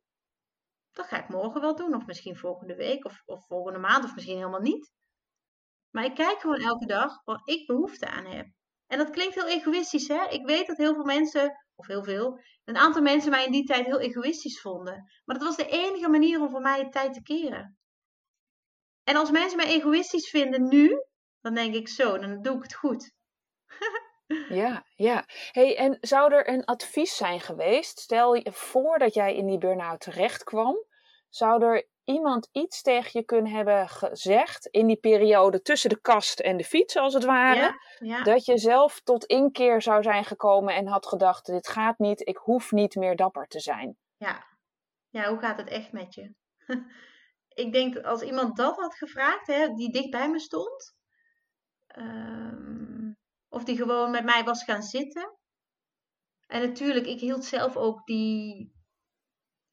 Dat 0.92 1.06
ga 1.06 1.24
ik 1.24 1.30
morgen 1.30 1.62
wel 1.62 1.76
doen, 1.76 1.96
of 1.96 2.06
misschien 2.06 2.38
volgende 2.38 2.76
week, 2.76 3.06
of, 3.06 3.22
of 3.26 3.46
volgende 3.48 3.80
maand, 3.80 4.04
of 4.04 4.14
misschien 4.14 4.38
helemaal 4.38 4.62
niet. 4.62 4.92
Maar 5.90 6.06
ik 6.06 6.16
kijk 6.16 6.40
gewoon 6.40 6.62
elke 6.62 6.86
dag 6.86 7.24
waar 7.24 7.42
ik 7.44 7.68
behoefte 7.68 8.08
aan 8.08 8.26
heb. 8.26 8.48
En 8.88 8.98
dat 8.98 9.10
klinkt 9.10 9.36
heel 9.36 9.48
egoïstisch, 9.48 10.08
hè? 10.08 10.28
Ik 10.30 10.46
weet 10.46 10.68
dat 10.68 10.78
heel 10.78 10.94
veel 10.94 11.04
mensen, 11.04 11.66
of 11.76 11.88
heel 11.88 12.04
veel, 12.04 12.40
een 12.64 12.78
aantal 12.78 13.02
mensen 13.02 13.32
mij 13.32 13.46
in 13.46 13.52
die 13.52 13.66
tijd 13.66 13.86
heel 13.86 14.00
egoïstisch 14.00 14.62
vonden. 14.62 15.12
Maar 15.26 15.38
dat 15.38 15.48
was 15.48 15.56
de 15.56 15.68
enige 15.68 16.10
manier 16.10 16.42
om 16.42 16.50
voor 16.50 16.62
mij 16.62 16.84
de 16.84 16.90
tijd 16.90 17.14
te 17.14 17.22
keren. 17.22 17.78
En 19.04 19.16
als 19.16 19.32
mensen 19.32 19.58
mij 19.58 19.68
egoïstisch 19.68 20.30
vinden 20.30 20.68
nu, 20.68 21.04
dan 21.42 21.54
denk 21.54 21.76
ik 21.76 21.88
zo, 21.88 22.18
dan 22.18 22.42
doe 22.42 22.56
ik 22.56 22.64
het 22.64 22.76
goed. 22.76 23.12
Ja, 24.50 24.86
ja. 24.96 25.26
Hey, 25.52 25.78
en 25.78 25.98
zou 26.02 26.34
er 26.34 26.50
een 26.50 26.66
advies 26.66 27.16
zijn 27.16 27.40
geweest? 27.40 28.00
Stel 28.00 28.34
je 28.34 28.52
voor 28.52 29.00
dat 29.00 29.14
jij 29.14 29.36
in 29.36 29.46
die 29.48 29.58
burn-out 29.58 30.00
terecht 30.00 30.44
kwam. 30.44 30.78
Zou 31.30 31.64
er 31.64 31.88
iemand 32.04 32.50
iets 32.52 32.82
tegen 32.82 33.10
je 33.14 33.26
kunnen 33.26 33.52
hebben 33.52 33.90
gezegd 33.90 34.66
in 34.66 34.88
die 34.88 34.98
periode 34.98 35.62
tussen 35.62 35.90
de 35.90 36.02
kast 36.02 36.40
en 36.40 36.58
de 36.58 36.64
fiets, 36.64 36.98
als 36.98 37.14
het 37.14 37.24
ware? 37.24 37.80
Dat 38.24 38.46
je 38.46 38.58
zelf 38.58 39.02
tot 39.02 39.26
inkeer 39.26 39.82
zou 39.82 40.04
zijn 40.04 40.26
gekomen 40.26 40.76
en 40.76 40.88
had 40.88 41.08
gedacht: 41.08 41.46
dit 41.46 41.68
gaat 41.68 42.00
niet, 42.00 42.28
ik 42.28 42.38
hoef 42.38 42.72
niet 42.72 42.96
meer 42.96 43.16
dapper 43.16 43.48
te 43.48 43.60
zijn. 43.60 43.98
Ja, 44.18 44.46
ja 45.10 45.30
hoe 45.30 45.40
gaat 45.40 45.58
het 45.58 45.70
echt 45.70 45.92
met 45.92 46.14
je? 46.14 46.34
ik 47.64 47.74
denk 47.74 47.94
dat 47.94 48.04
als 48.04 48.22
iemand 48.22 48.58
dat 48.58 48.76
had 48.76 48.96
gevraagd, 48.96 49.48
hè, 49.48 49.74
die 49.74 49.92
dicht 49.92 50.10
bij 50.10 50.30
me 50.30 50.40
stond. 50.40 50.96
Ehm, 51.88 53.12
of 53.56 53.64
die 53.64 53.76
gewoon 53.78 54.12
met 54.12 54.24
mij 54.24 54.44
was 54.44 54.64
gaan 54.64 54.84
zitten. 54.84 55.38
En 56.48 56.62
natuurlijk, 56.62 57.06
ik 57.06 57.20
hield 57.20 57.46
zelf 57.46 57.76
ook 57.76 58.06
die, 58.06 58.74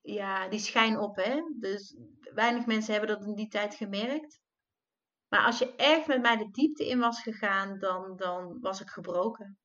ja, 0.00 0.48
die 0.48 0.58
schijn 0.58 0.98
op. 0.98 1.16
Hè? 1.16 1.40
Dus 1.58 1.96
weinig 2.34 2.66
mensen 2.66 2.92
hebben 2.92 3.18
dat 3.18 3.26
in 3.26 3.34
die 3.34 3.48
tijd 3.48 3.74
gemerkt. 3.74 4.40
Maar 5.28 5.44
als 5.44 5.58
je 5.58 5.74
echt 5.74 6.06
met 6.06 6.22
mij 6.22 6.36
de 6.36 6.50
diepte 6.50 6.88
in 6.88 6.98
was 6.98 7.22
gegaan, 7.22 7.78
dan, 7.78 8.16
dan 8.16 8.60
was 8.60 8.80
ik 8.80 8.88
gebroken. 8.88 9.58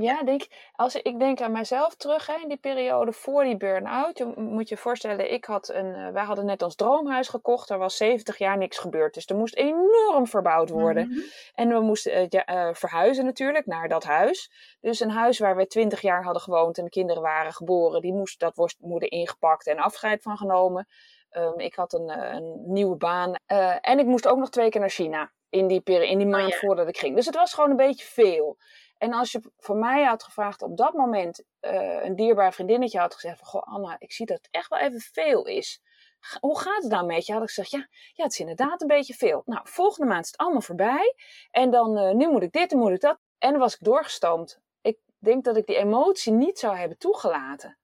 Ja, 0.00 0.22
denk, 0.22 0.46
als 0.72 0.94
ik 0.94 1.18
denk 1.18 1.40
aan 1.40 1.52
mezelf 1.52 1.94
terug 1.94 2.26
hè, 2.26 2.34
in 2.42 2.48
die 2.48 2.56
periode 2.56 3.12
voor 3.12 3.44
die 3.44 3.56
burn-out. 3.56 4.18
Je 4.18 4.32
moet 4.36 4.68
je 4.68 4.76
voorstellen, 4.76 5.32
ik 5.32 5.44
had 5.44 5.68
een, 5.68 5.86
uh, 5.86 6.08
wij 6.08 6.24
hadden 6.24 6.44
net 6.44 6.62
ons 6.62 6.74
droomhuis 6.74 7.28
gekocht. 7.28 7.70
Er 7.70 7.78
was 7.78 7.96
70 7.96 8.38
jaar 8.38 8.58
niks 8.58 8.78
gebeurd. 8.78 9.14
Dus 9.14 9.26
er 9.26 9.36
moest 9.36 9.54
enorm 9.54 10.26
verbouwd 10.26 10.70
worden. 10.70 11.08
Mhm. 11.08 11.18
En 11.54 11.68
we 11.68 11.80
moesten 11.80 12.12
uh, 12.12 12.26
ja, 12.28 12.68
uh, 12.68 12.74
verhuizen 12.74 13.24
natuurlijk 13.24 13.66
naar 13.66 13.88
dat 13.88 14.04
huis. 14.04 14.50
Dus 14.80 15.00
een 15.00 15.10
huis 15.10 15.38
waar 15.38 15.56
we 15.56 15.66
20 15.66 16.00
jaar 16.00 16.24
hadden 16.24 16.42
gewoond 16.42 16.78
en 16.78 16.84
de 16.84 16.90
kinderen 16.90 17.22
waren 17.22 17.52
geboren. 17.52 18.00
Die 18.00 18.14
moest, 18.14 18.40
dat 18.40 18.74
worden 18.78 19.08
ingepakt 19.08 19.66
en 19.66 19.78
afscheid 19.78 20.22
van 20.22 20.36
genomen. 20.36 20.88
Um, 21.30 21.58
ik 21.58 21.74
had 21.74 21.92
een, 21.92 22.34
een 22.34 22.62
nieuwe 22.66 22.96
baan. 22.96 23.34
en 23.80 23.98
ik 23.98 24.06
moest 24.06 24.28
ook 24.28 24.38
nog 24.38 24.50
twee 24.50 24.68
keer 24.68 24.80
naar 24.80 24.90
China. 24.90 25.32
In 25.50 25.66
die, 25.66 25.82
in 25.84 26.18
die 26.18 26.26
oh 26.26 26.32
maand 26.32 26.54
voordat 26.54 26.88
ik 26.88 26.98
ging. 26.98 27.14
Dus 27.14 27.26
het 27.26 27.34
was 27.34 27.54
gewoon 27.54 27.70
een 27.70 27.76
beetje 27.76 28.04
veel. 28.04 28.58
En 28.98 29.12
als 29.12 29.32
je 29.32 29.52
voor 29.56 29.76
mij 29.76 30.04
had 30.04 30.22
gevraagd 30.22 30.62
op 30.62 30.76
dat 30.76 30.92
moment 30.92 31.44
uh, 31.60 32.04
een 32.04 32.16
dierbaar 32.16 32.52
vriendinnetje 32.52 32.98
had 32.98 33.14
gezegd 33.14 33.38
van, 33.38 33.46
goh 33.46 33.74
Anna, 33.74 33.96
ik 33.98 34.12
zie 34.12 34.26
dat 34.26 34.36
het 34.36 34.48
echt 34.50 34.68
wel 34.68 34.78
even 34.78 35.00
veel 35.00 35.46
is. 35.46 35.82
Hoe 36.40 36.58
gaat 36.58 36.82
het 36.82 36.92
nou 36.92 37.06
met 37.06 37.26
je? 37.26 37.32
Had 37.32 37.42
ik 37.42 37.48
gezegd, 37.48 37.70
ja, 37.70 37.86
ja, 38.12 38.22
het 38.24 38.32
is 38.32 38.40
inderdaad 38.40 38.80
een 38.80 38.88
beetje 38.88 39.14
veel. 39.14 39.42
Nou, 39.44 39.60
volgende 39.64 40.08
maand 40.10 40.24
is 40.24 40.30
het 40.30 40.40
allemaal 40.40 40.60
voorbij. 40.60 41.14
En 41.50 41.70
dan, 41.70 41.98
uh, 41.98 42.12
nu 42.12 42.28
moet 42.28 42.42
ik 42.42 42.52
dit 42.52 42.72
en 42.72 42.78
moet 42.78 42.90
ik 42.90 43.00
dat. 43.00 43.18
En 43.38 43.50
dan 43.50 43.60
was 43.60 43.74
ik 43.74 43.84
doorgestoomd. 43.84 44.60
Ik 44.80 44.98
denk 45.18 45.44
dat 45.44 45.56
ik 45.56 45.66
die 45.66 45.76
emotie 45.76 46.32
niet 46.32 46.58
zou 46.58 46.76
hebben 46.76 46.98
toegelaten. 46.98 47.78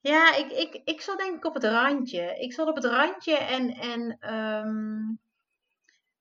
Ja, 0.00 0.34
ik, 0.36 0.52
ik, 0.52 0.80
ik 0.84 1.00
zat 1.00 1.18
denk 1.18 1.36
ik 1.36 1.44
op 1.44 1.54
het 1.54 1.64
randje. 1.64 2.38
Ik 2.38 2.52
zat 2.52 2.68
op 2.68 2.74
het 2.74 2.84
randje 2.84 3.36
en, 3.36 3.70
en 3.70 4.16
ehm, 4.20 5.00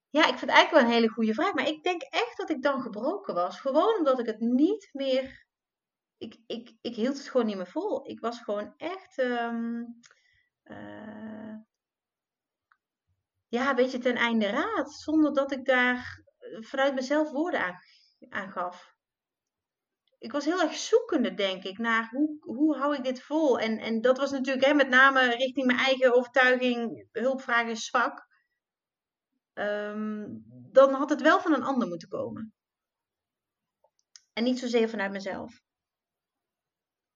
ja, 0.10 0.22
ik 0.22 0.38
vind 0.38 0.42
het 0.42 0.50
eigenlijk 0.50 0.72
wel 0.72 0.82
een 0.82 1.02
hele 1.02 1.14
goede 1.14 1.34
vraag. 1.34 1.54
Maar 1.54 1.68
ik 1.68 1.84
denk 1.84 2.02
echt 2.02 2.38
dat 2.38 2.50
ik 2.50 2.62
dan 2.62 2.82
gebroken 2.82 3.34
was. 3.34 3.60
Gewoon 3.60 3.98
omdat 3.98 4.20
ik 4.20 4.26
het 4.26 4.40
niet 4.40 4.90
meer. 4.92 5.48
Ik, 6.18 6.36
ik, 6.48 6.72
ik 6.82 6.96
hield 6.96 7.18
het 7.18 7.30
gewoon 7.30 7.46
niet 7.46 7.56
meer 7.56 7.68
vol. 7.68 8.10
Ik 8.10 8.20
was 8.20 8.42
gewoon 8.42 8.74
echt. 8.78 9.18
ehm, 9.18 9.84
eh, 10.64 11.56
ja, 13.48 13.70
een 13.70 13.76
beetje 13.76 13.98
ten 13.98 14.16
einde 14.16 14.50
raad. 14.50 14.92
Zonder 14.94 15.34
dat 15.34 15.52
ik 15.52 15.66
daar 15.66 16.24
eh, 16.38 16.62
vanuit 16.62 16.94
mezelf 16.94 17.32
woorden 17.32 17.80
aan, 18.30 18.52
gaf. 18.52 18.98
Ik 20.18 20.32
was 20.32 20.46
heel 20.46 20.62
erg 20.62 20.76
zoekende, 20.76 21.34
denk 21.34 21.64
ik, 21.64 21.78
naar 21.78 22.10
hoe, 22.10 22.38
hoe 22.40 22.78
hou 22.78 22.96
ik 22.96 23.04
dit 23.04 23.22
vol. 23.22 23.60
En, 23.60 23.78
en 23.78 24.02
dat 24.02 24.18
was 24.18 24.32
natuurlijk 24.32 24.66
hè, 24.66 24.74
met 24.74 24.90
name 24.90 25.30
richting 25.30 25.66
mijn 25.66 25.80
eigen 25.80 26.14
overtuiging. 26.16 27.08
Hulpvragen 27.12 27.72
is 27.72 27.86
zwak. 27.86 28.29
Ehm, 29.54 30.26
dan 30.72 30.94
had 30.94 31.10
het 31.10 31.22
wel 31.22 31.40
van 31.40 31.54
een 31.54 31.64
ander 31.64 31.88
moeten 31.88 32.10
komen. 32.10 32.54
En 34.34 34.44
niet 34.44 34.60
zozeer 34.60 34.90
vanuit 34.90 35.12
mezelf. 35.12 35.62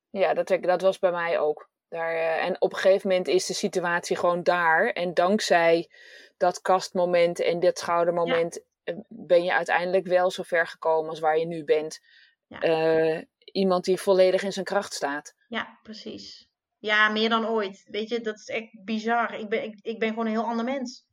Ja, 0.09 0.33
dat, 0.33 0.57
dat 0.61 0.81
was 0.81 0.99
bij 0.99 1.11
mij 1.11 1.39
ook. 1.39 1.69
Daar, 1.87 2.13
eh, 2.13 2.45
en 2.45 2.61
op 2.61 2.73
een 2.73 2.79
gegeven 2.79 3.09
moment 3.09 3.27
is 3.27 3.45
de 3.45 3.53
situatie 3.53 4.17
gewoon 4.17 4.43
daar. 4.43 4.89
En 4.89 5.13
dankzij 5.13 5.89
dat 6.37 6.61
kastmoment 6.61 7.39
en 7.39 7.59
dit 7.59 7.79
schoudermoment 7.79 8.63
eh, 8.83 8.95
ben 9.07 9.43
je 9.43 9.53
uiteindelijk 9.53 10.07
wel 10.07 10.31
zo 10.31 10.43
ver 10.43 10.67
gekomen 10.67 11.09
als 11.09 11.19
waar 11.19 11.37
je 11.37 11.45
nu 11.45 11.63
bent. 11.63 11.99
Ja. 12.47 12.59
Eh, 12.59 13.21
iemand 13.51 13.83
die 13.83 13.97
volledig 13.97 14.43
in 14.43 14.53
zijn 14.53 14.65
kracht 14.65 14.93
staat. 14.93 15.35
Ja, 15.47 15.79
precies. 15.83 16.47
Ja, 16.77 17.09
meer 17.09 17.29
dan 17.29 17.47
ooit. 17.47 17.83
Weet 17.89 18.09
je, 18.09 18.21
dat 18.21 18.35
is 18.35 18.47
echt 18.47 18.83
bizar. 18.83 19.33
Ik 19.33 19.49
ben, 19.49 19.63
ik, 19.63 19.79
ik 19.81 19.99
ben 19.99 20.09
gewoon 20.09 20.25
een 20.25 20.31
heel 20.31 20.45
ander 20.45 20.65
mens. 20.65 21.05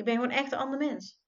Ik 0.00 0.06
ben 0.06 0.14
gewoon 0.14 0.30
echt 0.30 0.52
een 0.52 0.58
ander 0.58 0.78
mens. 0.78 1.18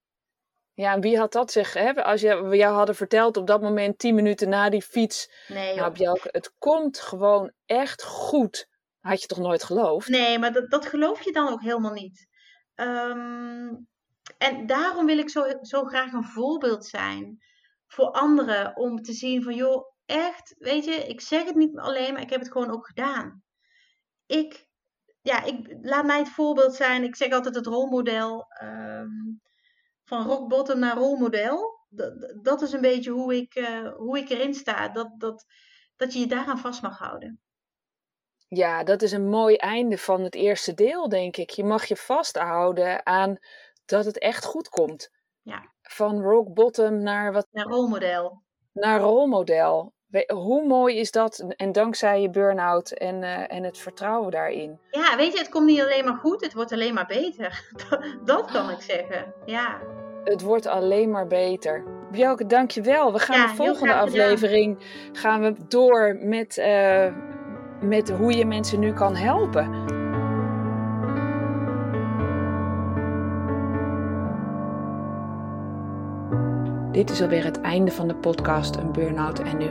Ja, 0.74 0.92
en 0.92 1.00
wie 1.00 1.18
had 1.18 1.32
dat 1.32 1.52
zich, 1.52 1.72
hè? 1.72 2.04
als 2.04 2.20
je, 2.20 2.42
we 2.42 2.56
jou 2.56 2.74
hadden 2.74 2.94
verteld 2.94 3.36
op 3.36 3.46
dat 3.46 3.60
moment, 3.60 3.98
tien 3.98 4.14
minuten 4.14 4.48
na 4.48 4.70
die 4.70 4.82
fiets, 4.82 5.30
Nee, 5.48 5.76
nou. 5.76 5.92
Bjelke, 5.92 6.28
het 6.30 6.54
komt 6.58 7.00
gewoon 7.00 7.52
echt 7.66 8.02
goed. 8.02 8.68
Had 9.00 9.20
je 9.20 9.26
toch 9.26 9.38
nooit 9.38 9.64
geloofd? 9.64 10.08
Nee, 10.08 10.38
maar 10.38 10.52
dat, 10.52 10.70
dat 10.70 10.86
geloof 10.86 11.22
je 11.22 11.32
dan 11.32 11.48
ook 11.48 11.62
helemaal 11.62 11.92
niet. 11.92 12.28
Ehm, 12.74 13.74
en 14.38 14.66
daarom 14.66 15.06
wil 15.06 15.18
ik 15.18 15.30
zo, 15.30 15.44
zo 15.62 15.84
graag 15.84 16.12
een 16.12 16.24
voorbeeld 16.24 16.86
zijn 16.86 17.42
voor 17.86 18.10
anderen. 18.10 18.76
Om 18.76 19.02
te 19.02 19.12
zien 19.12 19.42
van, 19.42 19.54
joh, 19.54 19.84
echt, 20.04 20.54
weet 20.58 20.84
je, 20.84 20.94
ik 20.94 21.20
zeg 21.20 21.44
het 21.44 21.54
niet 21.54 21.78
alleen, 21.78 22.12
maar 22.12 22.22
ik 22.22 22.30
heb 22.30 22.40
het 22.40 22.52
gewoon 22.52 22.72
ook 22.72 22.86
gedaan. 22.86 23.42
Ik, 24.26 24.66
ja, 25.22 25.42
ik, 25.42 25.76
laat 25.82 26.04
mij 26.04 26.18
het 26.18 26.28
voorbeeld 26.28 26.74
zijn. 26.74 27.02
Ik 27.04 27.16
zeg 27.16 27.32
altijd 27.32 27.54
het 27.54 27.66
rolmodel. 27.66 28.46
ehm, 28.48 29.08
van 30.04 30.26
rock 30.26 30.48
bottom 30.48 30.78
naar 30.78 30.96
rolmodel. 30.96 31.80
Dat, 31.88 32.34
dat 32.42 32.62
is 32.62 32.72
een 32.72 32.80
beetje 32.80 33.10
hoe 33.10 33.36
ik, 33.36 33.54
eh, 33.54 33.92
hoe 33.96 34.18
ik 34.18 34.28
erin 34.28 34.54
sta. 34.54 34.88
Dat, 34.88 35.08
dat, 35.18 35.44
dat 35.96 36.12
je 36.12 36.18
je 36.18 36.26
daaraan 36.26 36.58
vast 36.58 36.82
mag 36.82 36.98
houden. 36.98 37.40
Ja, 38.48 38.84
dat 38.84 39.02
is 39.02 39.12
een 39.12 39.28
mooi 39.28 39.56
einde 39.56 39.98
van 39.98 40.20
het 40.20 40.34
eerste 40.34 40.74
deel, 40.74 41.08
denk 41.08 41.36
ik. 41.36 41.50
Je 41.50 41.64
mag 41.64 41.84
je 41.84 41.96
vasthouden 41.96 43.06
aan 43.06 43.38
dat 43.84 44.04
het 44.04 44.18
echt 44.18 44.44
goed 44.44 44.68
komt. 44.68 45.10
Ja. 45.42 45.72
Van 45.82 46.20
rock 46.22 46.54
bottom 46.54 47.02
naar, 47.02 47.32
wat, 47.32 47.46
Naar 47.50 47.66
rolmodel. 47.66 48.42
naar 48.72 49.00
rolmodel. 49.00 49.94
We- 50.12 50.30
Hoe 50.34 50.66
mooi 50.66 50.98
is 50.98 51.10
dat? 51.10 51.44
En 51.56 51.72
dankzij 51.72 52.20
je 52.20 52.30
burn-out 52.30 52.90
en, 52.90 53.22
eh, 53.22 53.56
en 53.56 53.62
het 53.64 53.78
vertrouwen 53.78 54.30
daarin. 54.30 54.78
Ja, 54.90 55.16
weet 55.16 55.32
je, 55.32 55.38
het 55.38 55.48
komt 55.48 55.66
niet 55.66 55.80
alleen 55.80 56.04
maar 56.04 56.16
goed, 56.16 56.40
het 56.44 56.54
wordt 56.54 56.72
alleen 56.72 56.94
maar 56.94 57.06
beter. 57.06 57.64
Dat, 58.24 58.50
kan 58.50 58.70
ik 58.70 58.80
zeggen. 58.80 59.32
Ja. 59.44 59.78
Het 60.24 60.42
wordt 60.42 60.66
alleen 60.66 61.10
maar 61.10 61.26
beter. 61.26 61.84
Bjelke, 62.10 62.46
dankjewel. 62.46 63.12
We 63.12 63.18
gaan 63.18 63.36
Ja, 63.40 63.46
de 63.46 63.54
volgende 63.54 63.78
gedaan. 63.88 64.06
aflevering 64.06 64.78
gaan 65.12 65.40
we 65.42 65.54
door 65.68 66.16
met, 66.20 66.58
eh, 66.58 67.06
met 67.80 68.10
hoe 68.10 68.32
je 68.36 68.46
mensen 68.46 68.78
nu 68.80 68.92
kan 68.92 69.16
helpen. 69.16 69.90
Dit 76.92 77.10
is 77.10 77.22
alweer 77.22 77.44
het 77.44 77.60
einde 77.60 77.90
van 77.90 78.08
de 78.08 78.14
podcast 78.14 78.76
Een 78.76 78.92
Burnout 78.92 79.38
en 79.38 79.56
Nu. 79.56 79.70